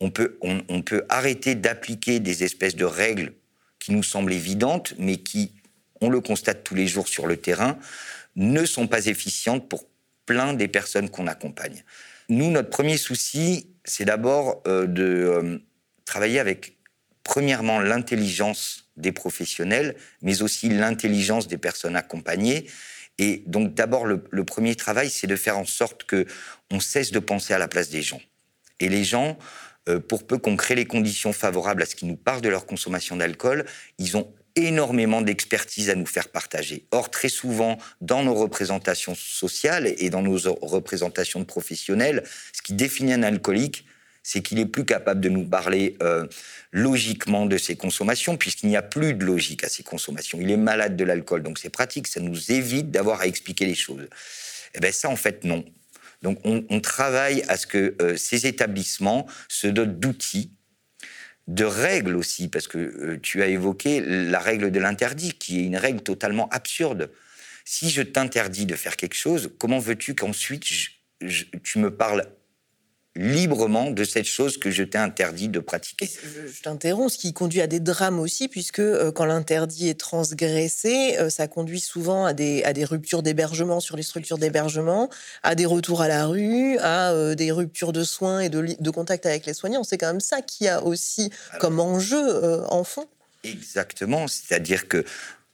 on 0.00 0.10
peut, 0.10 0.38
on, 0.42 0.82
peut 0.82 1.04
arrêter 1.08 1.54
d'appliquer 1.54 2.20
des 2.20 2.44
espèces 2.44 2.76
de 2.76 2.84
règles 2.84 3.32
qui 3.78 3.92
nous 3.92 4.02
semblent 4.02 4.32
évidentes, 4.32 4.94
mais 4.98 5.18
qui, 5.18 5.52
on 6.00 6.08
le 6.08 6.20
constate 6.20 6.64
tous 6.64 6.74
les 6.74 6.86
jours 6.86 7.08
sur 7.08 7.26
le 7.26 7.36
terrain, 7.36 7.78
ne 8.36 8.64
sont 8.64 8.86
pas 8.86 9.06
efficientes 9.06 9.68
pour 9.68 9.86
plein 10.26 10.54
des 10.54 10.68
personnes 10.68 11.10
qu'on 11.10 11.26
accompagne. 11.26 11.84
Nous, 12.28 12.50
notre 12.50 12.70
premier 12.70 12.96
souci, 12.96 13.68
c'est 13.84 14.04
d'abord 14.04 14.62
euh, 14.66 14.86
de 14.86 15.02
euh, 15.02 15.58
travailler 16.04 16.38
avec, 16.38 16.76
premièrement, 17.22 17.80
l'intelligence 17.80 18.90
des 18.96 19.12
professionnels, 19.12 19.96
mais 20.22 20.42
aussi 20.42 20.68
l'intelligence 20.68 21.48
des 21.48 21.58
personnes 21.58 21.96
accompagnées. 21.96 22.66
Et 23.18 23.42
donc, 23.46 23.74
d'abord, 23.74 24.06
le, 24.06 24.24
le, 24.30 24.44
premier 24.44 24.74
travail, 24.74 25.10
c'est 25.10 25.26
de 25.26 25.36
faire 25.36 25.58
en 25.58 25.66
sorte 25.66 26.04
que 26.04 26.26
on 26.70 26.80
cesse 26.80 27.12
de 27.12 27.18
penser 27.18 27.54
à 27.54 27.58
la 27.58 27.68
place 27.68 27.90
des 27.90 28.02
gens. 28.02 28.20
Et 28.80 28.88
les 28.88 29.04
gens, 29.04 29.38
pour 30.08 30.26
peu 30.26 30.38
qu'on 30.38 30.56
crée 30.56 30.74
les 30.74 30.86
conditions 30.86 31.32
favorables 31.32 31.82
à 31.82 31.86
ce 31.86 31.94
qu'ils 31.94 32.08
nous 32.08 32.16
parlent 32.16 32.40
de 32.40 32.48
leur 32.48 32.66
consommation 32.66 33.16
d'alcool, 33.16 33.64
ils 33.98 34.16
ont 34.16 34.28
énormément 34.56 35.20
d'expertise 35.20 35.90
à 35.90 35.94
nous 35.94 36.06
faire 36.06 36.28
partager. 36.28 36.84
Or, 36.92 37.10
très 37.10 37.28
souvent, 37.28 37.78
dans 38.00 38.22
nos 38.22 38.34
représentations 38.34 39.14
sociales 39.14 39.92
et 39.98 40.10
dans 40.10 40.22
nos 40.22 40.38
représentations 40.62 41.40
de 41.40 41.44
professionnels, 41.44 42.22
ce 42.52 42.62
qui 42.62 42.74
définit 42.74 43.12
un 43.12 43.22
alcoolique, 43.22 43.84
c'est 44.22 44.42
qu'il 44.42 44.58
est 44.58 44.66
plus 44.66 44.86
capable 44.86 45.20
de 45.20 45.28
nous 45.28 45.44
parler 45.44 45.96
euh, 46.02 46.26
logiquement 46.72 47.46
de 47.46 47.58
ses 47.58 47.76
consommations, 47.76 48.36
puisqu'il 48.36 48.68
n'y 48.68 48.76
a 48.76 48.82
plus 48.82 49.12
de 49.14 49.24
logique 49.24 49.64
à 49.64 49.68
ses 49.68 49.82
consommations. 49.82 50.38
Il 50.40 50.50
est 50.50 50.56
malade 50.56 50.96
de 50.96 51.04
l'alcool, 51.04 51.42
donc 51.42 51.58
c'est 51.58 51.68
pratique, 51.68 52.06
ça 52.06 52.20
nous 52.20 52.50
évite 52.50 52.90
d'avoir 52.90 53.20
à 53.20 53.26
expliquer 53.26 53.66
les 53.66 53.74
choses. 53.74 54.08
Eh 54.74 54.80
bien 54.80 54.92
ça, 54.92 55.10
en 55.10 55.16
fait, 55.16 55.44
non. 55.44 55.64
Donc 56.24 56.38
on, 56.42 56.80
travaille 56.80 57.42
à 57.48 57.58
ce 57.58 57.66
que 57.66 57.94
euh, 58.00 58.16
ces 58.16 58.46
établissements 58.46 59.26
se 59.46 59.66
dotent 59.66 60.00
d'outils, 60.00 60.50
de 61.48 61.64
règles 61.64 62.16
aussi, 62.16 62.48
parce 62.48 62.66
que 62.66 62.78
euh, 62.78 63.20
tu 63.22 63.42
as 63.42 63.48
évoqué 63.48 64.00
la 64.00 64.38
règle 64.38 64.70
de 64.70 64.80
l'interdit, 64.80 65.32
qui 65.34 65.60
est 65.60 65.64
une 65.64 65.76
règle 65.76 66.00
totalement 66.00 66.48
absurde. 66.48 67.10
Si 67.66 67.90
je 67.90 68.00
t'interdis 68.00 68.64
de 68.64 68.74
faire 68.74 68.96
quelque 68.96 69.16
chose, 69.16 69.50
comment 69.58 69.78
veux-tu 69.78 70.14
qu'ensuite 70.14 70.64
tu 71.62 71.78
me 71.78 71.90
parles 71.90 72.24
librement 73.16 73.90
de 73.90 74.02
cette 74.02 74.24
chose 74.24 74.58
que 74.58 74.70
je 74.70 74.82
t'ai 74.82 74.98
interdit 74.98 75.48
de 75.48 75.60
pratiquer. 75.60 76.10
Je, 76.46 76.62
t'interromps, 76.62 77.12
ce 77.12 77.18
qui 77.18 77.32
conduit 77.32 77.60
à 77.60 77.66
des 77.66 77.78
drames 77.78 78.18
aussi, 78.18 78.48
puisque 78.48 78.80
euh, 78.80 79.12
quand 79.12 79.24
l'interdit 79.24 79.88
est 79.88 79.98
transgressé, 79.98 81.16
euh, 81.18 81.30
ça 81.30 81.46
conduit 81.46 81.78
souvent 81.78 82.24
à 82.24 82.32
des, 82.32 82.64
à 82.64 82.72
des 82.72 82.84
ruptures 82.84 83.22
d'hébergement 83.22 83.78
sur 83.78 83.96
les 83.96 84.02
structures 84.02 84.38
d'hébergement, 84.38 85.10
à 85.44 85.54
des 85.54 85.66
retours 85.66 86.02
à 86.02 86.08
la 86.08 86.26
rue, 86.26 86.76
à 86.78 87.12
euh, 87.12 87.36
des 87.36 87.52
ruptures 87.52 87.92
de 87.92 88.02
soins 88.02 88.40
et 88.40 88.48
de, 88.48 88.74
de, 88.78 88.90
contact 88.90 89.26
avec 89.26 89.46
les 89.46 89.54
soignants. 89.54 89.84
C'est 89.84 89.98
quand 89.98 90.08
même 90.08 90.20
ça 90.20 90.42
qui 90.42 90.66
a 90.66 90.82
aussi 90.82 91.30
comme 91.60 91.78
enjeu 91.78 92.64
en 92.68 92.84
fond. 92.84 93.06
Exactement, 93.44 94.26
c'est-à-dire 94.26 94.88
que 94.88 95.04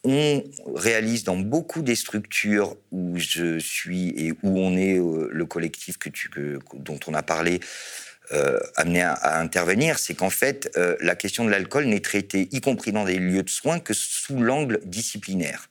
on 0.05 0.43
réalise 0.75 1.25
dans 1.25 1.37
beaucoup 1.37 1.83
des 1.83 1.95
structures 1.95 2.77
où 2.91 3.17
je 3.17 3.59
suis 3.59 4.09
et 4.17 4.33
où 4.43 4.59
on 4.59 4.77
est, 4.77 4.99
euh, 4.99 5.29
le 5.31 5.45
collectif 5.45 5.97
dont 6.75 7.01
on 7.07 7.15
a 7.15 7.23
parlé, 7.23 7.61
euh, 8.33 8.61
amené 8.77 9.03
à, 9.03 9.39
intervenir, 9.41 9.99
c'est 9.99 10.15
qu'en 10.15 10.31
fait, 10.31 10.71
euh, 10.77 10.97
la 11.01 11.17
question 11.17 11.45
de 11.45 11.51
l'alcool 11.51 11.87
n'est 11.87 12.01
traitée, 12.01 12.49
y 12.53 12.61
compris 12.61 12.93
dans 12.93 13.05
des 13.05 13.19
lieux 13.19 13.43
de 13.43 13.51
soins, 13.51 13.81
que 13.81 13.93
sous 13.93 14.41
l'angle 14.41 14.81
disciplinaire. 14.85 15.69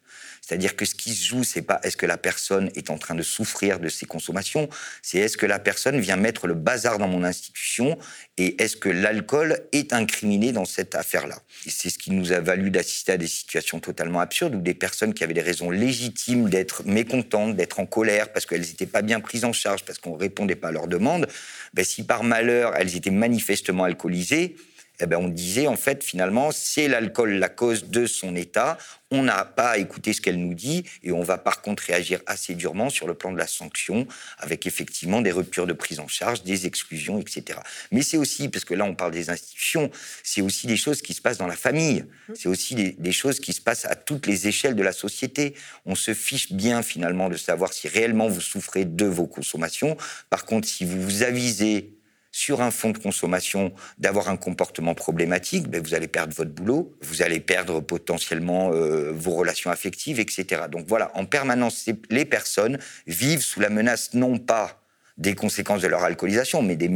C'est-à-dire 0.50 0.76
que 0.76 0.84
ce 0.84 0.96
qui 0.96 1.14
se 1.14 1.28
joue, 1.28 1.44
c'est 1.44 1.62
pas 1.62 1.80
est-ce 1.84 1.96
que 1.96 2.08
la 2.08 2.18
personne 2.18 2.72
est 2.74 2.90
en 2.90 2.98
train 2.98 3.14
de 3.14 3.22
souffrir 3.22 3.80
de 3.80 3.88
ses 3.88 4.08
consommations, 4.08 4.68
c'est 5.04 5.20
est-ce 5.20 5.38
que 5.38 5.46
la 5.46 5.60
personne 5.60 6.00
vient 6.00 6.16
mettre 6.16 6.48
le 6.48 6.56
bazar 6.56 6.98
dans 6.98 7.08
mon 7.08 7.24
institution 7.24 8.00
et 8.40 8.60
est-ce 8.60 8.76
que 8.76 8.90
l'alcool 8.90 9.60
est 9.74 9.94
incriminé 9.94 10.52
dans 10.52 10.66
cette 10.66 10.96
affaire-là. 10.96 11.38
C'est 11.68 11.92
ce 11.92 12.00
qui 12.00 12.10
nous 12.10 12.32
a 12.32 12.40
valu 12.40 12.72
d'assister 12.72 13.12
à 13.12 13.18
des 13.18 13.28
situations 13.28 13.80
totalement 13.80 14.22
absurdes 14.22 14.56
où 14.56 14.62
des 14.62 14.74
personnes 14.74 15.14
qui 15.14 15.24
avaient 15.24 15.36
des 15.36 15.42
raisons 15.42 15.70
légitimes 15.70 16.50
d'être 16.50 16.84
mécontentes, 16.84 17.56
d'être 17.56 17.80
en 17.80 17.86
colère 17.86 18.34
parce 18.34 18.48
qu'elles 18.48 18.62
n'étaient 18.62 18.88
pas 18.88 19.04
bien 19.04 19.20
prises 19.20 19.46
en 19.46 19.54
charge, 19.54 19.86
parce 19.86 20.00
qu'on 20.00 20.16
ne 20.16 20.20
répondait 20.20 20.56
pas 20.56 20.70
à 20.70 20.72
leurs 20.72 20.88
demandes, 20.88 21.28
ben 21.76 21.86
si 21.86 22.02
par 22.02 22.24
malheur 22.24 22.74
elles 22.76 22.96
étaient 22.96 23.12
manifestement 23.12 23.84
alcoolisées, 23.84 24.56
eh 25.00 25.06
ben, 25.06 25.18
on 25.18 25.28
disait 25.28 25.68
en 25.68 25.76
fait 25.76 26.04
finalement 26.04 26.52
c'est 26.52 26.88
l'alcool 26.88 27.32
la 27.34 27.50
cause 27.50 27.86
de 27.86 28.06
son 28.06 28.36
état. 28.36 28.78
On 29.12 29.24
n'a 29.24 29.44
pas 29.44 29.72
à 29.72 29.78
écouter 29.78 30.14
ce 30.14 30.22
qu'elle 30.22 30.40
nous 30.40 30.54
dit 30.54 30.84
et 31.02 31.12
on 31.12 31.24
va 31.24 31.40
par 31.40 31.62
contre 31.62 31.84
réagir 31.84 32.22
assez 32.28 32.54
durement 32.54 32.92
sur 32.92 33.08
le 33.08 33.16
plan 33.16 33.32
de 33.32 33.38
la 33.38 33.48
sanction 33.48 34.08
avec 34.38 34.68
effectivement 34.68 35.22
des 35.22 35.32
ruptures 35.32 35.66
de 35.66 35.74
prise 35.74 36.00
en 36.00 36.08
charge, 36.08 36.44
des 36.44 36.68
exclusions, 36.68 37.20
etc. 37.20 37.60
Mais 37.92 38.04
c'est 38.04 38.18
aussi, 38.18 38.50
parce 38.50 38.66
que 38.66 38.76
là 38.76 38.86
on 38.86 38.94
parle 38.94 39.12
des 39.12 39.32
institutions, 39.32 39.90
c'est 40.24 40.42
aussi 40.42 40.68
des 40.68 40.78
choses 40.78 41.02
qui 41.02 41.14
se 41.16 41.22
passent 41.22 41.40
dans 41.40 41.48
la 41.48 41.56
famille, 41.56 42.06
c'est 42.36 42.50
aussi 42.50 42.76
des, 42.76 42.92
des, 42.92 43.12
choses 43.12 43.40
qui 43.40 43.54
se 43.54 43.62
passent 43.62 43.86
à 43.86 43.96
toutes 43.96 44.28
les 44.28 44.48
échelles 44.48 44.76
de 44.76 44.84
la 44.84 44.92
société. 44.92 45.56
On 45.86 45.96
se 45.96 46.14
fiche 46.14 46.52
bien 46.52 46.84
finalement 46.84 47.30
de 47.30 47.38
savoir 47.38 47.74
si 47.74 47.88
réellement 47.88 48.28
vous 48.28 48.42
souffrez 48.42 48.86
de 48.86 49.06
vos 49.06 49.26
consommations. 49.26 49.98
Par 50.30 50.46
contre, 50.46 50.68
si 50.68 50.86
vous 50.86 51.02
vous 51.02 51.24
avisez 51.24 51.99
sur 52.32 52.62
un 52.62 52.72
fonds 52.72 52.92
de 52.92 52.98
consommation 52.98 53.74
d'avoir 53.98 54.30
un 54.30 54.38
comportement 54.38 54.94
problématique, 54.94 55.68
ben 55.68 55.82
vous 55.82 55.94
allez 55.94 56.08
perdre 56.08 56.34
votre 56.34 56.52
boulot, 56.52 56.98
vous 57.02 57.22
allez 57.22 57.40
perdre 57.40 57.80
potentiellement 57.80 58.72
euh, 58.74 59.12
vos 59.12 59.32
relations 59.32 59.72
affectives, 59.72 60.20
etc. 60.20 60.64
Donc 60.70 60.86
voilà, 60.88 61.12
en 61.16 61.26
permanence, 61.26 61.90
les 62.10 62.26
personnes 62.26 62.78
vivent 63.08 63.42
sous 63.42 63.60
la 63.60 63.70
menace 63.70 64.14
non 64.14 64.38
pas 64.38 64.80
des 65.20 65.36
conséquences 65.36 65.82
de 65.82 65.88
leur 65.88 66.04
alcoolisation, 66.04 66.64
mais 66.64 66.76
des, 66.76 66.90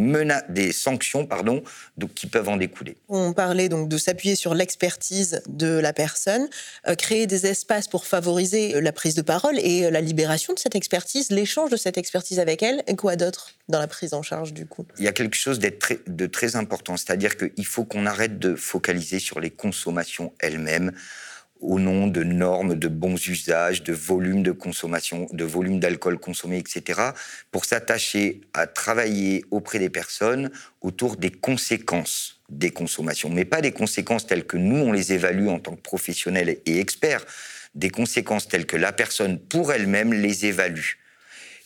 des 0.50 0.72
sanctions 0.72 1.28
pardon, 1.28 1.64
donc, 1.98 2.14
qui 2.14 2.28
peuvent 2.28 2.50
en 2.50 2.58
découler. 2.58 2.98
On 3.10 3.34
parlait 3.34 3.70
donc 3.70 3.90
de 3.90 3.98
s'appuyer 3.98 4.36
sur 4.36 4.56
l'expertise 4.56 5.42
de 5.48 5.78
la 5.78 5.94
personne, 5.94 6.48
euh, 6.88 6.96
créer 6.96 7.28
des 7.28 7.46
espaces 7.46 7.88
pour 7.88 8.08
favoriser 8.08 8.82
la 8.82 8.92
prise 8.92 9.16
de 9.16 9.22
parole 9.22 9.60
et 9.60 9.92
la 9.92 10.02
libération 10.02 10.54
de 10.54 10.60
cette 10.60 10.76
expertise, 10.76 11.30
l'échange 11.30 11.70
de 11.70 11.78
cette 11.78 11.98
expertise 11.98 12.40
avec 12.40 12.64
elle, 12.64 12.84
et 12.88 12.96
quoi 12.96 13.16
d'autre 13.16 13.52
dans 13.68 13.80
la 13.80 13.88
prise 13.88 14.14
en 14.14 14.22
charge 14.22 14.54
du 14.54 14.66
coup? 14.66 14.86
Il 14.98 15.04
y 15.04 15.08
a 15.08 15.12
quelque 15.12 15.36
chose 15.36 15.60
très, 15.80 16.00
de 16.08 16.26
très 16.26 16.56
important, 16.56 16.98
c'est-à-dire 16.98 17.38
qu'il 17.38 17.66
faut 17.66 17.84
qu'on 17.84 18.06
arrête 18.06 18.40
de 18.40 18.56
focaliser 18.56 19.20
sur 19.20 19.40
les 19.40 19.50
consommations 19.50 20.34
elles-mêmes 20.40 20.94
au 21.64 21.80
nom 21.80 22.08
de 22.08 22.24
normes, 22.24 22.76
de 22.76 22.88
bons 22.88 23.28
usages, 23.28 23.84
de 23.84 23.94
volume 23.94 24.44
de 24.44 24.52
consommation, 24.52 25.28
de 25.32 25.44
volume 25.44 25.80
d'alcool 25.80 26.20
consommé, 26.20 26.58
etc., 26.58 27.02
pour 27.52 27.66
s'attacher 27.66 28.42
à 28.54 28.68
travailler 28.68 29.46
auprès 29.50 29.80
des 29.80 29.90
personnes 29.90 30.52
autour 30.82 31.18
des 31.18 31.32
conséquences 31.32 32.40
des 32.50 32.72
consommations, 32.72 33.30
mais 33.30 33.46
pas 33.46 33.62
des 33.62 33.72
conséquences 33.72 34.28
telles 34.28 34.46
que 34.46 34.58
nous, 34.58 34.78
on 34.78 34.92
les 34.92 35.14
évalue 35.14 35.48
en 35.48 35.60
tant 35.60 35.76
que 35.76 35.82
professionnels 35.82 36.60
et 36.66 36.80
experts, 36.80 37.26
des 37.74 37.90
conséquences 37.90 38.48
telles 38.48 38.68
que 38.68 38.78
la 38.78 38.92
personne 38.92 39.40
pour 39.40 39.74
elle-même 39.74 40.14
les 40.14 40.46
évalue. 40.46 40.92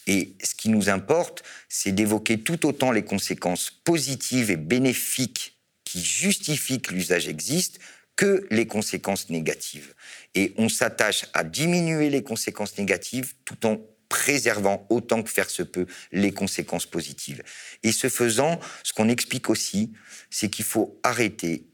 Et 0.05 0.33
ce 0.41 0.55
qui 0.55 0.69
nous 0.69 0.89
importe, 0.89 1.43
c'est 1.67 1.91
d'évoquer 1.91 2.39
tout 2.39 2.65
autant 2.65 2.91
les 2.91 3.03
conséquences 3.03 3.71
positives 3.83 4.49
et 4.49 4.55
bénéfiques 4.55 5.57
qui 5.83 6.01
justifient 6.03 6.81
que 6.81 6.93
l'usage 6.93 7.27
existe, 7.27 7.79
que 8.17 8.45
les 8.49 8.67
conséquences 8.67 9.29
négatives. 9.29 9.93
Et 10.35 10.53
on 10.57 10.67
s'attache 10.67 11.25
à 11.33 11.45
diminuer 11.45 12.09
les 12.09 12.23
conséquences 12.23 12.77
négatives 12.77 13.35
tout 13.45 13.65
en 13.65 13.79
préservant 14.09 14.85
autant 14.89 15.23
que 15.23 15.29
faire 15.29 15.49
se 15.49 15.63
peut 15.63 15.85
les 16.11 16.31
conséquences 16.31 16.85
positives. 16.85 17.43
Et 17.83 17.91
ce 17.91 18.09
faisant, 18.09 18.59
ce 18.83 18.93
qu'on 18.93 19.09
explique 19.09 19.49
aussi, 19.49 19.93
c'est 20.29 20.49
qu'il 20.49 20.65
faut 20.65 20.99
arrêter 21.03 21.67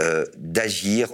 euh, 0.00 0.24
d'agir 0.36 1.12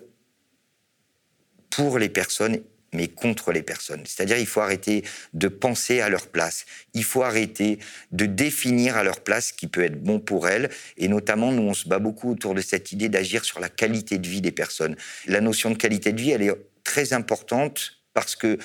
pour 1.71 1.99
les 1.99 2.09
personnes 2.09 2.63
mais 2.93 3.09
contre 3.09 3.53
les 3.53 3.63
personnes. 3.63 4.03
C'est-à-dire 4.05 4.39
il 4.39 4.47
faut 4.47 4.61
arrêter 4.61 5.05
de 5.33 5.49
penser 5.49 6.01
à 6.01 6.09
leur 6.09 6.29
place. 6.29 6.67
Il 6.95 7.05
faut 7.05 7.23
arrêter 7.23 7.79
de 8.11 8.27
définir 8.27 8.97
à 8.97 9.05
leur 9.05 9.21
place 9.21 9.49
ce 9.49 9.53
qui 9.53 9.67
peut 9.67 9.83
être 9.83 10.03
bon 10.03 10.21
pour 10.21 10.49
elles. 10.49 10.71
Et 10.99 11.09
notamment, 11.09 11.53
nous, 11.53 11.63
on 11.63 11.75
se 11.75 11.89
bat 11.89 11.99
beaucoup 11.99 12.31
autour 12.31 12.55
de 12.55 12.61
cette 12.61 12.93
idée 12.93 13.09
d'agir 13.09 13.45
sur 13.45 13.61
la 13.61 13.69
qualité 13.69 14.19
de 14.19 14.29
vie 14.29 14.41
des 14.41 14.53
personnes. 14.53 14.97
La 15.27 15.41
notion 15.41 15.71
de 15.71 15.77
qualité 15.77 16.13
de 16.13 16.21
vie, 16.21 16.31
elle 16.31 16.43
est 16.43 16.55
très 16.85 17.13
importante 17.13 18.03
parce 18.15 18.37
que 18.37 18.59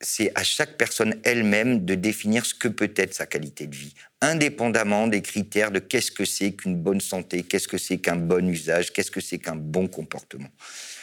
c'est 0.00 0.30
à 0.34 0.44
chaque 0.44 0.76
personne 0.76 1.14
elle-même 1.24 1.84
de 1.84 1.94
définir 1.94 2.44
ce 2.44 2.54
que 2.54 2.68
peut 2.68 2.92
être 2.96 3.14
sa 3.14 3.26
qualité 3.26 3.66
de 3.66 3.74
vie, 3.74 3.94
indépendamment 4.20 5.06
des 5.06 5.22
critères 5.22 5.70
de 5.70 5.78
qu'est-ce 5.78 6.10
que 6.10 6.24
c'est 6.24 6.52
qu'une 6.52 6.76
bonne 6.76 7.00
santé, 7.00 7.42
qu'est-ce 7.42 7.68
que 7.68 7.78
c'est 7.78 7.98
qu'un 7.98 8.16
bon 8.16 8.46
usage, 8.48 8.92
qu'est-ce 8.92 9.10
que 9.10 9.22
c'est 9.22 9.38
qu'un 9.38 9.56
bon 9.56 9.88
comportement. 9.88 10.50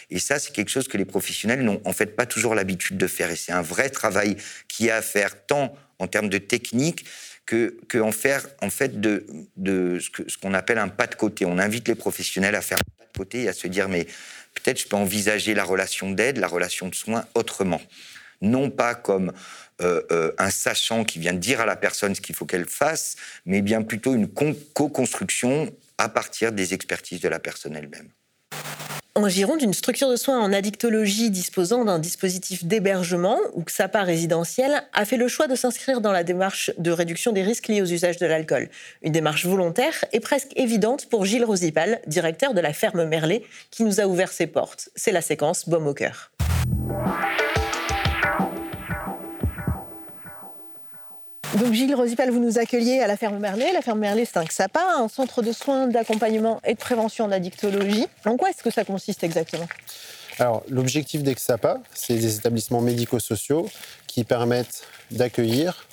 Et 0.10 0.20
ça, 0.20 0.40
c'est 0.40 0.54
quelque 0.54 0.70
chose 0.70 0.88
que 0.88 0.98
les 0.98 1.06
professionnels 1.06 1.64
n'ont 1.64 1.82
en 1.86 1.94
fait 1.94 2.08
pas 2.08 2.26
toujours 2.26 2.56
l'habitude 2.56 2.98
de 2.98 3.08
faire. 3.08 3.32
Et 3.32 3.36
c'est 3.36 3.52
un 3.52 3.62
vrai 3.62 3.90
travail 3.90 4.38
qui 4.68 4.90
a 4.90 4.98
à 4.98 5.02
faire 5.02 5.46
tant 5.46 5.76
en 6.00 6.08
termes 6.08 6.30
de 6.30 6.38
technique 6.38 7.06
que, 7.46 7.78
que 7.90 7.98
en 7.98 8.12
faire 8.12 8.46
en 8.62 8.70
fait 8.70 9.02
de, 9.02 9.26
de 9.58 10.00
ce 10.00 10.38
qu'on 10.38 10.54
appelle 10.54 10.78
un 10.78 10.90
pas 10.90 11.08
de 11.08 11.16
côté. 11.16 11.46
On 11.46 11.58
invite 11.58 11.88
les 11.88 11.96
professionnels 11.96 12.56
à 12.56 12.62
faire 12.62 12.78
un 12.78 13.04
pas 13.04 13.06
de 13.12 13.18
côté 13.18 13.44
et 13.44 13.50
à 13.50 13.54
se 13.54 13.68
dire 13.68 13.90
mais 13.90 14.06
peut-être 14.54 14.80
je 14.80 14.88
peux 14.88 14.96
envisager 14.96 15.54
la 15.54 15.64
relation 15.64 16.12
d'aide, 16.12 16.38
la 16.38 16.48
relation 16.48 16.88
de 16.88 16.96
soins 16.96 17.26
autrement 17.34 17.82
non 18.44 18.70
pas 18.70 18.94
comme 18.94 19.32
euh, 19.82 20.02
euh, 20.12 20.32
un 20.38 20.52
sachant 20.52 21.04
qui 21.04 21.18
vient 21.18 21.34
dire 21.34 21.62
à 21.62 21.66
la 21.66 21.76
personne 21.76 22.14
ce 22.14 22.22
qu'il 22.22 22.36
faut 22.36 22.46
qu'elle 22.46 22.68
fasse, 22.68 23.16
mais 23.46 23.62
bien 23.62 23.82
plutôt 23.82 24.14
une 24.14 24.28
co-construction 24.28 25.74
à 25.98 26.10
partir 26.10 26.52
des 26.52 26.74
expertises 26.74 27.22
de 27.22 27.30
la 27.30 27.40
personne 27.40 27.76
elle-même. 27.76 28.10
En 29.16 29.30
Gironde, 29.30 29.62
une 29.62 29.76
structure 29.76 30.10
de 30.10 30.16
soins 30.16 30.40
en 30.40 30.52
addictologie 30.52 31.30
disposant 31.30 31.86
d'un 31.86 32.00
dispositif 32.00 32.66
d'hébergement 32.66 33.38
ou 33.54 33.62
XAPA 33.62 34.02
résidentiel 34.02 34.82
a 34.92 35.06
fait 35.06 35.18
le 35.18 35.28
choix 35.28 35.46
de 35.46 35.54
s'inscrire 35.54 36.02
dans 36.02 36.12
la 36.12 36.24
démarche 36.24 36.72
de 36.80 36.90
réduction 36.90 37.32
des 37.32 37.44
risques 37.44 37.68
liés 37.68 37.84
aux 37.84 37.86
usages 37.86 38.18
de 38.18 38.26
l'alcool. 38.26 38.70
Une 39.04 39.12
démarche 39.12 39.46
volontaire 39.46 39.94
et 40.14 40.20
presque 40.20 40.54
évidente 40.56 41.06
pour 41.06 41.26
Gilles 41.26 41.46
Rosipal, 41.46 42.02
directeur 42.08 42.56
de 42.56 42.60
la 42.60 42.74
ferme 42.74 43.06
Merlet, 43.06 43.44
qui 43.70 43.84
nous 43.84 44.02
a 44.02 44.08
ouvert 44.08 44.32
ses 44.32 44.48
portes. 44.48 44.90
C'est 44.96 45.12
la 45.12 45.22
séquence 45.22 45.70
Baume 45.70 45.86
au 45.86 45.94
cœur. 45.94 46.32
Donc 51.60 51.72
Gilles 51.74 51.94
Rosipal, 51.94 52.32
vous 52.32 52.40
nous 52.40 52.58
accueillez 52.58 53.02
à 53.02 53.08
la 53.08 53.16
ferme 53.16 53.38
Merlet. 53.38 53.72
La 53.74 53.82
ferme 53.82 54.00
Merlet, 54.00 54.26
c'est 54.26 54.38
un 54.38 54.44
XAPA, 54.44 54.82
un 54.98 55.08
centre 55.08 55.44
de 55.44 55.52
soins, 55.52 55.88
d'accompagnement 55.88 56.60
et 56.66 56.74
de 56.74 56.80
prévention 56.80 57.26
en 57.26 57.32
addictologie. 57.32 58.08
En 58.26 58.38
quoi 58.38 58.50
est-ce 58.50 58.64
que 58.64 58.72
ça 58.72 58.84
consiste 58.84 59.24
exactement? 59.24 59.68
Alors, 60.40 60.64
l'objectif 60.68 61.22
des 61.22 61.36
XAPA, 61.36 61.80
c'est 61.94 62.16
des 62.16 62.38
établissements 62.38 62.82
médico-sociaux 62.82 63.70
qui 64.08 64.24
permettent 64.24 64.84
d'accueillir, 65.12 65.86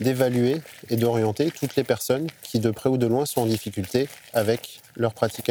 d'évaluer 0.00 0.62
et 0.88 0.96
d'orienter 0.96 1.50
toutes 1.50 1.76
les 1.76 1.84
personnes 1.84 2.28
qui, 2.42 2.58
de 2.58 2.70
près 2.70 2.88
ou 2.88 2.96
de 2.96 3.06
loin, 3.06 3.26
sont 3.26 3.42
en 3.42 3.46
difficulté 3.46 4.08
avec 4.32 4.80
leurs 4.96 5.12
pratiques 5.12 5.50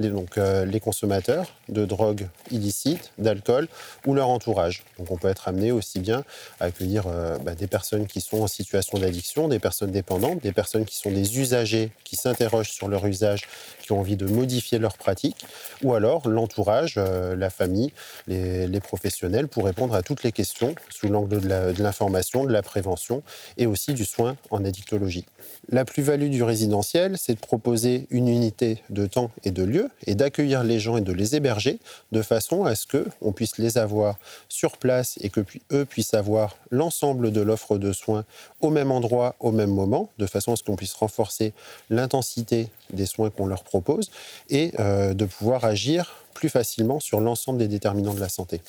addictives 0.00 0.14
donc, 0.14 0.38
euh, 0.38 0.64
les 0.64 0.80
consommateurs 0.80 1.54
de 1.68 1.84
drogues 1.84 2.28
illicites, 2.50 3.12
d'alcool 3.18 3.68
ou 4.06 4.14
leur 4.14 4.28
entourage. 4.28 4.82
Donc 4.98 5.10
on 5.10 5.16
peut 5.16 5.28
être 5.28 5.48
amené 5.48 5.72
aussi 5.72 6.00
bien 6.00 6.24
à 6.58 6.66
accueillir 6.66 7.04
euh, 7.06 7.38
bah, 7.38 7.54
des 7.54 7.66
personnes 7.66 8.06
qui 8.06 8.20
sont 8.20 8.42
en 8.42 8.46
situation 8.46 8.98
d'addiction, 8.98 9.48
des 9.48 9.58
personnes 9.58 9.90
dépendantes, 9.90 10.42
des 10.42 10.52
personnes 10.52 10.84
qui 10.84 10.96
sont 10.96 11.10
des 11.10 11.38
usagers, 11.38 11.90
qui 12.04 12.16
s'interrogent 12.16 12.70
sur 12.70 12.88
leur 12.88 13.06
usage, 13.06 13.42
qui 13.82 13.92
ont 13.92 14.00
envie 14.00 14.16
de 14.16 14.26
modifier 14.26 14.78
leurs 14.78 14.96
pratiques, 14.96 15.44
ou 15.82 15.94
alors 15.94 16.28
l'entourage, 16.28 16.94
euh, 16.96 17.36
la 17.36 17.50
famille, 17.50 17.92
les, 18.26 18.80
professionnels 18.80 19.46
pour 19.46 19.66
répondre 19.66 19.94
à 19.94 20.02
toutes 20.02 20.22
les 20.22 20.32
questions 20.32 20.74
sous 20.88 21.08
l'angle 21.08 21.38
de 21.40 21.82
l'information, 21.82 22.44
de 22.44 22.52
la 22.52 22.62
prévention 22.62 23.22
et 23.58 23.66
aussi 23.66 23.92
du 23.92 24.06
soin 24.06 24.36
en 24.50 24.64
addictologie. 24.64 25.26
La 25.68 25.84
plus-value 25.84 26.30
du 26.30 26.42
résidentiel, 26.42 27.18
c'est 27.18 27.34
de 27.34 27.40
proposer 27.40 28.06
une 28.10 28.28
unité 28.28 28.82
de 28.88 29.04
temps 29.04 29.30
et 29.44 29.50
de 29.50 29.62
lieu 29.62 29.89
et 30.06 30.14
d'accueillir 30.14 30.64
les 30.64 30.80
gens 30.80 30.96
et 30.96 31.00
de 31.00 31.12
les 31.12 31.36
héberger 31.36 31.78
de 32.12 32.22
façon 32.22 32.64
à 32.64 32.74
ce 32.74 32.86
qu'on 32.86 33.32
puisse 33.32 33.58
les 33.58 33.78
avoir 33.78 34.18
sur 34.48 34.76
place 34.76 35.18
et 35.20 35.30
que 35.30 35.44
eux 35.72 35.84
puissent 35.84 36.14
avoir 36.14 36.56
l'ensemble 36.70 37.32
de 37.32 37.40
l'offre 37.40 37.78
de 37.78 37.92
soins 37.92 38.24
au 38.60 38.70
même 38.70 38.90
endroit, 38.90 39.36
au 39.40 39.52
même 39.52 39.70
moment, 39.70 40.10
de 40.18 40.26
façon 40.26 40.52
à 40.52 40.56
ce 40.56 40.62
qu'on 40.62 40.76
puisse 40.76 40.94
renforcer 40.94 41.52
l'intensité 41.88 42.68
des 42.92 43.06
soins 43.06 43.30
qu'on 43.30 43.46
leur 43.46 43.64
propose 43.64 44.10
et 44.48 44.72
euh, 44.78 45.14
de 45.14 45.24
pouvoir 45.24 45.64
agir 45.64 46.16
plus 46.34 46.48
facilement 46.48 47.00
sur 47.00 47.20
l'ensemble 47.20 47.58
des 47.58 47.68
déterminants 47.68 48.14
de 48.14 48.20
la 48.20 48.28
santé. 48.28 48.60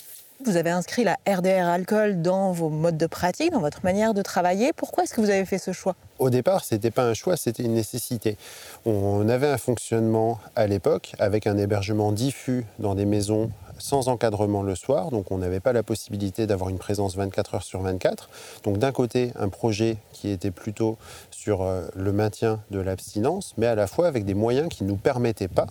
Vous 0.43 0.57
avez 0.57 0.71
inscrit 0.71 1.03
la 1.03 1.17
RDR 1.27 1.67
alcool 1.67 2.21
dans 2.21 2.51
vos 2.51 2.69
modes 2.69 2.97
de 2.97 3.05
pratique, 3.05 3.51
dans 3.51 3.59
votre 3.59 3.83
manière 3.83 4.15
de 4.15 4.23
travailler. 4.23 4.73
Pourquoi 4.73 5.03
est-ce 5.03 5.13
que 5.13 5.21
vous 5.21 5.29
avez 5.29 5.45
fait 5.45 5.59
ce 5.59 5.71
choix? 5.71 5.95
Au 6.17 6.31
départ, 6.31 6.63
ce 6.63 6.73
n'était 6.73 6.89
pas 6.89 7.03
un 7.03 7.13
choix, 7.13 7.37
c'était 7.37 7.63
une 7.63 7.73
nécessité. 7.73 8.37
On 8.85 9.29
avait 9.29 9.47
un 9.47 9.57
fonctionnement 9.57 10.39
à 10.55 10.65
l'époque 10.65 11.13
avec 11.19 11.45
un 11.45 11.57
hébergement 11.57 12.11
diffus 12.11 12.65
dans 12.79 12.95
des 12.95 13.05
maisons 13.05 13.51
sans 13.77 14.07
encadrement 14.07 14.63
le 14.63 14.75
soir, 14.75 15.09
donc 15.09 15.31
on 15.31 15.39
n'avait 15.39 15.59
pas 15.59 15.73
la 15.73 15.83
possibilité 15.83 16.47
d'avoir 16.47 16.69
une 16.69 16.77
présence 16.77 17.15
24 17.15 17.55
heures 17.55 17.63
sur 17.63 17.81
24. 17.81 18.29
Donc 18.63 18.77
d'un 18.77 18.91
côté, 18.91 19.33
un 19.35 19.49
projet 19.49 19.97
qui 20.13 20.29
était 20.29 20.51
plutôt 20.51 20.97
sur 21.31 21.61
euh, 21.61 21.87
le 21.95 22.11
maintien 22.11 22.61
de 22.69 22.79
l'abstinence, 22.79 23.53
mais 23.57 23.65
à 23.65 23.75
la 23.75 23.87
fois 23.87 24.07
avec 24.07 24.25
des 24.25 24.35
moyens 24.35 24.69
qui 24.69 24.83
ne 24.83 24.89
nous 24.89 24.97
permettaient 24.97 25.47
pas 25.47 25.67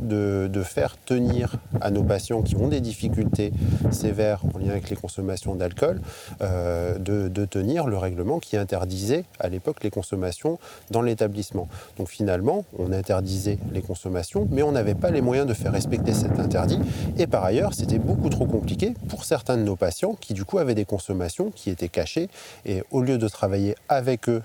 de, 0.00 0.62
faire 0.64 0.96
tenir 1.04 1.54
à 1.80 1.90
nos 1.90 2.02
patients 2.02 2.42
qui 2.42 2.56
ont 2.56 2.68
des 2.68 2.80
difficultés 2.80 3.52
sévères 3.90 4.42
en 4.54 4.58
lien 4.58 4.70
avec 4.70 4.90
les 4.90 4.96
consommations 4.96 5.54
d'alcool, 5.54 6.00
euh, 6.42 6.98
de, 6.98 7.44
tenir 7.46 7.86
le 7.86 7.96
règlement 7.96 8.38
qui 8.38 8.56
interdisait 8.56 9.24
à 9.38 9.48
l'époque 9.48 9.82
les 9.82 9.90
consommations 9.90 10.58
dans 10.90 11.00
l'établissement. 11.00 11.68
Donc 11.96 12.08
finalement, 12.08 12.64
on 12.78 12.92
interdisait 12.92 13.58
les 13.72 13.80
consommations, 13.80 14.46
mais 14.50 14.62
on 14.62 14.72
n'avait 14.72 14.94
pas 14.94 15.10
les 15.10 15.20
moyens 15.20 15.46
de 15.46 15.54
faire 15.54 15.72
respecter 15.72 16.12
cet 16.12 16.38
interdit. 16.38 16.78
Et 17.16 17.26
par 17.26 17.44
ailleurs, 17.44 17.72
c'était 17.74 17.98
beaucoup 17.98 18.28
trop 18.28 18.46
compliqué 18.46 18.94
pour 19.08 19.24
certains 19.24 19.56
de 19.56 19.62
nos 19.62 19.76
patients 19.76 20.14
qui 20.20 20.34
du 20.34 20.44
coup 20.44 20.58
avaient 20.58 20.74
des 20.74 20.84
consommations 20.84 21.50
qui 21.50 21.70
étaient 21.70 21.88
cachées. 21.88 22.28
Et 22.66 22.82
au 22.90 23.00
lieu 23.02 23.18
de 23.18 23.28
travailler 23.28 23.76
avec 23.88 24.28
eux 24.28 24.42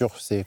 sur 0.00 0.18
ces, 0.18 0.46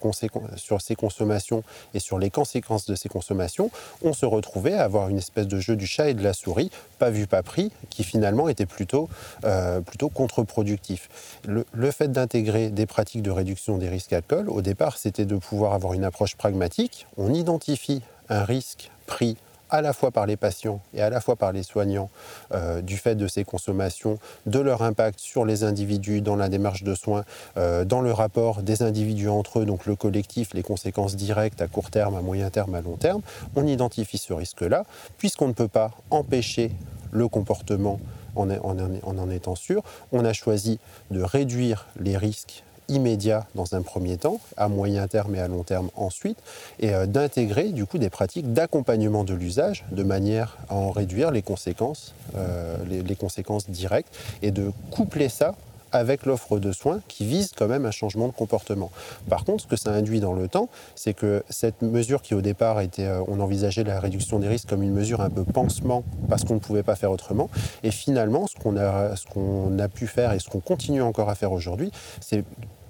sur 0.56 0.80
consommations 0.96 1.64
et 1.94 2.00
sur 2.00 2.18
les 2.18 2.32
conséquences 2.32 2.88
de 2.88 2.96
ces 2.96 3.08
consommations, 3.08 3.70
on 4.04 4.14
se 4.14 4.26
retrouvait 4.26 4.74
à 4.74 4.84
avoir 4.84 5.10
une 5.10 5.18
espèce 5.20 5.48
de 5.48 5.60
jeu 5.60 5.76
du 5.76 5.86
chat 5.86 6.10
et 6.10 6.16
de 6.16 6.24
la 6.24 6.34
souris, 6.34 6.72
pas 6.98 7.12
vu, 7.12 7.28
pas 7.28 7.44
pris, 7.44 7.72
qui 7.92 8.04
finalement 8.04 8.50
était 8.50 8.66
plutôt, 8.66 9.10
euh, 9.46 9.82
plutôt 9.82 10.10
contre-productif. 10.10 11.10
Le, 11.46 11.66
le 11.72 11.92
fait 11.92 12.12
d'intégrer 12.12 12.70
des 12.70 12.88
pratiques 12.88 13.22
de 13.22 13.30
réduction 13.30 13.78
des 13.78 13.90
risques 13.90 14.14
alcool, 14.14 14.50
au 14.50 14.64
départ, 14.64 14.98
c'était 14.98 15.26
de 15.26 15.36
pouvoir 15.36 15.74
avoir 15.74 15.94
une 15.94 16.04
approche 16.04 16.36
pragmatique. 16.36 17.06
On 17.18 17.32
identifie 17.32 18.02
un 18.30 18.44
risque 18.44 18.90
pris 19.06 19.38
à 19.74 19.82
la 19.82 19.92
fois 19.92 20.12
par 20.12 20.28
les 20.28 20.38
patients 20.38 20.80
et 20.94 21.02
à 21.02 21.10
la 21.10 21.20
fois 21.20 21.36
par 21.36 21.52
les 21.52 21.64
soignants 21.64 22.12
euh, 22.54 22.82
du 22.82 22.96
fait 22.96 23.16
de 23.16 23.28
ces 23.28 23.44
consommations, 23.44 24.20
de 24.46 24.60
leur 24.60 24.84
impact 24.84 25.20
sur 25.20 25.46
les 25.46 25.64
individus 25.64 26.22
dans 26.22 26.36
la 26.36 26.48
démarche 26.48 26.84
de 26.84 26.94
soins, 26.94 27.26
euh, 27.58 27.84
dans 27.84 28.00
le 28.00 28.14
rapport 28.14 28.62
des 28.62 28.84
individus 28.84 29.30
entre 29.30 29.60
eux, 29.60 29.66
donc 29.66 29.88
le 29.88 29.96
collectif, 29.96 30.54
les 30.54 30.62
conséquences 30.62 31.16
directes 31.16 31.60
à 31.60 31.68
court 31.68 31.90
terme, 31.90 32.16
à 32.16 32.22
moyen 32.22 32.52
terme, 32.52 32.76
à 32.76 32.82
long 32.82 32.98
terme, 32.98 33.22
on 33.56 33.66
identifie 33.66 34.20
ce 34.20 34.32
risque-là, 34.32 34.86
puisqu'on 35.18 35.48
ne 35.48 35.54
peut 35.54 35.68
pas 35.68 35.90
empêcher 36.12 36.72
le 37.12 37.28
comportement 37.28 38.00
en 38.36 38.50
en 38.50 39.30
étant 39.30 39.56
sûr, 39.56 39.84
on 40.12 40.24
a 40.26 40.34
choisi 40.34 40.80
de 41.12 41.22
réduire 41.22 41.88
les 42.00 42.18
risques 42.18 42.64
immédiat 42.90 43.46
dans 43.56 43.76
un 43.76 43.82
premier 43.82 44.18
temps, 44.18 44.40
à 44.58 44.68
moyen 44.68 45.08
terme 45.08 45.36
et 45.36 45.40
à 45.40 45.48
long 45.48 45.64
terme 45.64 45.90
ensuite, 45.96 46.38
et 46.80 46.94
euh, 46.94 47.06
d'intégrer 47.06 47.70
du 47.70 47.86
coup 47.86 47.98
des 47.98 48.10
pratiques 48.10 48.54
d'accompagnement 48.54 49.24
de 49.24 49.34
l'usage 49.34 49.86
de 49.92 50.04
manière 50.04 50.58
à 50.70 50.76
en 50.76 50.92
réduire 50.92 51.32
les 51.32 51.42
conséquences, 51.42 52.14
euh, 52.36 52.78
les, 52.90 53.16
conséquences 53.16 53.70
directes, 53.70 54.14
et 54.42 54.52
de 54.52 54.72
coupler 54.92 55.30
ça 55.30 55.56
avec 55.94 56.26
l'offre 56.26 56.60
de 56.60 56.72
soins 56.72 57.00
qui 57.08 57.26
vise 57.26 57.52
quand 57.56 57.68
même 57.68 57.86
un 57.86 57.92
changement 57.92 58.28
de 58.28 58.34
comportement. 58.34 58.92
Par 59.30 59.46
contre, 59.46 59.64
ce 59.64 59.68
que 59.68 59.76
ça 59.76 59.92
induit 59.92 60.20
dans 60.20 60.34
le 60.34 60.48
temps, 60.50 60.68
c'est 60.96 61.14
que 61.14 61.44
cette 61.50 61.82
mesure 61.82 62.22
qui 62.22 62.34
au 62.34 62.42
départ 62.42 62.82
était, 62.82 63.06
euh, 63.06 63.22
on 63.28 63.40
envisageait 63.40 63.84
la 63.84 64.00
réduction 64.00 64.40
des 64.40 64.48
risques 64.48 64.68
comme 64.68 64.84
une 64.84 64.94
mesure 64.94 65.22
un 65.22 65.30
peu 65.30 65.44
pansement 65.44 66.04
parce 66.28 66.44
qu'on 66.44 66.56
ne 66.56 66.60
pouvait 66.60 66.84
pas 66.84 66.96
faire 66.96 67.12
autrement, 67.12 67.50
et 67.84 67.92
finalement, 67.92 68.48
ce 68.48 68.56
qu'on 68.62 68.76
a, 68.76 69.16
ce 69.16 69.26
qu'on 69.28 69.78
a 69.80 69.88
pu 69.88 70.08
faire 70.08 70.34
et 70.34 70.40
ce 70.40 70.50
qu'on 70.50 70.60
continue 70.60 71.02
encore 71.02 71.30
à 71.30 71.36
faire 71.36 71.52
aujourd'hui, 71.52 71.92
c'est 72.20 72.44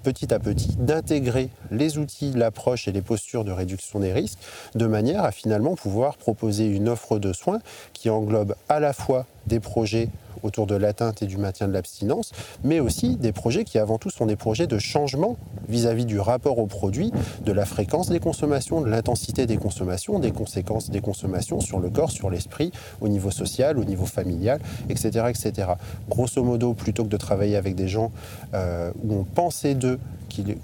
petit 0.04 0.34
à 0.34 0.40
petit 0.40 0.76
d'intégrer 0.78 1.50
les 1.72 1.98
outils, 1.98 2.32
l'approche 2.34 2.88
et 2.88 2.92
les 2.92 3.02
postures 3.02 3.46
de 3.46 3.52
réduction 3.52 4.00
des 4.00 4.14
risques 4.14 4.38
de 4.76 4.86
manière 4.86 5.24
à 5.24 5.32
finalement 5.32 5.76
pouvoir 5.76 6.18
proposer 6.18 6.66
une 6.66 6.90
offre 6.90 7.18
de 7.20 7.34
soins 7.34 7.60
qui 7.94 8.10
englobe 8.10 8.56
à 8.70 8.80
la 8.80 8.94
fois 8.94 9.26
des 9.48 9.60
projets 9.60 10.10
autour 10.44 10.68
de 10.68 10.76
l'atteinte 10.76 11.22
et 11.22 11.26
du 11.26 11.38
maintien 11.38 11.68
de 11.68 11.74
l'abstinence, 11.74 12.32
mais 12.64 12.80
aussi 12.80 13.16
des 13.16 13.32
projets 13.32 13.64
qui 13.64 13.78
avant 13.80 13.98
tout 13.98 14.10
sont 14.10 14.26
des 14.26 14.36
projets 14.36 14.68
de 14.68 14.78
changement 14.78 15.38
vis-à-vis 15.68 16.06
du 16.06 16.20
rapport 16.20 16.60
au 16.60 16.68
produit, 16.68 17.12
de 17.46 17.52
la 17.52 17.66
fréquence 17.66 18.10
des 18.10 18.20
consommations, 18.20 18.82
de 18.82 18.90
l'intensité 18.90 19.46
des 19.46 19.58
consommations, 19.58 20.20
des 20.20 20.32
conséquences 20.32 20.90
des 20.90 21.02
consommations 21.02 21.60
sur 21.60 21.80
le 21.80 21.90
corps, 21.90 22.12
sur 22.12 22.30
l'esprit, 22.30 22.72
au 23.02 23.08
niveau 23.08 23.32
social, 23.32 23.78
au 23.78 23.84
niveau 23.84 24.06
familial, 24.06 24.60
etc. 24.90 25.26
etc. 25.30 25.74
Grosso 26.10 26.44
modo, 26.44 26.74
plutôt 26.74 27.04
que 27.04 27.10
de 27.10 27.18
travailler 27.18 27.56
avec 27.56 27.76
des 27.76 27.88
gens 27.88 28.12
euh, 28.54 28.92
où 29.04 29.14
on 29.16 29.24
pensait 29.24 29.76
d'eux 29.76 30.00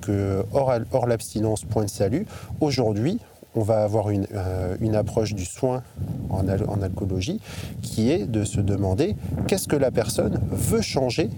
que 0.01 0.43
hors, 0.51 0.73
hors 0.91 1.05
l'abstinence, 1.05 1.63
point 1.63 1.85
de 1.85 1.89
salut, 1.89 2.25
aujourd'hui, 2.59 3.19
on 3.59 3.63
va 3.63 3.83
avoir 3.83 4.09
une, 4.09 4.25
euh, 4.33 4.93
approche 4.93 5.33
du 5.33 5.45
soin 5.45 5.83
en, 6.29 6.47
alcoolologie 6.81 7.41
qui 7.81 8.09
est 8.09 8.25
de 8.25 8.45
se 8.45 8.61
demander 8.61 9.15
qu'est-ce 9.47 9.67
que 9.67 9.75
la 9.75 9.91
personne 9.91 10.39
veut 10.51 10.81
changer 10.81 11.29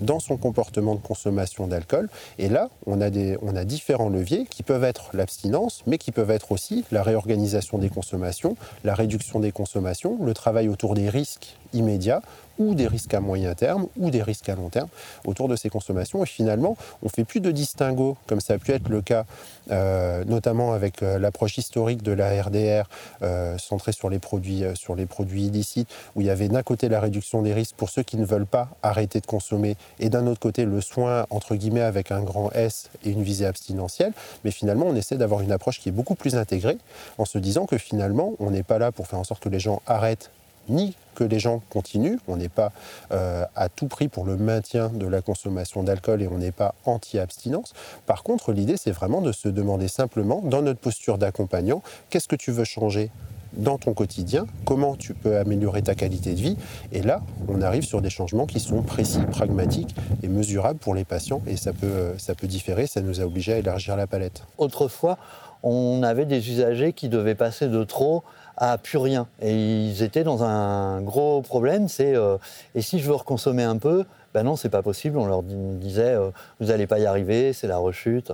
dans 0.00 0.20
son 0.20 0.36
comportement 0.36 0.94
de 0.94 1.00
consommation 1.00 1.66
d'alcool. 1.66 2.08
Et 2.38 2.48
là, 2.48 2.70
on 2.86 3.00
a 3.00 3.64
différents 3.64 4.08
leviers 4.08 4.46
qui 4.46 4.62
peuvent 4.62 4.84
être 4.84 5.10
l'abstinence, 5.12 5.82
mais 5.86 5.98
qui 5.98 6.12
peuvent 6.12 6.30
être 6.30 6.52
aussi 6.52 6.84
la 6.92 7.02
réorganisation 7.02 7.78
des 7.78 7.88
consommations, 7.88 8.56
la 8.84 8.94
réduction 8.94 9.40
des 9.40 9.52
consommations, 9.52 10.16
le 10.24 10.34
travail 10.34 10.68
autour 10.68 10.94
des 10.94 11.08
risques 11.08 11.56
immédiats 11.74 12.22
ou 12.58 12.74
des 12.74 12.86
risques 12.86 13.14
à 13.14 13.20
moyen 13.20 13.54
terme 13.54 13.86
ou 13.98 14.10
des 14.10 14.22
risques 14.22 14.48
à 14.48 14.54
long 14.54 14.68
terme 14.68 14.88
autour 15.26 15.48
de 15.48 15.56
ces 15.56 15.68
consommations. 15.68 16.22
Et 16.22 16.26
finalement, 16.26 16.76
on 17.02 17.08
fait 17.08 17.24
plus 17.24 17.40
de 17.40 17.50
distinguo, 17.50 18.16
comme 18.26 18.40
ça 18.40 18.54
a 18.54 18.58
pu 18.58 18.72
être 18.72 18.88
le 18.88 19.02
cas 19.02 19.24
euh, 19.70 20.24
notamment 20.24 20.72
avec 20.72 21.02
euh, 21.02 21.18
l'approche 21.18 21.58
historique 21.58 22.02
de 22.02 22.12
la 22.12 22.42
RDR 22.42 22.88
euh, 23.22 23.58
centrée 23.58 23.92
sur 23.92 24.08
les, 24.08 24.18
produits, 24.18 24.64
sur 24.74 24.94
les 24.94 25.06
produits 25.06 25.44
illicites, 25.44 25.88
où 26.16 26.20
il 26.20 26.26
y 26.26 26.30
avait 26.30 26.48
d'un 26.48 26.62
côté 26.62 26.88
la 26.88 27.00
réduction 27.00 27.42
des 27.42 27.52
risques 27.52 27.74
pour 27.76 27.90
ceux 27.90 28.02
qui 28.02 28.16
ne 28.16 28.24
veulent 28.24 28.46
pas 28.46 28.68
arrêter 28.82 29.20
de 29.20 29.26
consommer, 29.26 29.76
et 30.00 30.08
d'un 30.08 30.26
autre 30.26 30.40
côté 30.40 30.64
le 30.64 30.80
soin, 30.80 31.26
entre 31.30 31.54
guillemets, 31.54 31.82
avec 31.82 32.10
un 32.10 32.22
grand 32.22 32.50
S 32.52 32.90
et 33.04 33.10
une 33.10 33.22
visée 33.22 33.46
abstinentielle. 33.46 34.12
Mais 34.44 34.50
finalement, 34.50 34.86
on 34.86 34.94
essaie 34.94 35.16
d'avoir 35.16 35.40
une 35.42 35.52
approche 35.52 35.80
qui 35.80 35.90
est 35.90 35.92
beaucoup 35.92 36.14
plus 36.14 36.36
intégrée, 36.36 36.78
en 37.18 37.24
se 37.24 37.38
disant 37.38 37.66
que 37.66 37.78
finalement, 37.78 38.32
on 38.38 38.50
n'est 38.50 38.62
pas 38.62 38.78
là 38.78 38.92
pour 38.92 39.06
faire 39.06 39.18
en 39.18 39.24
sorte 39.24 39.42
que 39.42 39.48
les 39.48 39.60
gens 39.60 39.82
arrêtent 39.86 40.30
ni 40.68 40.94
que 41.14 41.24
les 41.24 41.38
gens 41.38 41.60
continuent. 41.68 42.18
On 42.28 42.36
n'est 42.36 42.48
pas 42.48 42.72
euh, 43.12 43.44
à 43.56 43.68
tout 43.68 43.88
prix 43.88 44.08
pour 44.08 44.24
le 44.24 44.36
maintien 44.36 44.88
de 44.88 45.06
la 45.06 45.20
consommation 45.20 45.82
d'alcool 45.82 46.22
et 46.22 46.28
on 46.28 46.38
n'est 46.38 46.52
pas 46.52 46.74
anti-abstinence. 46.84 47.72
Par 48.06 48.22
contre, 48.22 48.52
l'idée, 48.52 48.76
c'est 48.76 48.92
vraiment 48.92 49.20
de 49.20 49.32
se 49.32 49.48
demander 49.48 49.88
simplement, 49.88 50.40
dans 50.44 50.62
notre 50.62 50.80
posture 50.80 51.18
d'accompagnant, 51.18 51.82
qu'est-ce 52.10 52.28
que 52.28 52.36
tu 52.36 52.52
veux 52.52 52.64
changer 52.64 53.10
dans 53.54 53.78
ton 53.78 53.94
quotidien, 53.94 54.46
comment 54.64 54.94
tu 54.94 55.14
peux 55.14 55.38
améliorer 55.38 55.82
ta 55.82 55.94
qualité 55.94 56.34
de 56.34 56.40
vie. 56.40 56.56
Et 56.92 57.02
là, 57.02 57.22
on 57.48 57.62
arrive 57.62 57.82
sur 57.82 58.02
des 58.02 58.10
changements 58.10 58.46
qui 58.46 58.60
sont 58.60 58.82
précis, 58.82 59.20
pragmatiques 59.30 59.94
et 60.22 60.28
mesurables 60.28 60.78
pour 60.78 60.94
les 60.94 61.04
patients. 61.04 61.42
Et 61.46 61.56
ça 61.56 61.72
peut, 61.72 62.12
ça 62.18 62.34
peut 62.34 62.46
différer, 62.46 62.86
ça 62.86 63.00
nous 63.00 63.20
a 63.20 63.24
obligés 63.24 63.54
à 63.54 63.58
élargir 63.58 63.96
la 63.96 64.06
palette. 64.06 64.44
Autrefois, 64.58 65.18
on 65.62 66.02
avait 66.02 66.26
des 66.26 66.50
usagers 66.50 66.92
qui 66.92 67.08
devaient 67.08 67.34
passer 67.34 67.68
de 67.68 67.82
trop 67.84 68.22
à 68.58 68.76
plus 68.76 68.98
rien. 68.98 69.26
Et 69.40 69.54
ils 69.54 70.02
étaient 70.02 70.24
dans 70.24 70.42
un 70.42 71.00
gros 71.00 71.40
problème, 71.42 71.88
c'est 71.88 72.14
euh, 72.14 72.36
et 72.74 72.82
si 72.82 72.98
je 72.98 73.06
veux 73.08 73.14
reconsommer 73.14 73.62
un 73.62 73.78
peu, 73.78 74.04
ben 74.34 74.42
non, 74.42 74.56
c'est 74.56 74.68
pas 74.68 74.82
possible. 74.82 75.16
On 75.16 75.26
leur 75.26 75.42
disait 75.42 76.14
euh, 76.14 76.30
vous 76.60 76.66
n'allez 76.66 76.86
pas 76.86 76.98
y 76.98 77.06
arriver, 77.06 77.52
c'est 77.52 77.68
la 77.68 77.78
rechute. 77.78 78.32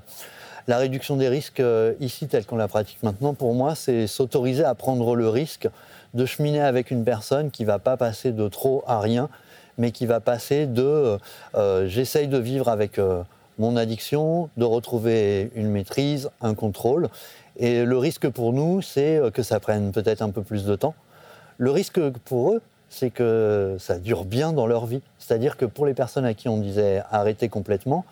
La 0.66 0.78
réduction 0.78 1.16
des 1.16 1.28
risques 1.28 1.60
euh, 1.60 1.92
ici, 2.00 2.26
telle 2.26 2.46
qu'on 2.46 2.56
la 2.56 2.68
pratique 2.68 3.02
maintenant, 3.02 3.34
pour 3.34 3.54
moi, 3.54 3.74
c'est 3.74 4.06
s'autoriser 4.06 4.64
à 4.64 4.74
prendre 4.74 5.14
le 5.14 5.28
risque 5.28 5.68
de 6.14 6.24
cheminer 6.24 6.62
avec 6.62 6.90
une 6.90 7.04
personne 7.04 7.50
qui 7.50 7.64
va 7.64 7.78
pas 7.78 7.98
passer 7.98 8.32
de 8.32 8.48
trop 8.48 8.82
à 8.86 9.00
rien, 9.00 9.28
mais 9.76 9.90
qui 9.90 10.06
va 10.06 10.20
passer 10.20 10.66
de 10.66 11.18
j'essaye 11.86 12.28
de 12.28 12.38
vivre 12.38 12.68
avec 12.68 13.00
mon 13.58 13.76
addiction, 13.76 14.48
de 14.56 14.64
retrouver 14.64 15.50
une 15.54 15.68
maîtrise, 15.70 16.30
un 16.40 16.54
contrôle. 16.54 17.08
Et 17.56 17.84
le 17.84 17.98
risque 17.98 18.28
pour 18.28 18.52
nous, 18.52 18.82
c'est 18.82 19.20
que 19.32 19.42
ça 19.42 19.60
prenne 19.60 19.92
peut-être 19.92 20.22
un 20.22 20.30
peu 20.30 20.42
plus 20.42 20.64
de 20.64 20.74
temps. 20.74 20.94
Le 21.58 21.70
risque 21.70 22.00
pour 22.24 22.52
eux, 22.52 22.62
c'est 22.88 23.10
que 23.10 23.76
ça 23.78 23.98
dure 23.98 24.24
bien 24.24 24.52
dans 24.52 24.66
leur 24.66 24.86
vie. 24.86 25.02
C'est-à-dire 25.18 25.56
que 25.56 25.64
pour 25.64 25.86
les 25.86 25.94
personnes 25.94 26.24
à 26.24 26.34
qui 26.34 26.48
on 26.48 26.58
disait 26.58 27.02
arrêter 27.10 27.48
complètement, 27.48 28.04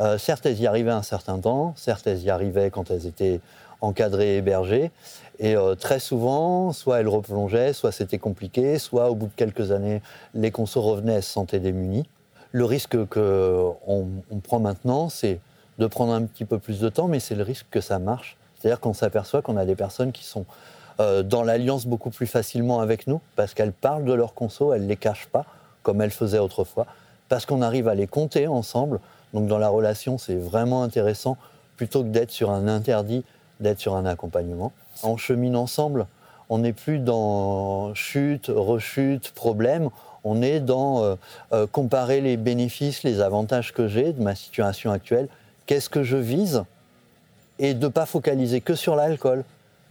euh, 0.00 0.18
certes, 0.18 0.44
elles 0.46 0.60
y 0.60 0.66
arrivaient 0.66 0.90
un 0.90 1.02
certain 1.02 1.38
temps, 1.38 1.72
certes, 1.76 2.06
elles 2.06 2.22
y 2.22 2.30
arrivaient 2.30 2.70
quand 2.70 2.90
elles 2.90 3.06
étaient 3.06 3.40
encadrées, 3.80 4.36
hébergées, 4.36 4.90
et 5.38 5.56
euh, 5.56 5.74
très 5.74 6.00
souvent, 6.00 6.72
soit 6.72 7.00
elles 7.00 7.08
replongeaient, 7.08 7.72
soit 7.72 7.92
c'était 7.92 8.18
compliqué, 8.18 8.78
soit 8.78 9.10
au 9.10 9.14
bout 9.14 9.26
de 9.26 9.34
quelques 9.36 9.70
années, 9.70 10.02
les 10.34 10.50
consos 10.50 10.82
revenaient, 10.82 11.14
elles 11.14 11.22
se 11.22 11.32
sentaient 11.32 11.60
démunies. 11.60 12.06
Le 12.52 12.64
risque 12.64 12.96
qu'on 13.06 13.76
on 13.86 14.38
prend 14.42 14.60
maintenant, 14.60 15.08
c'est 15.08 15.40
de 15.78 15.86
prendre 15.86 16.12
un 16.12 16.22
petit 16.22 16.44
peu 16.44 16.58
plus 16.58 16.80
de 16.80 16.88
temps, 16.88 17.08
mais 17.08 17.20
c'est 17.20 17.34
le 17.34 17.42
risque 17.42 17.66
que 17.70 17.80
ça 17.80 17.98
marche. 17.98 18.36
C'est-à-dire 18.58 18.80
qu'on 18.80 18.94
s'aperçoit 18.94 19.42
qu'on 19.42 19.56
a 19.56 19.64
des 19.64 19.76
personnes 19.76 20.12
qui 20.12 20.24
sont 20.24 20.44
euh, 20.98 21.22
dans 21.22 21.42
l'alliance 21.42 21.86
beaucoup 21.86 22.10
plus 22.10 22.26
facilement 22.26 22.80
avec 22.80 23.06
nous, 23.06 23.20
parce 23.36 23.54
qu'elles 23.54 23.72
parlent 23.72 24.04
de 24.04 24.14
leurs 24.14 24.34
consos, 24.34 24.72
elles 24.74 24.82
ne 24.82 24.88
les 24.88 24.96
cachent 24.96 25.26
pas, 25.26 25.44
comme 25.82 26.00
elles 26.00 26.10
faisaient 26.10 26.38
autrefois, 26.38 26.86
parce 27.28 27.44
qu'on 27.46 27.62
arrive 27.62 27.88
à 27.88 27.94
les 27.94 28.06
compter 28.06 28.46
ensemble. 28.46 29.00
Donc 29.34 29.46
dans 29.46 29.58
la 29.58 29.68
relation, 29.68 30.18
c'est 30.18 30.36
vraiment 30.36 30.82
intéressant, 30.82 31.36
plutôt 31.76 32.02
que 32.02 32.08
d'être 32.08 32.30
sur 32.30 32.50
un 32.50 32.66
interdit, 32.68 33.24
d'être 33.60 33.78
sur 33.78 33.94
un 33.94 34.06
accompagnement. 34.06 34.72
On 35.02 35.16
chemine 35.16 35.56
ensemble, 35.56 36.06
on 36.48 36.58
n'est 36.58 36.72
plus 36.72 36.98
dans 36.98 37.94
chute, 37.94 38.50
rechute, 38.54 39.32
problème, 39.32 39.90
on 40.24 40.42
est 40.42 40.60
dans 40.60 41.02
euh, 41.02 41.14
euh, 41.52 41.66
comparer 41.66 42.20
les 42.20 42.36
bénéfices, 42.36 43.02
les 43.02 43.20
avantages 43.20 43.72
que 43.72 43.86
j'ai 43.86 44.12
de 44.12 44.22
ma 44.22 44.34
situation 44.34 44.90
actuelle, 44.90 45.28
qu'est-ce 45.66 45.90
que 45.90 46.02
je 46.02 46.16
vise, 46.16 46.64
et 47.58 47.74
de 47.74 47.86
ne 47.86 47.88
pas 47.88 48.06
focaliser 48.06 48.60
que 48.60 48.74
sur 48.74 48.96
l'alcool. 48.96 49.44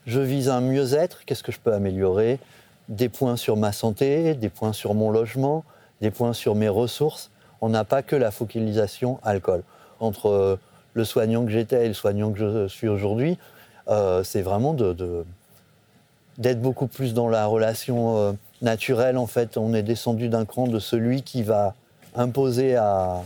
Je 0.06 0.20
vise 0.20 0.50
un 0.50 0.62
mieux-être, 0.62 1.26
qu'est-ce 1.26 1.44
que 1.44 1.52
je 1.52 1.60
peux 1.60 1.74
améliorer? 1.74 2.40
Des 2.90 3.10
points 3.10 3.38
sur 3.38 3.58
ma 3.58 3.72
santé, 3.72 4.36
des 4.36 4.50
points 4.50 4.74
sur 4.74 4.94
mon 4.94 5.10
logement, 5.10 5.64
des 6.02 6.12
points 6.12 6.34
sur 6.34 6.54
mes 6.54 6.70
ressources. 6.70 7.32
On 7.62 7.70
n'a 7.70 7.84
pas 7.84 8.04
que 8.04 8.16
la 8.16 8.32
focalisation 8.32 9.20
alcool. 9.24 9.64
Entre 10.00 10.30
euh, 10.30 10.60
le 10.94 11.04
soignant 11.04 11.44
que 11.46 11.52
j'étais 11.52 11.86
et 11.86 11.88
le 11.88 11.94
soignant 11.94 12.32
que 12.32 12.40
je 12.40 12.68
suis 12.68 12.88
aujourd'hui, 12.88 13.38
c'est 14.24 14.42
vraiment 14.42 14.74
d'être 14.74 16.62
beaucoup 16.62 16.88
plus 16.88 17.14
dans 17.14 17.30
la 17.30 17.46
relation 17.46 18.36
naturel, 18.62 19.18
en 19.18 19.28
fait. 19.28 19.58
On 19.58 19.74
est 19.74 19.84
descendu 19.84 20.30
d'un 20.30 20.46
cran 20.46 20.68
de 20.68 20.80
celui 20.80 21.22
qui 21.22 21.44
va 21.44 21.76
imposer 22.16 22.76
à, 22.76 23.24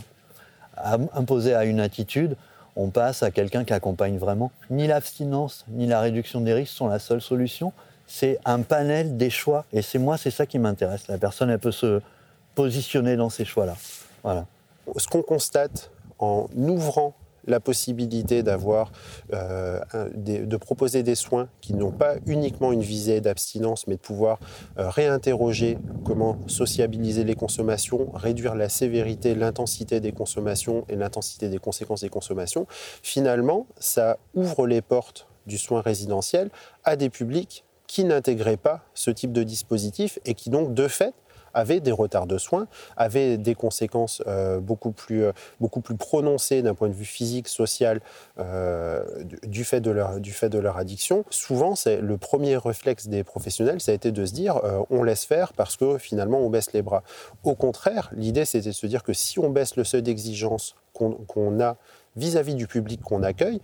imposer 1.14 1.54
à 1.54 1.64
une 1.64 1.80
attitude. 1.80 2.36
On 2.76 2.90
passe 2.90 3.22
à 3.22 3.30
quelqu'un 3.30 3.64
qui 3.64 3.72
accompagne 3.72 4.18
vraiment. 4.18 4.52
Ni 4.70 4.86
l'abstinence, 4.86 5.64
ni 5.68 5.86
la 5.86 6.00
réduction 6.00 6.40
des 6.40 6.52
risques 6.52 6.74
sont 6.74 6.88
la 6.88 6.98
seule 6.98 7.20
solution. 7.20 7.72
C'est 8.06 8.38
un 8.44 8.62
panel 8.62 9.16
des 9.16 9.30
choix. 9.30 9.64
Et 9.72 9.82
c'est 9.82 9.98
moi, 9.98 10.18
c'est 10.18 10.30
ça 10.30 10.46
qui 10.46 10.58
m'intéresse. 10.58 11.08
La 11.08 11.18
personne, 11.18 11.50
elle 11.50 11.58
peut 11.58 11.72
se 11.72 12.00
positionner 12.54 13.16
dans 13.16 13.30
ces 13.30 13.44
choix-là. 13.44 13.76
Voilà. 14.22 14.46
Ce 14.96 15.06
qu'on 15.06 15.22
constate 15.22 15.90
en 16.18 16.48
ouvrant 16.56 17.14
la 17.46 17.60
possibilité 17.60 18.42
d'avoir, 18.42 18.92
euh, 19.32 19.80
de 20.14 20.56
proposer 20.56 21.02
des 21.02 21.14
soins 21.14 21.48
qui 21.60 21.74
n'ont 21.74 21.92
pas 21.92 22.16
uniquement 22.26 22.72
une 22.72 22.82
visée 22.82 23.20
d'abstinence, 23.20 23.86
mais 23.86 23.96
de 23.96 24.00
pouvoir 24.00 24.38
euh, 24.78 24.88
réinterroger 24.88 25.78
comment 26.04 26.38
sociabiliser 26.46 27.24
les 27.24 27.34
consommations, 27.34 28.10
réduire 28.14 28.54
la 28.54 28.68
sévérité, 28.68 29.34
l'intensité 29.34 30.00
des 30.00 30.12
consommations 30.12 30.84
et 30.88 30.96
l'intensité 30.96 31.48
des 31.48 31.58
conséquences 31.58 32.02
des 32.02 32.08
consommations. 32.08 32.66
Finalement, 33.02 33.66
ça 33.78 34.18
ouvre 34.34 34.66
les 34.66 34.82
portes 34.82 35.26
du 35.46 35.58
soin 35.58 35.80
résidentiel 35.80 36.50
à 36.84 36.96
des 36.96 37.10
publics 37.10 37.64
qui 37.86 38.04
n'intégraient 38.04 38.56
pas 38.56 38.84
ce 38.94 39.10
type 39.10 39.32
de 39.32 39.42
dispositif 39.42 40.18
et 40.24 40.34
qui 40.34 40.50
donc, 40.50 40.74
de 40.74 40.86
fait, 40.86 41.14
avaient 41.54 41.80
des 41.80 41.92
retards 41.92 42.26
de 42.26 42.38
soins, 42.38 42.66
avaient 42.96 43.38
des 43.38 43.54
conséquences 43.54 44.22
euh, 44.26 44.60
beaucoup, 44.60 44.92
plus, 44.92 45.24
euh, 45.24 45.32
beaucoup 45.60 45.80
plus 45.80 45.96
prononcées 45.96 46.62
d'un 46.62 46.74
point 46.74 46.88
de 46.88 46.94
vue 46.94 47.04
physique, 47.04 47.48
social, 47.48 48.00
euh, 48.38 49.02
du, 49.42 49.64
fait 49.64 49.80
de 49.80 49.90
leur, 49.90 50.20
du 50.20 50.32
fait 50.32 50.48
de 50.48 50.58
leur 50.58 50.76
addiction. 50.76 51.24
Souvent, 51.30 51.74
c'est 51.74 52.00
le 52.00 52.16
premier 52.18 52.56
réflexe 52.56 53.08
des 53.08 53.24
professionnels, 53.24 53.80
ça 53.80 53.92
a 53.92 53.94
été 53.94 54.12
de 54.12 54.24
se 54.24 54.32
dire 54.32 54.60
on 54.90 55.02
laisse 55.02 55.24
faire 55.24 55.52
parce 55.52 55.76
que 55.76 55.98
finalement 55.98 56.38
on 56.38 56.50
baisse 56.50 56.72
les 56.72 56.82
bras. 56.82 57.02
Au 57.44 57.54
contraire, 57.54 58.10
l'idée 58.14 58.44
c'était 58.44 58.68
de 58.68 58.74
se 58.74 58.86
dire 58.86 59.02
que 59.02 59.12
si 59.12 59.38
on 59.38 59.50
baisse 59.50 59.76
le 59.76 59.84
seuil 59.84 60.02
d'exigence 60.02 60.76
qu'on 60.92 61.60
a 61.60 61.76
vis-à-vis 62.16 62.54
du 62.54 62.66
public 62.66 63.00
qu'on 63.00 63.22
accueille, 63.22 63.60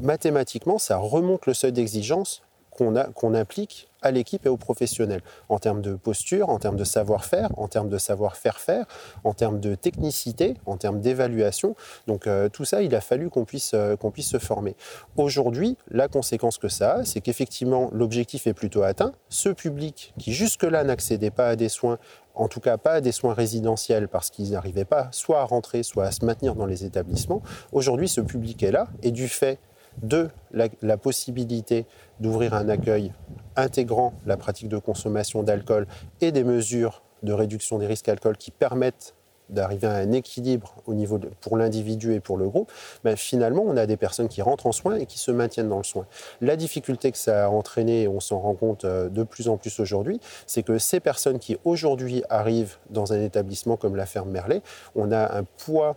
mathématiquement, 0.00 0.78
ça 0.78 0.96
remonte 0.96 1.46
le 1.46 1.54
seuil 1.54 1.72
d'exigence 1.72 2.42
qu'on 2.76 3.34
implique 3.34 3.88
à 4.02 4.10
l'équipe 4.10 4.44
et 4.44 4.48
aux 4.48 4.56
professionnels, 4.56 5.22
en 5.48 5.58
termes 5.58 5.80
de 5.80 5.94
posture, 5.94 6.48
en 6.50 6.58
termes 6.58 6.76
de 6.76 6.84
savoir-faire, 6.84 7.50
en 7.56 7.68
termes 7.68 7.88
de 7.88 7.98
savoir-faire 7.98 8.58
faire, 8.58 8.86
en 9.24 9.32
termes 9.32 9.60
de 9.60 9.74
technicité, 9.74 10.54
en 10.66 10.76
termes 10.76 11.00
d'évaluation. 11.00 11.76
Donc 12.06 12.26
euh, 12.26 12.48
tout 12.48 12.64
ça, 12.64 12.82
il 12.82 12.94
a 12.94 13.00
fallu 13.00 13.30
qu'on 13.30 13.44
puisse, 13.44 13.72
euh, 13.74 13.96
puisse 14.12 14.28
se 14.28 14.38
former. 14.38 14.76
Aujourd'hui, 15.16 15.76
la 15.88 16.08
conséquence 16.08 16.58
que 16.58 16.68
ça 16.68 16.96
a, 16.96 17.04
c'est 17.04 17.20
qu'effectivement, 17.20 17.88
l'objectif 17.92 18.46
est 18.46 18.54
plutôt 18.54 18.82
atteint. 18.82 19.12
Ce 19.28 19.48
public 19.48 20.12
qui 20.18 20.32
jusque-là 20.32 20.84
n'accédait 20.84 21.30
pas 21.30 21.48
à 21.48 21.56
des 21.56 21.68
soins, 21.68 21.98
en 22.34 22.48
tout 22.48 22.60
cas 22.60 22.76
pas 22.78 22.94
à 22.94 23.00
des 23.00 23.12
soins 23.12 23.34
résidentiels 23.34 24.08
parce 24.08 24.30
qu'ils 24.30 24.50
n'arrivaient 24.50 24.84
pas 24.84 25.08
soit 25.12 25.40
à 25.40 25.44
rentrer, 25.44 25.82
soit 25.82 26.04
à 26.04 26.10
se 26.10 26.24
maintenir 26.24 26.54
dans 26.54 26.66
les 26.66 26.84
établissements, 26.84 27.42
aujourd'hui 27.72 28.08
ce 28.08 28.20
public 28.20 28.62
est 28.62 28.72
là 28.72 28.88
et 29.02 29.10
du 29.10 29.28
fait 29.28 29.58
de 30.02 30.28
la, 30.52 30.96
possibilité 30.96 31.86
d'ouvrir 32.20 32.54
un 32.54 32.68
accueil 32.68 33.12
intégrant 33.56 34.14
la 34.26 34.36
pratique 34.36 34.68
de 34.68 34.78
consommation 34.78 35.42
d'alcool 35.42 35.86
et 36.20 36.32
des 36.32 36.44
mesures 36.44 37.02
de 37.22 37.32
réduction 37.32 37.78
des 37.78 37.86
risques 37.86 38.08
alcool 38.08 38.36
qui 38.36 38.50
permettent 38.50 39.14
d'arriver 39.52 39.86
à 39.86 39.94
un 39.94 40.12
équilibre 40.12 40.74
au 40.86 40.94
niveau 40.94 41.20
pour 41.40 41.56
l'individu 41.56 42.14
et 42.14 42.20
pour 42.20 42.36
le 42.36 42.48
groupe, 42.48 42.72
ben, 43.04 43.16
finalement, 43.16 43.62
on 43.66 43.76
a 43.76 43.86
des 43.86 43.96
personnes 43.96 44.28
qui 44.28 44.42
rentrent 44.42 44.66
en 44.66 44.72
soins 44.72 44.96
et 44.96 45.06
qui 45.06 45.18
se 45.18 45.30
maintiennent 45.30 45.68
dans 45.68 45.78
le 45.78 45.84
soin. 45.84 46.06
La 46.40 46.56
difficulté 46.56 47.12
que 47.12 47.18
ça 47.18 47.46
a 47.46 47.48
entraîné, 47.48 48.02
et 48.02 48.08
on 48.08 48.20
s'en 48.20 48.40
rend 48.40 48.54
compte 48.54 48.84
euh, 48.84 49.08
de 49.08 49.22
plus 49.22 49.48
en 49.48 49.56
plus 49.56 49.78
aujourd'hui, 49.80 50.20
c'est 50.46 50.62
que 50.62 50.78
ces 50.78 51.00
personnes 51.00 51.38
qui 51.38 51.58
aujourd'hui 51.64 52.22
arrivent 52.30 52.76
dans 52.90 53.12
un 53.12 53.20
établissement 53.20 53.76
comme 53.76 53.96
la 53.96 54.06
ferme 54.06 54.30
Merlet, 54.30 54.62
on 54.94 55.12
a 55.12 55.36
un 55.36 55.44
poids 55.44 55.96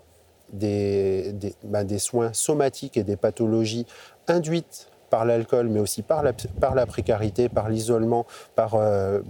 ben, 0.54 1.84
des 1.84 2.00
soins 2.00 2.34
somatiques 2.34 2.98
et 2.98 3.04
des 3.04 3.18
pathologies 3.18 3.86
induites 4.28 4.90
par 5.10 5.26
l'alcool, 5.26 5.70
mais 5.70 5.80
aussi 5.80 6.02
par 6.02 6.24
la, 6.24 6.86
précarité, 6.86 7.50
par 7.50 7.70
l'isolement, 7.70 8.26
par, 8.56 8.76
euh, 8.76 9.22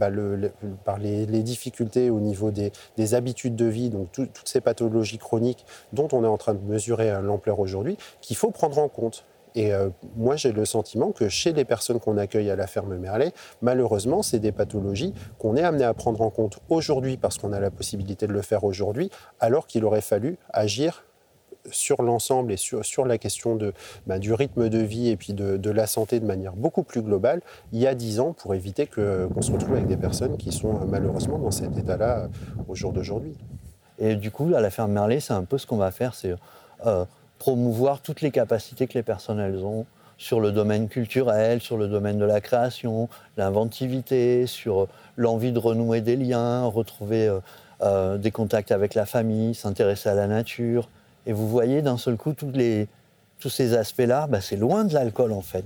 par 0.83 0.97
les, 0.97 1.43
difficultés 1.43 2.09
au 2.09 2.19
niveau 2.19 2.51
des, 2.51 2.71
des 2.97 3.13
habitudes 3.13 3.55
de 3.55 3.65
vie, 3.65 3.89
donc 3.89 4.11
tout, 4.11 4.25
toutes 4.25 4.47
ces 4.47 4.61
pathologies 4.61 5.17
chroniques 5.17 5.65
dont 5.93 6.07
on 6.11 6.23
est 6.23 6.27
en 6.27 6.37
train 6.37 6.53
de 6.53 6.61
mesurer 6.61 7.11
euh, 7.11 7.21
l'ampleur 7.21 7.59
aujourd'hui, 7.59 7.97
qu'il 8.21 8.35
faut 8.35 8.51
prendre 8.51 8.79
en 8.79 8.87
compte. 8.87 9.25
Et 9.55 9.73
euh, 9.73 9.89
moi, 10.17 10.35
j'ai 10.35 10.51
le 10.51 10.65
sentiment 10.65 11.11
que 11.11 11.29
chez 11.29 11.53
les 11.53 11.65
personnes 11.65 11.99
qu'on 11.99 12.17
accueille 12.17 12.49
à 12.49 12.55
la 12.55 12.67
ferme 12.67 12.97
Merlet, 12.97 13.33
malheureusement, 13.61 14.21
c'est 14.21 14.39
des 14.39 14.51
pathologies 14.51 15.13
qu'on 15.39 15.55
est 15.55 15.63
amené 15.63 15.85
à 15.85 15.93
prendre 15.93 16.21
en 16.21 16.29
compte 16.29 16.59
aujourd'hui 16.69 17.17
parce 17.17 17.37
qu'on 17.37 17.53
a 17.53 17.59
la 17.59 17.71
possibilité 17.71 18.27
de 18.27 18.33
le 18.33 18.41
faire 18.41 18.65
aujourd'hui, 18.65 19.09
alors 19.39 19.65
qu'il 19.65 19.85
aurait 19.85 20.01
fallu 20.01 20.37
agir 20.51 21.05
sur 21.71 22.03
l'ensemble 22.03 22.51
et 22.51 22.57
sur, 22.57 23.05
la 23.05 23.17
question 23.17 23.57
bah, 24.05 24.19
du 24.19 24.33
rythme 24.33 24.69
de 24.69 24.77
vie 24.77 25.09
et 25.09 25.17
puis 25.17 25.33
de, 25.33 25.69
la 25.71 25.87
santé 25.87 26.19
de 26.19 26.25
manière 26.25 26.53
beaucoup 26.55 26.83
plus 26.83 27.01
globale 27.01 27.41
il 27.71 27.79
y 27.79 27.87
a 27.87 27.95
dix 27.95 28.19
ans 28.19 28.33
pour 28.33 28.53
éviter 28.53 28.85
qu'on 28.85 29.41
se 29.41 29.51
retrouve 29.51 29.73
avec 29.73 29.87
des 29.87 29.97
personnes 29.97 30.37
qui 30.37 30.51
sont 30.51 30.85
malheureusement 30.85 31.39
dans 31.39 31.49
cet 31.49 31.75
état-là 31.75 32.29
au 32.67 32.75
jour 32.75 32.93
d'aujourd'hui. 32.93 33.35
Et 33.97 34.15
du 34.15 34.29
coup, 34.29 34.53
à 34.55 34.61
la 34.61 34.69
ferme 34.69 34.91
Merlet, 34.91 35.19
c'est 35.19 35.33
un 35.33 35.43
peu 35.43 35.57
ce 35.57 35.65
qu'on 35.65 35.77
va 35.77 35.89
faire, 35.89 36.13
c'est 36.13 36.35
euh, 36.85 37.05
promouvoir 37.39 38.01
toutes 38.01 38.21
les 38.21 38.31
capacités 38.31 38.87
que 38.87 38.93
les 38.93 39.03
personnes 39.03 39.39
elles 39.39 39.63
ont 39.63 39.85
sur 40.17 40.39
le 40.39 40.51
domaine 40.51 40.87
culturel, 40.87 41.61
sur 41.61 41.77
le 41.77 41.87
domaine 41.87 42.17
de 42.17 42.25
la 42.25 42.41
création, 42.41 43.09
l'inventivité, 43.37 44.47
sur 44.47 44.87
l'envie 45.17 45.51
de 45.51 45.59
renouer 45.59 46.01
des 46.01 46.15
liens, 46.15 46.65
retrouver 46.65 47.27
euh, 47.27 47.39
euh, 47.81 48.17
des 48.17 48.31
contacts 48.31 48.71
avec 48.71 48.93
la 48.93 49.05
famille, 49.05 49.53
s'intéresser 49.53 50.09
à 50.09 50.15
la 50.15 50.27
nature, 50.27 50.87
et 51.25 51.33
vous 51.33 51.47
voyez 51.47 51.81
d'un 51.81 51.97
seul 51.97 52.15
coup 52.15 52.33
tous, 52.33 52.51
les, 52.51 52.87
tous 53.39 53.49
ces 53.49 53.75
aspects-là, 53.75 54.27
bah, 54.27 54.41
c'est 54.41 54.55
loin 54.55 54.85
de 54.85 54.93
l'alcool 54.93 55.33
en 55.33 55.41
fait. 55.41 55.65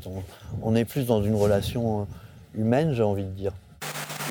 On, 0.64 0.76
est 0.76 0.86
plus 0.86 1.06
dans 1.06 1.22
une 1.22 1.36
relation 1.36 2.08
humaine, 2.56 2.94
j'ai 2.94 3.04
envie 3.04 3.26
de 3.26 3.30
dire. 3.30 3.52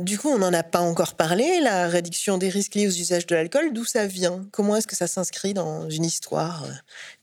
Du 0.00 0.16
coup, 0.16 0.28
on 0.28 0.38
n'en 0.38 0.52
a 0.52 0.62
pas 0.62 0.80
encore 0.80 1.14
parlé, 1.14 1.60
la 1.60 1.88
réduction 1.88 2.38
des 2.38 2.48
risques 2.48 2.76
liés 2.76 2.86
aux 2.86 2.92
usages 2.92 3.26
de 3.26 3.34
l'alcool, 3.34 3.72
d'où 3.72 3.84
ça 3.84 4.06
vient? 4.06 4.46
Comment 4.52 4.76
est-ce 4.76 4.86
que 4.86 4.94
ça 4.94 5.08
s'inscrit 5.08 5.54
dans 5.54 5.90
une 5.90 6.04
histoire 6.04 6.64
euh, 6.64 6.72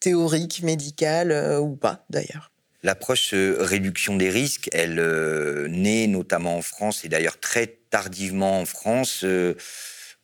théorique, 0.01 0.61
médicale 0.61 1.31
euh, 1.31 1.59
ou 1.59 1.75
pas 1.77 2.05
d'ailleurs? 2.09 2.51
L'approche 2.83 3.33
euh, 3.33 3.55
réduction 3.61 4.17
des 4.17 4.29
risques, 4.29 4.67
elle 4.73 4.95
naît 5.69 6.07
notamment 6.07 6.57
en 6.57 6.61
France 6.61 7.05
et 7.05 7.09
d'ailleurs 7.09 7.39
très 7.39 7.67
tardivement 7.89 8.59
en 8.59 8.65
France, 8.65 9.23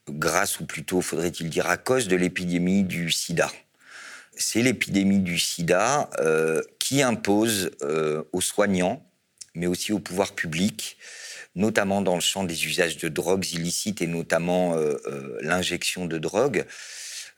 grâce 0.09 0.59
ou 0.59 0.65
plutôt 0.65 1.01
faudrait-il 1.01 1.49
dire 1.49 1.69
à 1.69 1.77
cause 1.77 2.09
de 2.09 2.17
l'épidémie 2.17 2.83
du 2.83 3.11
sida. 3.11 3.49
C'est 4.35 4.61
l'épidémie 4.61 5.19
du 5.19 5.39
sida 5.39 6.09
qui 6.79 7.01
impose 7.01 7.71
aux 8.33 8.41
soignants, 8.41 9.05
mais 9.55 9.67
aussi 9.67 9.93
au 9.93 9.99
pouvoir 9.99 10.33
public, 10.33 10.97
notamment 11.55 12.01
dans 12.01 12.15
le 12.15 12.21
champ 12.21 12.43
des 12.43 12.65
usages 12.65 12.97
de 12.97 13.09
drogues 13.09 13.51
illicites 13.51 14.01
et 14.01 14.07
notamment 14.07 14.75
euh, 14.75 14.97
l'injection 15.41 16.05
de 16.05 16.17
drogue, 16.17 16.65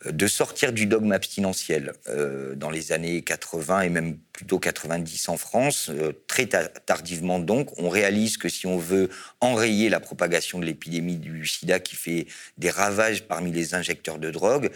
de 0.06 0.28
sortir 0.28 0.74
du 0.74 0.86
dogme 0.86 1.12
abstinentiel. 1.12 1.94
Euh, 2.10 2.56
dans 2.56 2.70
les 2.70 2.92
années 2.92 3.22
80 3.22 3.82
et 3.82 3.90
même 3.90 4.18
plutôt 4.34 4.60
90 4.60 5.30
en 5.30 5.38
France, 5.38 5.90
euh, 5.90 6.12
très 6.28 6.46
tardivement 6.46 7.40
donc, 7.40 7.70
on 7.80 7.90
réalise 7.90 8.38
que 8.38 8.50
si 8.50 8.68
on 8.68 8.78
veut 8.78 9.10
enrayer 9.40 9.90
la 9.90 10.00
propagation 10.00 10.60
de 10.60 10.66
l'épidémie 10.66 11.18
du 11.18 11.46
sida 11.46 11.80
qui 11.80 11.96
fait 11.96 12.28
des 12.58 12.70
ravages 12.70 13.24
parmi 13.24 13.52
les 13.52 13.76
injecteurs 13.76 14.20
de 14.20 14.30
drogue, 14.30 14.72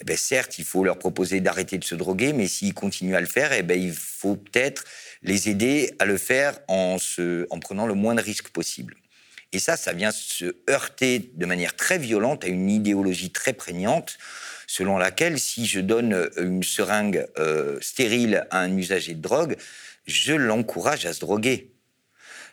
eh 0.00 0.04
bien, 0.04 0.16
certes, 0.16 0.58
il 0.58 0.64
faut 0.64 0.84
leur 0.84 0.98
proposer 0.98 1.40
d'arrêter 1.40 1.78
de 1.78 1.84
se 1.84 1.94
droguer, 1.94 2.32
mais 2.32 2.46
s'ils 2.48 2.74
continuent 2.74 3.16
à 3.16 3.20
le 3.20 3.26
faire, 3.26 3.52
eh 3.52 3.62
bien, 3.62 3.76
il 3.76 3.92
faut 3.92 4.36
peut-être 4.36 4.84
les 5.22 5.48
aider 5.48 5.92
à 5.98 6.04
le 6.04 6.18
faire 6.18 6.58
en, 6.68 6.96
prenant 7.60 7.86
le 7.86 7.94
moins 7.94 8.14
de 8.14 8.20
risques 8.20 8.50
possible. 8.50 8.96
Et 9.52 9.58
ça, 9.58 9.76
ça 9.76 9.92
vient 9.92 10.10
se 10.10 10.56
heurter 10.70 11.30
de 11.34 11.46
manière 11.46 11.76
très 11.76 11.98
violente 11.98 12.44
à 12.44 12.48
une 12.48 12.70
idéologie 12.70 13.30
très 13.30 13.52
prégnante 13.52 14.18
selon 14.66 14.96
laquelle 14.96 15.38
si 15.38 15.66
je 15.66 15.80
donne 15.80 16.30
une 16.38 16.62
seringue 16.62 17.26
euh, 17.38 17.78
stérile 17.82 18.46
à 18.50 18.60
un 18.60 18.74
usager 18.76 19.12
de 19.12 19.20
drogue, 19.20 19.56
je 20.06 20.32
l'encourage 20.32 21.04
à 21.04 21.12
se 21.12 21.20
droguer. 21.20 21.71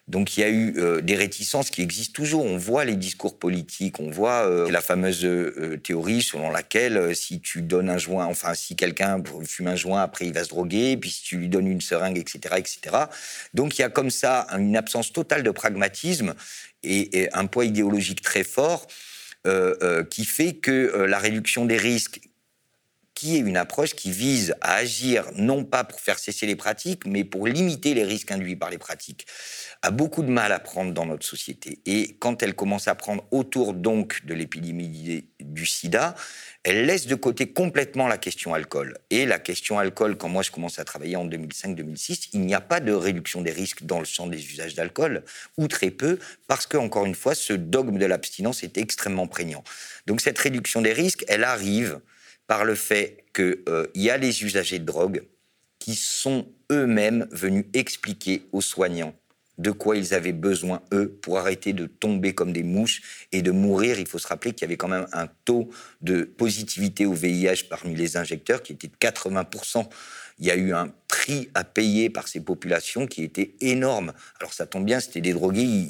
Donc 0.09 0.35
il 0.35 0.41
y 0.41 0.43
a 0.43 0.49
eu 0.49 0.73
euh, 0.77 1.01
des 1.01 1.15
réticences 1.15 1.69
qui 1.69 1.83
existent 1.83 2.13
toujours. 2.13 2.43
On 2.43 2.57
voit 2.57 2.83
les 2.83 2.95
discours 2.95 3.37
politiques, 3.37 3.99
on 3.99 4.09
voit 4.09 4.47
euh, 4.47 4.69
la 4.71 4.81
fameuse 4.81 5.23
euh, 5.23 5.79
théorie 5.83 6.23
selon 6.23 6.49
laquelle 6.49 7.15
si 7.15 7.39
tu 7.39 7.61
donnes 7.61 7.89
un 7.89 7.99
joint, 7.99 8.25
enfin 8.25 8.55
si 8.55 8.75
quelqu'un 8.75 9.21
fume 9.45 9.67
un 9.67 9.75
joint, 9.75 10.01
après 10.01 10.25
il 10.25 10.33
va 10.33 10.43
se 10.43 10.49
droguer, 10.49 10.97
puis 10.97 11.11
si 11.11 11.21
tu 11.21 11.37
lui 11.37 11.47
donnes 11.47 11.67
une 11.67 11.79
seringue, 11.79 12.17
etc., 12.17 12.55
etc. 12.57 12.79
Donc 13.53 13.77
il 13.77 13.81
y 13.81 13.85
a 13.85 13.89
comme 13.89 14.09
ça 14.09 14.47
une 14.57 14.75
absence 14.75 15.13
totale 15.13 15.43
de 15.43 15.51
pragmatisme 15.51 16.33
et, 16.81 17.21
et 17.21 17.35
un 17.35 17.45
poids 17.45 17.65
idéologique 17.65 18.21
très 18.21 18.43
fort 18.43 18.87
qui 20.09 20.25
fait 20.25 20.53
que 20.53 21.05
la 21.07 21.17
réduction 21.17 21.65
des 21.65 21.77
risques, 21.77 22.19
qui 23.19 23.35
est 23.35 23.39
une 23.39 23.57
approche 23.57 23.95
qui 23.95 24.11
vise 24.11 24.55
à 24.61 24.75
agir 24.75 25.25
non 25.35 25.65
pas 25.65 25.83
pour 25.83 25.99
faire 25.99 26.17
cesser 26.17 26.45
les 26.45 26.55
pratiques, 26.55 27.05
mais 27.05 27.25
pour 27.25 27.47
limiter 27.47 27.93
les 27.93 28.05
risques 28.05 28.31
induits 28.31 28.55
par 28.55 28.69
les 28.69 28.77
pratiques, 28.77 29.27
a 29.81 29.91
beaucoup 29.91 30.23
de 30.23 30.29
mal 30.29 30.51
à 30.51 30.59
prendre 30.59 30.93
dans 30.93 31.05
notre 31.05 31.25
société. 31.25 31.79
Et 31.85 32.17
quand 32.19 32.43
elle 32.43 32.53
commence 32.53 32.89
à 32.89 32.95
prendre 32.95 33.25
autour 33.31 33.73
donc 33.73 34.25
de 34.25 34.33
l'épidémie 34.33 35.25
du 35.39 35.65
sida, 35.65 36.15
elle 36.63 36.85
laisse 36.85 37.07
de 37.07 37.15
côté 37.15 37.53
complètement 37.53 38.09
la 38.09 38.17
question 38.17 38.53
alcool. 38.53 38.97
Et 39.09 39.25
la 39.25 39.39
question 39.39 39.79
alcool, 39.79 40.17
quand 40.17 40.27
moi 40.27 40.43
je 40.43 40.51
commence 40.51 40.79
à 40.79 40.83
travailler 40.83 41.15
en 41.15 41.25
2005-2006, 41.25 42.29
il 42.33 42.41
n'y 42.41 42.53
a 42.53 42.59
pas 42.59 42.81
de 42.81 42.91
réduction 42.91 43.41
des 43.41 43.51
risques 43.51 43.83
dans 43.83 43.99
le 43.99 44.05
champ 44.05 44.27
des 44.27 44.45
usages 44.45 44.75
d'alcool, 44.75 45.23
ou 45.57 45.69
très 45.69 45.91
peu, 45.91 46.19
parce 46.47 46.67
que, 46.67 46.75
encore 46.75 47.05
une 47.05 47.15
fois, 47.15 47.33
ce 47.33 47.53
dogme 47.53 47.97
de 47.97 48.05
l'abstinence 48.05 48.63
est 48.63 48.77
extrêmement 48.77 49.27
prégnant. 49.27 49.63
Donc 50.07 50.19
cette 50.19 50.37
réduction 50.37 50.81
des 50.81 50.93
risques, 50.93 51.23
elle 51.29 51.45
arrive 51.45 52.01
par 52.47 52.65
le 52.65 52.75
fait 52.75 53.23
qu'il 53.33 53.59
euh, 53.69 53.87
y 53.95 54.09
a 54.09 54.17
les 54.17 54.43
usagers 54.43 54.79
de 54.79 54.85
drogue 54.85 55.23
qui 55.77 55.95
sont 55.95 56.47
eux-mêmes 56.69 57.27
venus 57.31 57.65
expliquer 57.73 58.47
aux 58.51 58.61
soignants 58.61 59.15
de 59.59 59.71
quoi 59.71 59.97
ils 59.97 60.13
avaient 60.13 60.33
besoin, 60.33 60.81
eux, 60.93 61.09
pour 61.21 61.37
arrêter 61.37 61.73
de 61.73 61.85
tomber 61.85 62.33
comme 62.33 62.53
des 62.53 62.63
mouches 62.63 63.01
et 63.31 63.41
de 63.41 63.51
mourir. 63.51 63.99
Il 63.99 64.07
faut 64.07 64.17
se 64.17 64.27
rappeler 64.27 64.53
qu'il 64.53 64.61
y 64.61 64.65
avait 64.65 64.77
quand 64.77 64.87
même 64.87 65.05
un 65.11 65.27
taux 65.45 65.69
de 66.01 66.23
positivité 66.23 67.05
au 67.05 67.13
VIH 67.13 67.65
parmi 67.69 67.93
les 67.93 68.15
injecteurs 68.15 68.63
qui 68.63 68.73
était 68.73 68.87
de 68.87 68.95
80%. 68.95 69.85
Il 70.39 70.47
y 70.47 70.51
a 70.51 70.55
eu 70.55 70.73
un 70.73 70.91
prix 71.09 71.49
à 71.53 71.65
payer 71.65 72.09
par 72.09 72.29
ces 72.29 72.39
populations 72.39 73.05
qui 73.05 73.21
était 73.21 73.53
énorme. 73.59 74.13
Alors 74.39 74.53
ça 74.53 74.65
tombe 74.65 74.85
bien, 74.85 75.01
c'était 75.01 75.21
des 75.21 75.33
drogués, 75.33 75.89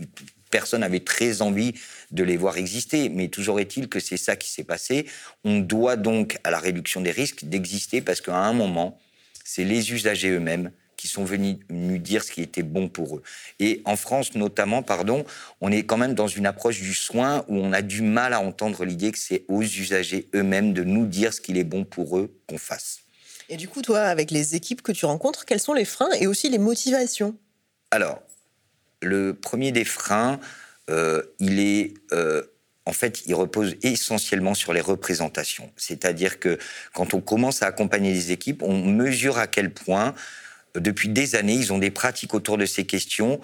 personne 0.49 0.81
n'avait 0.81 1.01
très 1.01 1.43
envie 1.43 1.73
de 2.09 2.23
les 2.23 2.37
voir 2.37 2.57
exister. 2.57 3.09
Mais 3.09 3.27
toujours 3.27 3.59
est-il 3.59 3.87
que 3.87 3.99
c'est 3.99 4.17
ça 4.17 4.35
qui 4.35 4.49
s'est 4.49 4.63
passé. 4.63 5.05
On 5.43 5.59
doit 5.59 5.95
donc 5.95 6.39
à 6.43 6.49
la 6.49 6.57
réduction 6.57 7.01
des 7.01 7.11
risques 7.11 7.45
d'exister 7.45 8.01
parce 8.01 8.19
qu'à 8.19 8.35
un 8.35 8.53
moment, 8.53 8.99
c'est 9.43 9.63
les 9.63 9.93
usagers 9.93 10.31
eux-mêmes 10.31 10.71
qui 10.99 11.07
sont 11.07 11.23
venus 11.23 11.55
nous 11.69 11.97
dire 11.97 12.25
ce 12.25 12.31
qui 12.33 12.41
était 12.41 12.61
bon 12.61 12.89
pour 12.89 13.15
eux. 13.15 13.23
Et 13.59 13.81
en 13.85 13.95
France 13.95 14.35
notamment, 14.35 14.83
pardon, 14.83 15.23
on 15.61 15.71
est 15.71 15.83
quand 15.83 15.95
même 15.95 16.13
dans 16.13 16.27
une 16.27 16.45
approche 16.45 16.81
du 16.81 16.93
soin 16.93 17.45
où 17.47 17.55
on 17.55 17.71
a 17.71 17.81
du 17.81 18.01
mal 18.01 18.33
à 18.33 18.41
entendre 18.41 18.83
l'idée 18.83 19.13
que 19.13 19.17
c'est 19.17 19.45
aux 19.47 19.61
usagers 19.61 20.27
eux-mêmes 20.35 20.73
de 20.73 20.83
nous 20.83 21.05
dire 21.05 21.33
ce 21.33 21.39
qu'il 21.39 21.57
est 21.57 21.63
bon 21.63 21.85
pour 21.85 22.17
eux 22.17 22.35
qu'on 22.49 22.57
fasse. 22.57 22.99
Et 23.47 23.55
du 23.55 23.69
coup, 23.69 23.81
toi, 23.81 24.01
avec 24.01 24.29
les 24.29 24.55
équipes 24.55 24.81
que 24.81 24.91
tu 24.91 25.05
rencontres, 25.05 25.45
quels 25.45 25.61
sont 25.61 25.73
les 25.73 25.85
freins 25.85 26.11
et 26.19 26.27
aussi 26.27 26.49
les 26.49 26.57
motivations? 26.57 27.33
Alors, 27.91 28.21
le 29.01 29.33
premier 29.33 29.71
des 29.71 29.85
freins, 29.85 30.37
euh, 30.89 31.23
il 31.39 31.59
est... 31.61 31.93
Euh, 32.11 32.43
en 32.85 32.93
fait, 32.93 33.21
il 33.27 33.35
repose 33.35 33.75
essentiellement 33.83 34.55
sur 34.55 34.73
les 34.73 34.81
représentations. 34.81 35.71
C'est-à-dire 35.77 36.39
que 36.39 36.57
quand 36.93 37.13
on 37.13 37.21
commence 37.21 37.61
à 37.61 37.67
accompagner 37.67 38.11
les 38.11 38.31
équipes, 38.31 38.63
on 38.63 38.83
mesure 38.83 39.37
à 39.37 39.45
quel 39.47 39.71
point 39.71 40.15
depuis 40.75 41.09
des 41.09 41.35
années, 41.35 41.55
ils 41.55 41.73
ont 41.73 41.77
des 41.77 41.91
pratiques 41.91 42.33
autour 42.33 42.57
de 42.57 42.65
ces 42.65 42.85
questions 42.85 43.39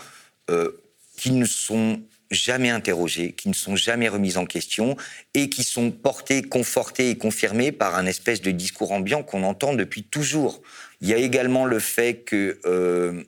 euh, 0.49 0.71
qui 1.17 1.31
ne 1.31 1.45
sont 1.45 2.01
jamais 2.31 2.69
interrogées, 2.69 3.33
qui 3.33 3.49
ne 3.49 3.53
sont 3.53 3.75
jamais 3.75 4.09
remises 4.09 4.37
en 4.37 4.45
question 4.45 4.97
et 5.33 5.49
qui 5.49 5.63
sont 5.63 5.91
portées, 5.91 6.41
confortées 6.41 7.09
et 7.09 7.17
confirmées 7.17 7.71
par 7.71 7.95
un 7.95 8.05
espèce 8.05 8.41
de 8.41 8.51
discours 8.51 8.91
ambiant 8.91 9.23
qu'on 9.23 9.43
entend 9.43 9.73
depuis 9.73 10.03
toujours. 10.03 10.61
Il 11.01 11.07
y 11.07 11.13
a 11.13 11.17
également 11.17 11.65
le 11.65 11.79
fait 11.79 12.23
que 12.25 12.59
euh, 12.65 13.23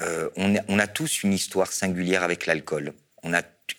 euh, 0.00 0.28
on, 0.36 0.78
a, 0.78 0.86
tous 0.86 1.22
une 1.22 1.32
histoire 1.32 1.72
singulière 1.72 2.22
avec 2.22 2.46
l'alcool. 2.46 2.92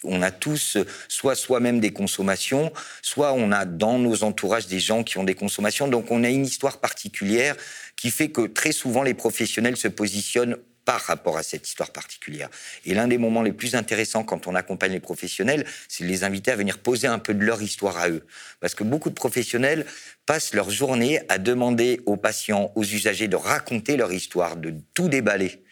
On 0.04 0.22
a 0.22 0.32
tous 0.32 0.78
soit 1.08 1.36
soi-même 1.36 1.80
des 1.80 1.92
consommations, 1.92 2.72
soit 3.02 3.34
on 3.34 3.52
a 3.52 3.66
dans 3.66 4.00
nos 4.00 4.24
entourages 4.24 4.68
des 4.68 4.80
gens 4.80 5.04
qui 5.04 5.18
ont 5.18 5.24
des 5.24 5.36
consommations. 5.36 5.88
Donc 5.88 6.12
on 6.12 6.24
a 6.24 6.30
une 6.30 6.46
histoire 6.46 6.80
particulière 6.80 7.56
qui 7.96 8.12
fait 8.12 8.30
que 8.30 8.48
très 8.48 8.72
souvent 8.72 9.04
les 9.04 9.14
professionnels 9.14 9.78
se 9.78 9.88
positionnent 9.88 10.58
par 10.86 11.02
rapport 11.02 11.38
à 11.38 11.44
cette 11.44 11.68
histoire 11.68 11.92
particulière. 11.92 12.50
Et 12.86 12.94
l'un 12.94 13.08
des 13.08 13.18
moments 13.18 13.42
les 13.42 13.52
plus 13.52 13.76
intéressants 13.76 14.24
quand 14.24 14.48
on 14.48 14.54
accompagne 14.54 14.92
les 14.92 15.00
professionnels, 15.00 15.66
c'est 15.90 16.04
de 16.04 16.10
les 16.10 16.24
inviter 16.24 16.52
à 16.52 16.56
venir 16.56 16.78
poser 16.78 17.08
un 17.08 17.18
peu 17.18 17.34
de 17.34 17.44
leur 17.44 17.62
histoire 17.62 17.98
à 17.98 18.10
eux. 18.10 18.24
Parce 18.60 18.76
que 18.76 18.84
beaucoup 18.84 19.10
de 19.10 19.16
professionnels 19.16 19.86
passent 20.28 20.54
leur 20.54 20.70
journée 20.70 21.22
à 21.28 21.40
demander 21.40 22.02
aux 22.06 22.18
patients, 22.18 22.72
aux 22.76 22.84
usagers 22.84 23.28
de 23.28 23.36
raconter 23.36 23.98
leur 23.98 24.14
histoire, 24.14 24.58
de 24.58 24.76
tout 24.94 25.10
déballer. 25.10 25.64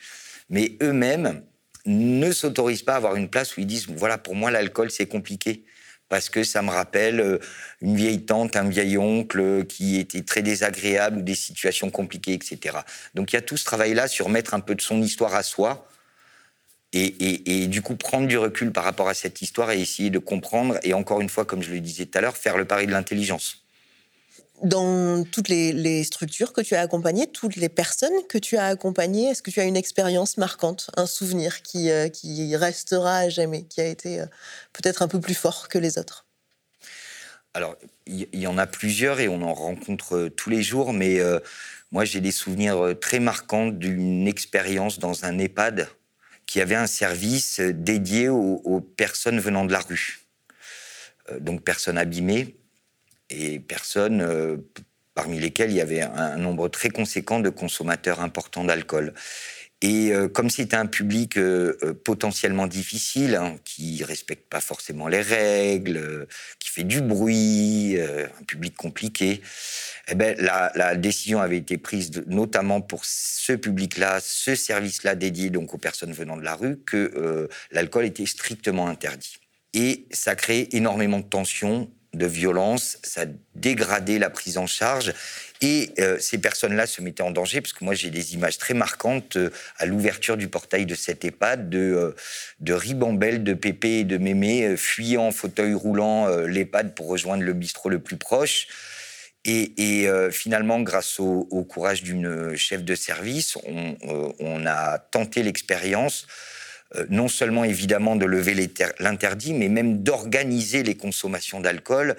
Mais 0.49 0.77
eux-mêmes 0.81 1.43
ne 1.85 2.31
s'autorisent 2.31 2.83
pas 2.83 2.93
à 2.93 2.97
avoir 2.97 3.15
une 3.15 3.29
place 3.29 3.57
où 3.57 3.61
ils 3.61 3.67
disent, 3.67 3.87
voilà, 3.89 4.17
pour 4.17 4.35
moi 4.35 4.51
l'alcool 4.51 4.91
c'est 4.91 5.07
compliqué 5.07 5.65
parce 6.09 6.29
que 6.29 6.43
ça 6.43 6.61
me 6.61 6.69
rappelle 6.69 7.19
euh, 7.19 7.39
une 7.81 7.95
vieille 7.95 8.23
tante, 8.23 8.55
un 8.55 8.69
vieil 8.69 8.99
oncle 8.99 9.65
qui 9.65 9.97
était 9.97 10.21
très 10.21 10.43
désagréable 10.43 11.17
ou 11.17 11.21
des 11.23 11.33
situations 11.33 11.89
compliquées, 11.89 12.33
etc. 12.33 12.77
Donc 13.15 13.33
il 13.33 13.35
y 13.35 13.39
a 13.39 13.41
tout 13.41 13.57
ce 13.57 13.65
travail-là 13.65 14.07
sur 14.07 14.29
mettre 14.29 14.53
un 14.53 14.59
peu 14.59 14.75
de 14.75 14.81
son 14.81 15.01
histoire 15.01 15.33
à 15.33 15.41
soi. 15.41 15.87
Et, 16.95 17.65
du 17.65 17.81
coup, 17.81 17.95
prendre 17.95 18.27
du 18.27 18.37
recul 18.37 18.71
par 18.71 18.83
rapport 18.83 19.09
à 19.09 19.15
cette 19.15 19.41
histoire 19.41 19.71
et 19.71 19.81
essayer 19.81 20.11
de 20.11 20.19
comprendre, 20.19 20.77
et 20.83 20.93
encore 20.93 21.21
une 21.21 21.29
fois, 21.29 21.43
comme 21.43 21.63
je 21.63 21.71
le 21.71 21.79
disais 21.79 22.05
tout 22.05 22.15
à 22.19 22.21
l'heure, 22.21 22.37
faire 22.37 22.55
le 22.55 22.65
pari 22.65 22.85
de 22.85 22.91
l'intelligence 22.91 23.62
dans 24.63 25.25
toutes 25.25 25.49
les, 25.49 26.03
structures 26.03 26.53
que 26.53 26.61
tu 26.61 26.75
as 26.75 26.81
accompagnées, 26.81 27.27
toutes 27.27 27.57
les 27.57 27.69
personnes 27.69 28.13
que 28.29 28.37
tu 28.37 28.57
as 28.57 28.67
accompagnées, 28.67 29.29
est-ce 29.29 29.41
que 29.41 29.51
tu 29.51 29.59
as 29.59 29.65
une 29.65 29.75
expérience 29.75 30.37
marquante, 30.37 30.89
un 30.95 31.05
souvenir 31.05 31.61
qui, 31.61 31.89
euh, 31.89 32.07
qui 32.07 32.55
restera 32.55 33.17
à 33.17 33.29
jamais, 33.29 33.63
qui 33.63 33.81
a 33.81 33.85
été 33.85 34.21
euh, 34.21 34.25
peut-être 34.71 35.01
un 35.01 35.07
peu 35.07 35.19
plus 35.19 35.33
fort 35.33 35.67
que 35.67 35.77
les 35.77 35.97
autres? 35.97 36.25
Alors, 37.53 37.75
il 38.07 38.27
y, 38.33 38.47
en 38.47 38.57
a 38.57 38.65
plusieurs 38.65 39.19
et 39.19 39.27
on 39.27 39.43
en 39.43 39.53
rencontre 39.53 40.15
euh, 40.15 40.29
tous 40.29 40.49
les 40.49 40.63
jours, 40.63 40.91
mais 40.91 41.19
moi 41.91 42.05
j'ai 42.05 42.21
des 42.21 42.31
souvenirs 42.31 42.95
très 42.99 43.19
marquants 43.19 43.67
d'une 43.67 44.27
expérience 44.27 44.97
dans 44.97 45.25
un 45.25 45.37
EHPAD 45.37 45.87
qui 46.47 46.61
avait 46.61 46.75
un 46.75 46.87
service 46.87 47.59
dédié 47.59 48.29
aux, 48.29 48.61
aux 48.63 48.81
personnes 48.81 49.39
venant 49.39 49.65
de 49.65 49.71
la 49.71 49.79
rue. 49.79 50.21
donc 51.39 51.63
personnes 51.63 51.97
abîmées, 51.97 52.55
et 53.33 53.59
personnes 53.59 54.21
euh, 54.21 54.57
parmi 55.13 55.39
lesquelles 55.39 55.71
il 55.71 55.77
y 55.77 55.81
avait 55.81 56.01
un, 56.01 56.37
nombre 56.37 56.69
très 56.69 56.89
conséquent 56.89 57.39
de 57.39 57.49
consommateurs 57.49 58.21
importants 58.21 58.63
d'alcool. 58.63 59.13
Et 59.81 60.11
euh, 60.11 60.29
comme 60.29 60.49
c'était 60.49 60.77
un 60.77 60.85
public 60.85 61.37
euh, 61.37 61.93
potentiellement 62.05 62.67
difficile, 62.67 63.35
hein, 63.35 63.57
qui 63.65 64.03
respecte 64.03 64.49
pas 64.49 64.61
forcément 64.61 65.07
les 65.07 65.21
règles, 65.21 66.27
qui 66.57 66.69
fait 66.69 66.85
du 66.85 67.01
bruit, 67.01 67.99
un 67.99 68.43
public 68.45 68.75
compliqué, 68.75 69.41
eh 70.07 70.15
ben, 70.15 70.35
la, 70.39 70.95
décision 70.95 71.41
avait 71.41 71.57
été 71.57 71.77
prise 71.77 72.23
notamment 72.27 72.81
pour 72.81 73.03
ce 73.03 73.53
public-là, 73.53 74.19
ce 74.21 74.55
service-là 74.55 75.15
dédié 75.15 75.49
donc 75.49 75.73
aux 75.73 75.77
personnes 75.77 76.13
venant 76.13 76.37
de 76.37 76.43
la 76.43 76.55
rue, 76.55 76.77
que 76.77 77.49
l'alcool 77.71 78.05
était 78.05 78.25
strictement 78.25 78.87
interdit. 78.87 79.35
Et 79.73 80.07
ça 80.11 80.35
crée 80.35 80.69
énormément 80.71 81.19
de 81.19 81.25
tensions 81.25 81.91
de 82.13 82.25
violence, 82.25 82.97
ça 83.03 83.25
dégradait 83.55 84.19
la 84.19 84.29
prise 84.29 84.57
en 84.57 84.67
charge. 84.67 85.13
Et 85.61 85.91
euh, 85.99 86.17
ces 86.19 86.37
personnes-là 86.37 86.85
se 86.87 87.01
mettaient 87.01 87.23
en 87.23 87.31
danger, 87.31 87.61
parce 87.61 87.73
que 87.73 87.83
moi 87.85 87.93
j'ai 87.93 88.09
des 88.09 88.33
images 88.33 88.57
très 88.57 88.73
marquantes 88.73 89.37
euh, 89.37 89.49
à 89.77 89.85
l'ouverture 89.85 90.35
du 90.37 90.47
portail 90.47 90.85
de 90.85 90.93
cette 90.93 91.23
EHPAD, 91.23 91.69
de, 91.69 91.79
euh, 91.79 92.15
de 92.59 92.73
ribambelle, 92.73 93.43
de 93.43 93.53
Pépé 93.53 93.99
et 93.99 94.03
de 94.03 94.17
Mémé 94.17 94.75
fuyant 94.77 95.27
en 95.27 95.31
fauteuil 95.31 95.73
roulant 95.73 96.27
l'EHPAD 96.27 96.93
pour 96.93 97.07
rejoindre 97.07 97.43
le 97.43 97.53
bistrot 97.53 97.89
le 97.89 97.99
plus 97.99 98.17
proche. 98.17 98.67
Et, 99.45 100.07
finalement, 100.31 100.79
grâce 100.79 101.19
au, 101.19 101.67
courage 101.67 102.01
d'une 102.01 102.55
chef 102.55 102.83
de 102.83 102.95
service, 102.95 103.57
on, 103.65 104.65
a 104.65 104.99
tenté 104.99 105.43
l'expérience 105.43 106.25
euh, 106.25 106.52
non 107.09 107.27
seulement 107.27 107.63
évidemment 107.63 108.15
de 108.15 108.25
lever 108.25 108.55
l'interdit, 108.99 109.53
mais 109.53 109.69
même 109.69 110.03
d'organiser 110.03 110.83
les 110.83 110.95
consommations 110.95 111.59
d'alcool 111.59 112.15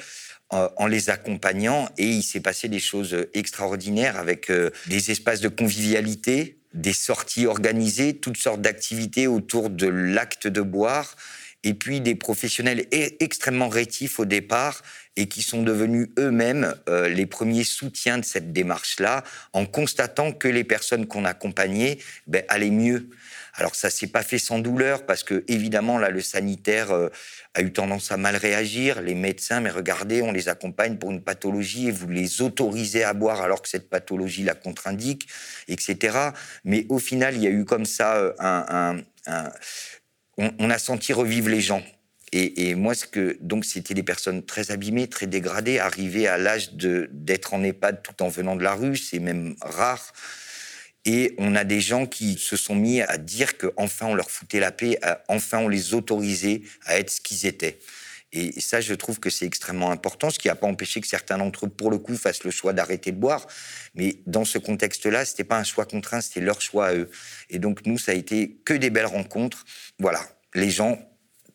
euh, 0.53 0.68
en 0.77 0.87
les 0.87 1.09
accompagnant. 1.09 1.89
Et 1.97 2.07
il 2.07 2.22
s'est 2.22 2.41
passé 2.41 2.68
des 2.68 2.79
choses 2.79 3.16
extraordinaires 3.33 4.18
avec 4.18 4.51
euh, 4.51 4.70
des 4.89 5.11
espaces 5.11 5.41
de 5.41 5.49
convivialité, 5.49 6.59
des 6.75 6.93
sorties 6.93 7.47
organisées, 7.47 8.14
toutes 8.14 8.37
sortes 8.37 8.61
d'activités 8.61 9.27
autour 9.27 9.70
de 9.70 9.87
l'acte 9.87 10.47
de 10.47 10.61
boire, 10.61 11.16
et 11.64 11.72
puis 11.72 12.03
des 12.03 12.14
professionnels 12.14 12.87
e-, 12.93 13.11
extrêmement 13.20 13.68
rétifs 13.68 14.20
au 14.20 14.27
départ 14.27 14.83
et 15.16 15.29
qui 15.29 15.43
sont 15.43 15.62
devenus 15.62 16.09
eux-mêmes 16.18 16.75
les 16.89 17.27
premiers 17.27 17.62
soutiens 17.62 18.18
de 18.18 18.25
cette 18.25 18.53
démarche-là, 18.53 19.22
en 19.53 19.64
constatant 19.64 20.33
que 20.33 20.49
les 20.49 20.64
personnes 20.64 21.07
qu'on 21.07 21.25
accompagnait 21.25 21.99
ben, 22.27 22.43
allaient 22.49 22.70
mieux. 22.70 23.09
Alors 23.57 23.77
ça 23.77 23.89
s'est 23.89 24.09
pas 24.09 24.23
fait 24.23 24.39
sans 24.39 24.59
douleur 24.59 25.07
parce 25.07 25.23
que 25.23 25.45
évidemment 25.47 25.99
là 25.99 26.11
le 26.11 26.21
sanitaire 26.21 26.91
euh, 26.91 27.09
a 27.55 27.63
eu 27.63 27.73
tendance 27.73 28.11
à 28.11 28.17
mal 28.17 28.37
réagir. 28.37 29.01
Les 29.01 29.15
médecins, 29.15 29.61
mais 29.61 29.71
regardez, 29.71 30.23
on 30.23 30.33
les 30.33 30.49
accompagne 30.49 30.99
pour 30.99 31.13
une 31.13 31.23
pathologie 31.23 31.89
et 31.89 31.91
vous 31.93 32.09
les 32.09 32.43
autorisez 32.43 33.05
à 33.05 33.13
boire 33.15 33.43
alors 33.43 33.63
que 33.63 33.69
cette 33.69 33.89
pathologie 33.89 34.43
la 34.43 34.55
contre-indique, 34.55 35.29
etc. 35.69 36.19
Mais 36.65 36.87
au 36.89 36.99
final, 36.99 37.37
il 37.37 37.43
y 37.43 37.47
a 37.47 37.51
eu 37.51 37.65
comme 37.65 37.85
ça 37.85 38.17
euh, 38.17 38.33
un, 38.41 38.97
on, 40.37 40.71
a 40.71 40.79
senti 40.79 41.13
revivre 41.13 41.49
les 41.49 41.61
gens. 41.61 41.83
Et, 42.33 42.69
et, 42.69 42.75
moi, 42.75 42.95
ce 42.95 43.07
que 43.07 43.39
donc 43.41 43.65
c'était 43.65 43.95
des 43.95 44.03
personnes 44.03 44.45
très 44.45 44.73
abîmées, 44.73 45.07
très 45.07 45.29
dégradées, 45.29 45.79
arrivées 45.79 46.27
à 46.27 46.37
l'âge 46.39 46.73
d'être 46.73 47.55
en 47.55 47.63
EHPAD 47.63 48.03
tout 48.03 48.21
en 48.25 48.29
venant 48.29 48.57
de 48.57 48.65
la 48.65 48.75
rue, 48.75 48.97
c'est 48.97 49.21
même 49.21 49.55
rare. 49.61 50.13
Et 51.05 51.35
on 51.39 51.55
a 51.55 51.65
des 51.65 51.81
gens 51.81 52.07
qui 52.07 52.39
se 52.39 52.57
sont 52.57 52.75
mis 52.75 53.03
à 53.03 53.19
dire 53.19 53.59
qu'enfin 53.59 54.07
on 54.07 54.15
leur 54.15 54.31
foutait 54.31 54.61
la 54.61 54.73
paix, 54.73 54.99
enfin 55.29 55.59
on 55.59 55.69
les 55.69 55.95
autorisait 55.95 56.63
à 56.87 56.99
être 56.99 57.11
ce 57.11 57.21
qu'ils 57.21 57.47
étaient. 57.47 57.79
Et 58.37 58.61
ça, 58.61 58.81
je 58.81 58.95
trouve 58.95 59.21
que 59.21 59.31
c'est 59.31 59.47
extrêmement 59.47 59.93
important, 59.93 60.29
ce 60.29 60.41
qui 60.41 60.49
n'a 60.49 60.57
pas 60.57 60.67
empêché 60.67 61.01
que 61.01 61.07
certains 61.07 61.39
d'entre 61.39 61.67
eux, 61.67 61.69
pour 61.69 61.89
le 61.89 61.99
coup, 61.99 62.17
fassent 62.17 62.43
le 62.43 62.51
choix 62.51 62.73
d'arrêter 62.73 63.13
de 63.13 63.17
boire. 63.17 63.47
Mais 63.95 64.17
dans 64.27 64.45
ce 64.45 64.59
contexte-là, 64.59 65.25
c'était 65.25 65.45
pas 65.45 65.57
un 65.57 65.63
choix 65.63 65.87
contraint, 65.87 66.21
c'était 66.21 66.41
leur 66.41 66.61
choix 66.61 66.89
à 66.89 66.95
eux. 66.95 67.09
Et 67.49 67.61
donc, 67.61 67.87
nous, 67.87 67.97
ça 67.97 68.11
a 68.11 68.15
été 68.17 68.57
que 68.65 68.75
des 68.75 68.91
belles 68.91 69.07
rencontres. 69.07 69.65
Voilà, 70.01 70.21
les 70.53 70.69
gens 70.69 70.99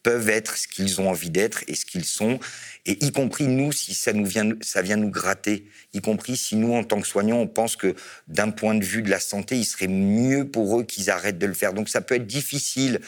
peuvent 0.04 0.30
être 0.30 0.58
ce 0.58 0.68
qu'ils 0.68 1.02
ont 1.02 1.10
envie 1.10 1.30
d'être 1.30 1.64
et 1.68 1.76
ce 1.76 1.86
qu'ils 1.86 2.06
sont, 2.06 2.40
et 2.86 3.04
y 3.06 3.12
compris 3.12 3.48
nous, 3.48 3.72
si 3.72 3.94
ça, 3.94 4.14
nous 4.14 4.26
vient, 4.26 4.52
ça 4.62 4.82
vient 4.82 4.96
nous 4.96 5.10
gratter, 5.10 5.66
y 5.94 6.02
compris 6.02 6.38
si 6.38 6.56
nous, 6.56 6.74
en 6.74 6.84
tant 6.84 7.02
que 7.02 7.08
soignants, 7.08 7.38
on 7.38 7.48
pense 7.48 7.76
que 7.76 7.96
d'un 8.28 8.52
point 8.52 8.76
de 8.76 8.84
vue 8.84 9.02
de 9.02 9.10
la 9.10 9.20
santé, 9.20 9.58
il 9.58 9.66
serait 9.66 9.88
mieux 9.88 10.46
pour 10.46 10.80
eux 10.80 10.84
qu'ils 10.84 11.10
arrêtent 11.10 11.38
de 11.38 11.46
le 11.46 11.54
faire. 11.54 11.74
Donc 11.74 11.90
ça 11.90 12.02
peut 12.02 12.16
être 12.16 12.28
difficile 12.28 13.00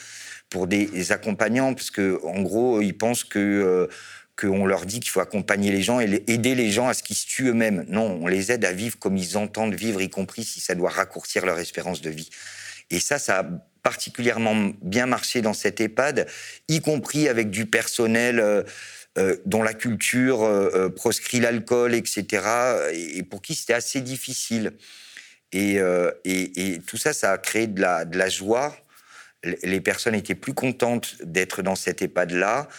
pour 0.50 0.68
des, 0.68 1.12
accompagnants, 1.12 1.74
parce 1.74 1.92
que 1.92 2.20
en 2.24 2.42
gros, 2.42 2.82
ils 2.82 2.98
pensent 2.98 3.24
que... 3.24 3.40
Euh, 3.40 3.88
qu'on 4.40 4.66
leur 4.66 4.88
dit 4.88 5.00
qu'il 5.00 5.12
faut 5.12 5.20
accompagner 5.20 5.72
les 5.72 5.84
gens 5.84 6.00
et 6.00 6.24
aider 6.26 6.56
les 6.56 6.72
gens 6.72 6.88
à 6.88 6.96
ce 6.96 7.04
qu'ils 7.04 7.18
se 7.18 7.28
tuent 7.28 7.50
eux-mêmes. 7.50 7.86
Non, 7.90 8.18
on 8.22 8.28
les 8.28 8.52
aide 8.52 8.66
à 8.66 8.72
vivre 8.72 8.98
comme 8.98 9.16
ils 9.16 9.38
entendent 9.38 9.76
vivre, 9.76 10.02
y 10.02 10.10
compris 10.10 10.44
si 10.44 10.60
ça 10.60 10.74
doit 10.74 10.90
raccourcir 10.90 11.46
leur 11.46 11.60
espérance 11.60 12.02
de 12.02 12.10
vie. 12.10 12.30
Et 12.90 13.00
ça, 13.00 13.20
ça 13.20 13.40
a 13.40 13.46
particulièrement 13.84 14.74
bien 14.82 15.06
marché 15.06 15.42
dans 15.42 15.54
cette 15.54 15.82
EHPAD, 15.82 16.28
y 16.68 16.82
compris 16.82 17.28
avec 17.28 17.50
du 17.50 17.66
personnel 17.66 18.40
euh, 18.40 18.64
euh, 19.18 19.38
dont 19.46 19.64
la 19.64 19.74
culture 19.74 20.44
euh, 20.44 20.90
proscrit 20.90 21.40
l'alcool, 21.40 21.94
etc., 21.94 22.44
et, 22.94 23.24
pour 23.24 23.42
qui 23.42 23.56
c'était 23.56 23.74
assez 23.74 24.02
difficile. 24.02 24.74
Et, 25.52 25.80
tout 26.88 26.98
ça, 26.98 27.14
ça 27.14 27.34
a 27.34 27.38
créé 27.38 27.68
de 27.68 27.82
la, 27.82 28.06
de 28.06 28.18
la 28.18 28.30
joie. 28.30 28.76
Les 29.64 29.82
personnes 29.82 30.16
étaient 30.16 30.36
plus 30.36 30.54
contentes 30.54 31.16
d'être 31.24 31.62
dans 31.62 31.76
cette 31.76 32.02
EHPAD-là. 32.02 32.70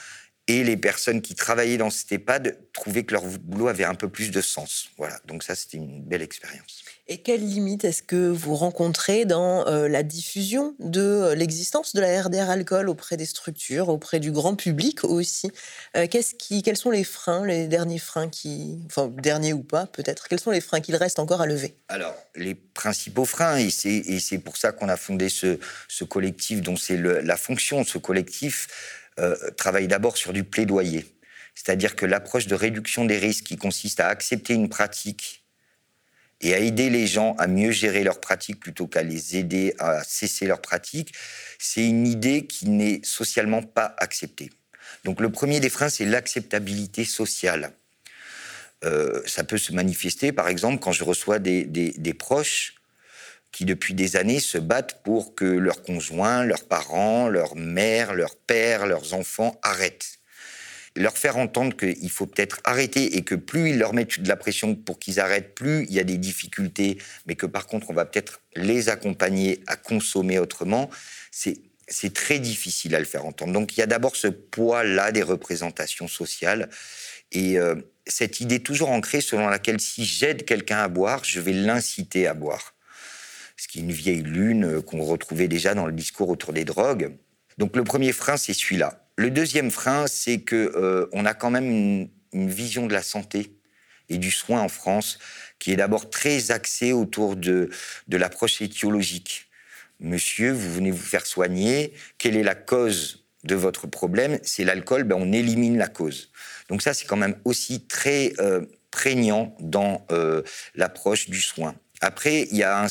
Et 0.48 0.64
les 0.64 0.76
personnes 0.76 1.22
qui 1.22 1.34
travaillaient 1.34 1.76
dans 1.76 1.90
cet 1.90 2.10
EHPAD 2.10 2.58
trouvaient 2.72 3.04
que 3.04 3.14
leur 3.14 3.24
boulot 3.24 3.68
avait 3.68 3.84
un 3.84 3.94
peu 3.94 4.08
plus 4.08 4.32
de 4.32 4.40
sens. 4.40 4.88
Voilà, 4.98 5.18
donc 5.24 5.44
ça, 5.44 5.54
c'était 5.54 5.76
une 5.76 6.02
belle 6.02 6.22
expérience. 6.22 6.82
Et 7.08 7.18
quelles 7.18 7.46
limites 7.46 7.84
est-ce 7.84 8.02
que 8.02 8.28
vous 8.28 8.54
rencontrez 8.54 9.24
dans 9.24 9.66
euh, 9.66 9.86
la 9.86 10.02
diffusion 10.02 10.74
de 10.78 11.00
euh, 11.00 11.34
l'existence 11.34 11.94
de 11.94 12.00
la 12.00 12.22
RDR 12.22 12.48
alcool 12.48 12.88
auprès 12.88 13.16
des 13.16 13.26
structures, 13.26 13.88
auprès 13.88 14.18
du 14.18 14.32
grand 14.32 14.56
public 14.56 15.04
aussi? 15.04 15.50
Euh, 15.96 16.06
qui, 16.06 16.62
Quels 16.62 16.76
sont 16.76 16.90
les 16.90 17.04
freins, 17.04 17.44
les 17.44 17.66
derniers 17.68 17.98
freins 17.98 18.28
qui, 18.28 18.78
enfin 18.86 19.12
derniers 19.18 19.52
ou 19.52 19.62
pas 19.62 19.86
peut-être, 19.86 20.28
quels 20.28 20.40
sont 20.40 20.52
les 20.52 20.60
freins 20.60 20.80
qu'il 20.80 20.96
reste 20.96 21.18
encore 21.18 21.40
à 21.40 21.46
lever? 21.46 21.74
Alors 21.88 22.14
les 22.34 22.54
principaux 22.54 23.24
freins, 23.26 23.58
et 23.58 23.70
c'est 23.70 24.38
pour 24.38 24.56
ça 24.56 24.72
qu'on 24.72 24.88
a 24.88 24.96
fondé 24.96 25.28
ce, 25.28 25.58
ce 25.88 26.04
collectif 26.04 26.62
dont 26.62 26.76
c'est 26.76 26.96
la 26.96 27.36
fonction, 27.36 27.84
ce 27.84 27.98
collectif 27.98 29.01
travaille 29.56 29.88
d'abord 29.88 30.16
sur 30.16 30.32
du 30.32 30.44
plaidoyer. 30.44 31.04
C'est-à-dire 31.54 31.96
que 31.96 32.06
l'approche 32.06 32.46
de 32.46 32.54
réduction 32.54 33.04
des 33.04 33.18
risques 33.18 33.44
qui 33.44 33.56
consiste 33.56 34.00
à 34.00 34.08
accepter 34.08 34.54
une 34.54 34.68
pratique 34.68 35.44
et 36.42 36.54
à 36.54 36.58
aider 36.58 36.90
les 36.90 37.06
gens 37.06 37.34
à 37.38 37.46
mieux 37.46 37.70
gérer 37.70 38.02
leurs 38.02 38.20
pratiques 38.20 38.58
plutôt 38.58 38.86
qu'à 38.86 39.02
les 39.02 39.36
aider 39.36 39.74
à 39.78 40.02
cesser 40.02 40.46
leurs 40.46 40.60
pratiques, 40.60 41.14
c'est 41.58 41.86
une 41.86 42.06
idée 42.06 42.46
qui 42.46 42.68
n'est 42.68 43.00
socialement 43.04 43.62
pas 43.62 43.94
acceptée. 43.98 44.50
Donc 45.04 45.20
le 45.20 45.30
premier 45.30 45.60
des 45.60 45.70
freins, 45.70 45.88
c'est 45.88 46.04
l'acceptabilité 46.04 47.04
sociale. 47.04 47.72
Euh, 48.84 49.22
ça 49.26 49.44
peut 49.44 49.58
se 49.58 49.72
manifester, 49.72 50.32
par 50.32 50.48
exemple, 50.48 50.80
quand 50.80 50.92
je 50.92 51.04
reçois 51.04 51.38
des, 51.38 51.64
des, 51.64 52.14
proches 52.14 52.74
qui, 53.52 53.64
depuis 53.64 53.94
des 53.94 54.16
années, 54.16 54.40
se 54.40 54.58
battent 54.58 55.02
pour 55.04 55.34
que 55.34 55.44
leurs 55.44 55.82
conjoints, 55.82 56.44
leurs 56.44 56.64
parents, 56.64 57.28
leur 57.28 57.54
mère, 57.54 58.14
leur 58.14 58.34
père, 58.36 58.86
leurs 58.86 59.14
enfants 59.14 59.60
arrêtent. 59.62 60.18
Leur 60.96 61.16
faire 61.16 61.38
entendre 61.38 61.76
qu'il 61.76 62.10
faut 62.10 62.26
peut-être 62.26 62.60
arrêter 62.64 63.16
et 63.16 63.22
que 63.22 63.34
plus 63.34 63.70
ils 63.70 63.78
leur 63.78 63.94
mettent 63.94 64.20
de 64.20 64.28
la 64.28 64.36
pression 64.36 64.74
pour 64.74 64.98
qu'ils 64.98 65.20
arrêtent, 65.20 65.54
plus 65.54 65.84
il 65.84 65.94
y 65.94 66.00
a 66.00 66.04
des 66.04 66.18
difficultés, 66.18 66.98
mais 67.26 67.34
que 67.34 67.46
par 67.46 67.66
contre, 67.66 67.90
on 67.90 67.94
va 67.94 68.04
peut-être 68.04 68.40
les 68.56 68.88
accompagner 68.88 69.62
à 69.66 69.76
consommer 69.76 70.38
autrement, 70.38 70.90
c'est 71.30 71.62
c'est 71.88 72.14
très 72.14 72.38
difficile 72.38 72.94
à 72.94 72.98
le 72.98 73.04
faire 73.04 73.24
entendre. 73.26 73.52
Donc 73.52 73.76
il 73.76 73.80
y 73.80 73.82
a 73.82 73.86
d'abord 73.86 74.16
ce 74.16 74.28
poids-là 74.28 75.12
des 75.12 75.22
représentations 75.22 76.08
sociales 76.08 76.70
et 77.32 77.58
euh, 77.58 77.74
cette 78.06 78.40
idée 78.40 78.60
toujours 78.60 78.90
ancrée 78.90 79.20
selon 79.20 79.48
laquelle 79.48 79.80
si 79.80 80.04
j'aide 80.04 80.44
quelqu'un 80.44 80.78
à 80.78 80.88
boire, 80.88 81.24
je 81.24 81.40
vais 81.40 81.52
l'inciter 81.52 82.26
à 82.26 82.34
boire. 82.34 82.71
Ce 83.62 83.68
qui 83.68 83.78
est 83.78 83.82
une 83.82 83.92
vieille 83.92 84.22
lune 84.22 84.64
euh, 84.64 84.82
qu'on 84.82 85.04
retrouvait 85.04 85.46
déjà 85.46 85.72
dans 85.74 85.86
le 85.86 85.92
discours 85.92 86.28
autour 86.28 86.52
des 86.52 86.64
drogues. 86.64 87.14
Donc 87.58 87.76
le 87.76 87.84
premier 87.84 88.10
frein, 88.10 88.36
c'est 88.36 88.54
celui-là. 88.54 89.06
Le 89.14 89.30
deuxième 89.30 89.70
frein, 89.70 90.08
c'est 90.08 90.40
que 90.40 90.72
euh, 90.74 91.06
on 91.12 91.24
a 91.24 91.32
quand 91.32 91.52
même 91.52 91.70
une, 91.70 92.10
vision 92.32 92.88
de 92.88 92.92
la 92.92 93.02
santé 93.02 93.54
et 94.08 94.18
du 94.18 94.32
soin 94.32 94.62
en 94.62 94.68
France 94.68 95.20
qui 95.60 95.70
est 95.70 95.76
d'abord 95.76 96.10
très 96.10 96.50
axée 96.50 96.92
autour 96.92 97.36
de, 97.36 97.70
l'approche 98.08 98.60
étiologique. 98.62 99.48
Monsieur, 100.00 100.50
vous 100.50 100.74
venez 100.74 100.90
vous 100.90 100.96
faire 100.96 101.24
soigner, 101.24 101.92
quelle 102.18 102.34
est 102.34 102.42
la 102.42 102.56
cause 102.56 103.26
de 103.44 103.54
votre 103.54 103.86
problème? 103.86 104.40
C'est 104.42 104.64
l'alcool, 104.64 105.04
ben 105.04 105.16
on 105.20 105.30
élimine 105.30 105.78
la 105.78 105.88
cause. 105.88 106.32
Donc 106.68 106.82
ça, 106.82 106.94
c'est 106.94 107.04
quand 107.04 107.16
même 107.16 107.36
aussi 107.44 107.86
très 107.86 108.32
euh, 108.40 108.66
prégnant 108.90 109.54
dans 109.60 110.04
l'approche 110.74 111.30
du 111.30 111.40
soin. 111.40 111.76
Après, 112.02 112.48
il 112.50 112.56
y 112.56 112.62
a 112.62 112.86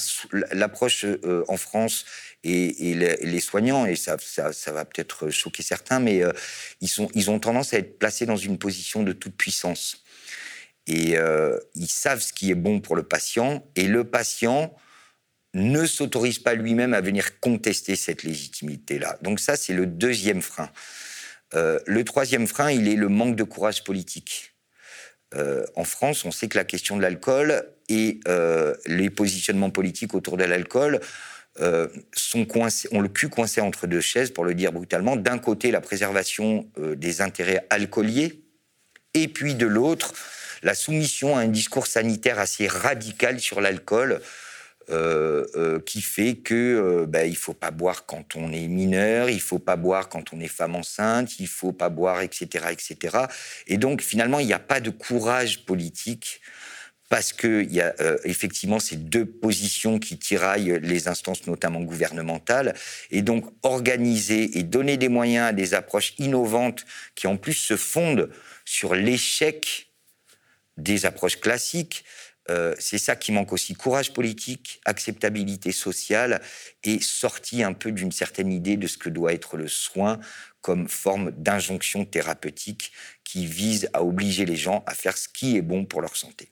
l'approche 0.52 1.06
euh, 1.06 1.44
en 1.48 1.58
France 1.58 2.06
et, 2.44 2.96
les, 3.22 3.40
soignants, 3.40 3.86
et 3.86 3.96
ça, 3.96 4.18
ça, 4.20 4.72
va 4.72 4.86
peut-être 4.86 5.30
choquer 5.30 5.62
certains, 5.62 6.00
mais 6.00 6.24
ils, 6.82 6.88
sont, 6.88 7.08
ils 7.14 7.30
ont 7.30 7.38
tendance 7.38 7.76
à 7.76 7.78
être 7.78 8.00
placés 8.00 8.26
dans 8.26 8.36
une 8.36 8.58
position 8.58 9.04
de 9.04 9.12
toute 9.12 9.36
puissance. 9.38 10.04
Et 10.88 11.16
ils 11.76 11.88
savent 11.88 12.20
ce 12.20 12.34
qui 12.34 12.50
est 12.50 12.56
bon 12.56 12.80
pour 12.80 12.96
le 12.96 13.04
patient, 13.04 13.64
et 13.76 13.86
le 13.86 14.06
patient 14.06 14.76
ne 15.54 15.86
s'autorise 15.86 16.40
pas 16.40 16.54
lui-même 16.54 16.94
à 16.94 17.02
venir 17.02 17.40
contester 17.40 17.96
cette 17.96 18.24
légitimité-là. 18.24 19.18
Donc 19.22 19.40
ça, 19.40 19.58
c'est 19.58 19.74
le 19.74 19.86
deuxième 19.86 20.42
frein. 20.42 20.72
Euh, 21.54 21.80
le 21.86 22.04
troisième 22.04 22.48
frein, 22.48 22.72
il 22.72 22.88
est 22.88 22.96
le 22.96 23.10
manque 23.10 23.36
de 23.36 23.44
courage 23.44 23.84
politique. 23.84 24.51
Euh, 25.36 25.66
en 25.76 25.84
France, 25.84 26.26
on 26.26 26.32
sait 26.32 26.48
que 26.48 26.58
la 26.58 26.64
question 26.64 26.98
de 26.98 27.02
l'alcool 27.02 27.64
et 27.90 28.20
euh, 28.28 28.74
les 28.86 29.10
positionnements 29.10 29.70
politiques 29.70 30.14
autour 30.14 30.38
de 30.38 30.44
l'alcool 30.44 31.00
sont 32.14 32.46
coincés, 32.46 32.88
ont 32.94 33.02
le 33.02 33.10
cul 33.10 33.28
coincé 33.28 33.60
entre 33.60 33.86
deux 33.86 34.00
chaises, 34.00 34.32
pour 34.32 34.46
le 34.46 34.54
dire 34.54 34.72
brutalement. 34.72 35.18
D'un 35.18 35.38
côté, 35.38 35.70
la 35.70 35.82
préservation 35.82 36.66
des 36.78 37.20
intérêts 37.20 37.68
alcooliers, 37.70 38.42
et 39.14 39.28
puis 39.28 39.56
de 39.56 39.66
l'autre, 39.66 40.14
la 40.64 40.74
soumission 40.74 41.36
à 41.36 41.42
un 41.42 41.50
discours 41.50 41.88
sanitaire 41.88 42.40
assez 42.40 42.68
radical 42.68 43.42
sur 43.42 43.60
l'alcool, 43.60 44.22
euh, 44.90 45.46
euh, 45.56 45.80
qui 45.80 46.02
fait 46.02 46.36
que 46.36 46.56
euh, 46.56 47.06
ben, 47.06 47.30
il 47.30 47.38
faut 47.38 47.54
pas 47.54 47.72
boire 47.72 48.06
quand 48.06 48.36
on 48.36 48.52
est 48.52 48.68
mineur, 48.68 49.30
il 49.30 49.40
faut 49.40 49.60
pas 49.60 49.76
boire 49.76 50.10
quand 50.10 50.34
on 50.34 50.40
est 50.40 50.48
femme 50.48 50.76
enceinte, 50.76 51.40
il 51.40 51.48
faut 51.48 51.72
pas 51.72 51.90
boire, 51.90 52.22
etc., 52.22 52.66
etc. 52.72 53.18
Et 53.68 53.78
donc 53.78 54.02
finalement, 54.02 54.40
il 54.40 54.48
n'y 54.48 54.54
a 54.54 54.60
pas 54.60 54.80
de 54.80 54.90
courage 54.90 55.66
politique 55.66 56.42
parce 57.10 57.32
qu'il 57.32 57.72
y 57.72 57.82
a 57.82 57.94
effectivement 58.24 58.80
ces 58.80 58.96
deux 58.96 59.26
positions 59.26 60.00
qui 60.00 60.18
tiraillent 60.18 60.80
les 60.82 61.10
instances, 61.10 61.46
notamment 61.46 61.82
gouvernementales, 61.82 62.74
et 63.12 63.22
donc 63.22 63.46
organiser 63.64 64.58
et 64.58 64.64
donner 64.64 64.96
des 64.96 65.10
moyens 65.10 65.50
à 65.50 65.54
des 65.54 65.74
approches 65.74 66.14
innovantes 66.20 66.86
qui 67.16 67.28
en 67.28 67.36
plus 67.36 67.54
se 67.54 67.76
fondent 67.76 68.30
sur 68.64 68.96
l'échec 68.96 69.92
des 70.78 71.06
approches 71.06 71.40
classiques, 71.40 72.06
euh, 72.50 72.74
c'est 72.80 72.98
ça 72.98 73.16
qui 73.16 73.32
manque 73.32 73.54
aussi. 73.54 73.76
Courage 73.76 74.14
politique, 74.14 74.82
acceptabilité 74.86 75.72
sociale 75.72 76.42
et 76.84 77.00
sortie 77.00 77.64
un 77.64 77.74
peu 77.74 77.92
d'une 77.92 78.12
certaine 78.12 78.52
idée 78.52 78.78
de 78.78 78.88
ce 78.88 78.98
que 78.98 79.10
doit 79.10 79.34
être 79.34 79.58
le 79.58 79.68
soin 79.68 80.20
comme 80.62 80.88
forme 80.88 81.32
d'injonction 81.32 82.06
thérapeutique 82.06 82.92
qui 83.24 83.46
vise 83.46 83.90
à 83.94 84.04
obliger 84.04 84.46
les 84.46 84.56
gens 84.56 84.84
à 84.86 84.94
faire 84.94 85.18
ce 85.18 85.28
qui 85.28 85.58
est 85.58 85.62
bon 85.62 85.86
pour 85.86 86.02
leur 86.02 86.16
santé. 86.16 86.52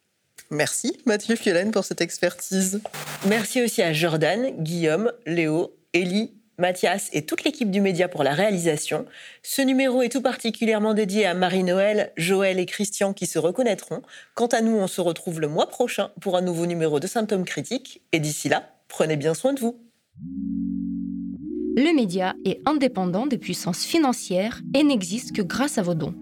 Merci 0.52 1.00
Mathieu 1.06 1.36
Fiolaine 1.36 1.72
pour 1.72 1.86
cette 1.86 2.02
expertise. 2.02 2.82
Merci 3.28 3.64
aussi 3.64 3.84
à 3.84 3.94
Jordan, 3.94 4.52
Guillaume, 4.64 5.12
Léo, 5.28 5.76
Élie 5.94 6.39
Mathias 6.60 7.10
et 7.14 7.26
toute 7.26 7.44
l'équipe 7.44 7.72
du 7.72 7.82
média 7.82 8.08
pour 8.08 8.24
la 8.24 8.34
réalisation. 8.34 9.06
Ce 9.44 9.62
numéro 9.62 10.02
est 10.02 10.10
tout 10.10 10.22
particulièrement 10.22 10.94
dédié 10.94 11.26
à 11.26 11.34
Marie-Noël, 11.34 12.12
Joël 12.18 12.60
et 12.60 12.66
Christian 12.66 13.14
qui 13.14 13.26
se 13.26 13.40
reconnaîtront. 13.40 14.02
Quant 14.36 14.48
à 14.48 14.62
nous, 14.62 14.78
on 14.78 14.88
se 14.88 15.02
retrouve 15.02 15.40
le 15.40 15.48
mois 15.48 15.68
prochain 15.68 16.12
pour 16.22 16.38
un 16.38 16.42
nouveau 16.42 16.66
numéro 16.66 17.00
de 17.00 17.08
Symptômes 17.08 17.46
critiques. 17.46 18.02
Et 18.12 18.20
d'ici 18.20 18.50
là, 18.50 18.74
prenez 18.88 19.16
bien 19.16 19.34
soin 19.34 19.54
de 19.54 19.60
vous. 19.60 19.80
Le 21.78 21.96
média 21.96 22.36
est 22.46 22.62
indépendant 22.66 23.26
des 23.26 23.38
puissances 23.38 23.86
financières 23.86 24.62
et 24.76 24.84
n'existe 24.84 25.34
que 25.34 25.42
grâce 25.42 25.78
à 25.78 25.82
vos 25.82 25.96
dons. 25.96 26.16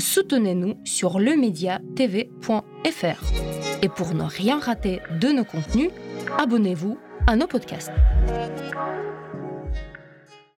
Soutenez-nous 0.00 0.74
sur 0.84 1.20
lemediatv.fr. 1.20 3.22
Et 3.82 3.88
pour 3.88 4.14
ne 4.14 4.24
rien 4.24 4.58
rater 4.58 5.00
de 5.20 5.28
nos 5.28 5.44
contenus, 5.44 5.90
abonnez-vous 6.38 6.98
à 7.26 7.36
nos 7.36 7.46
podcasts. 7.46 7.92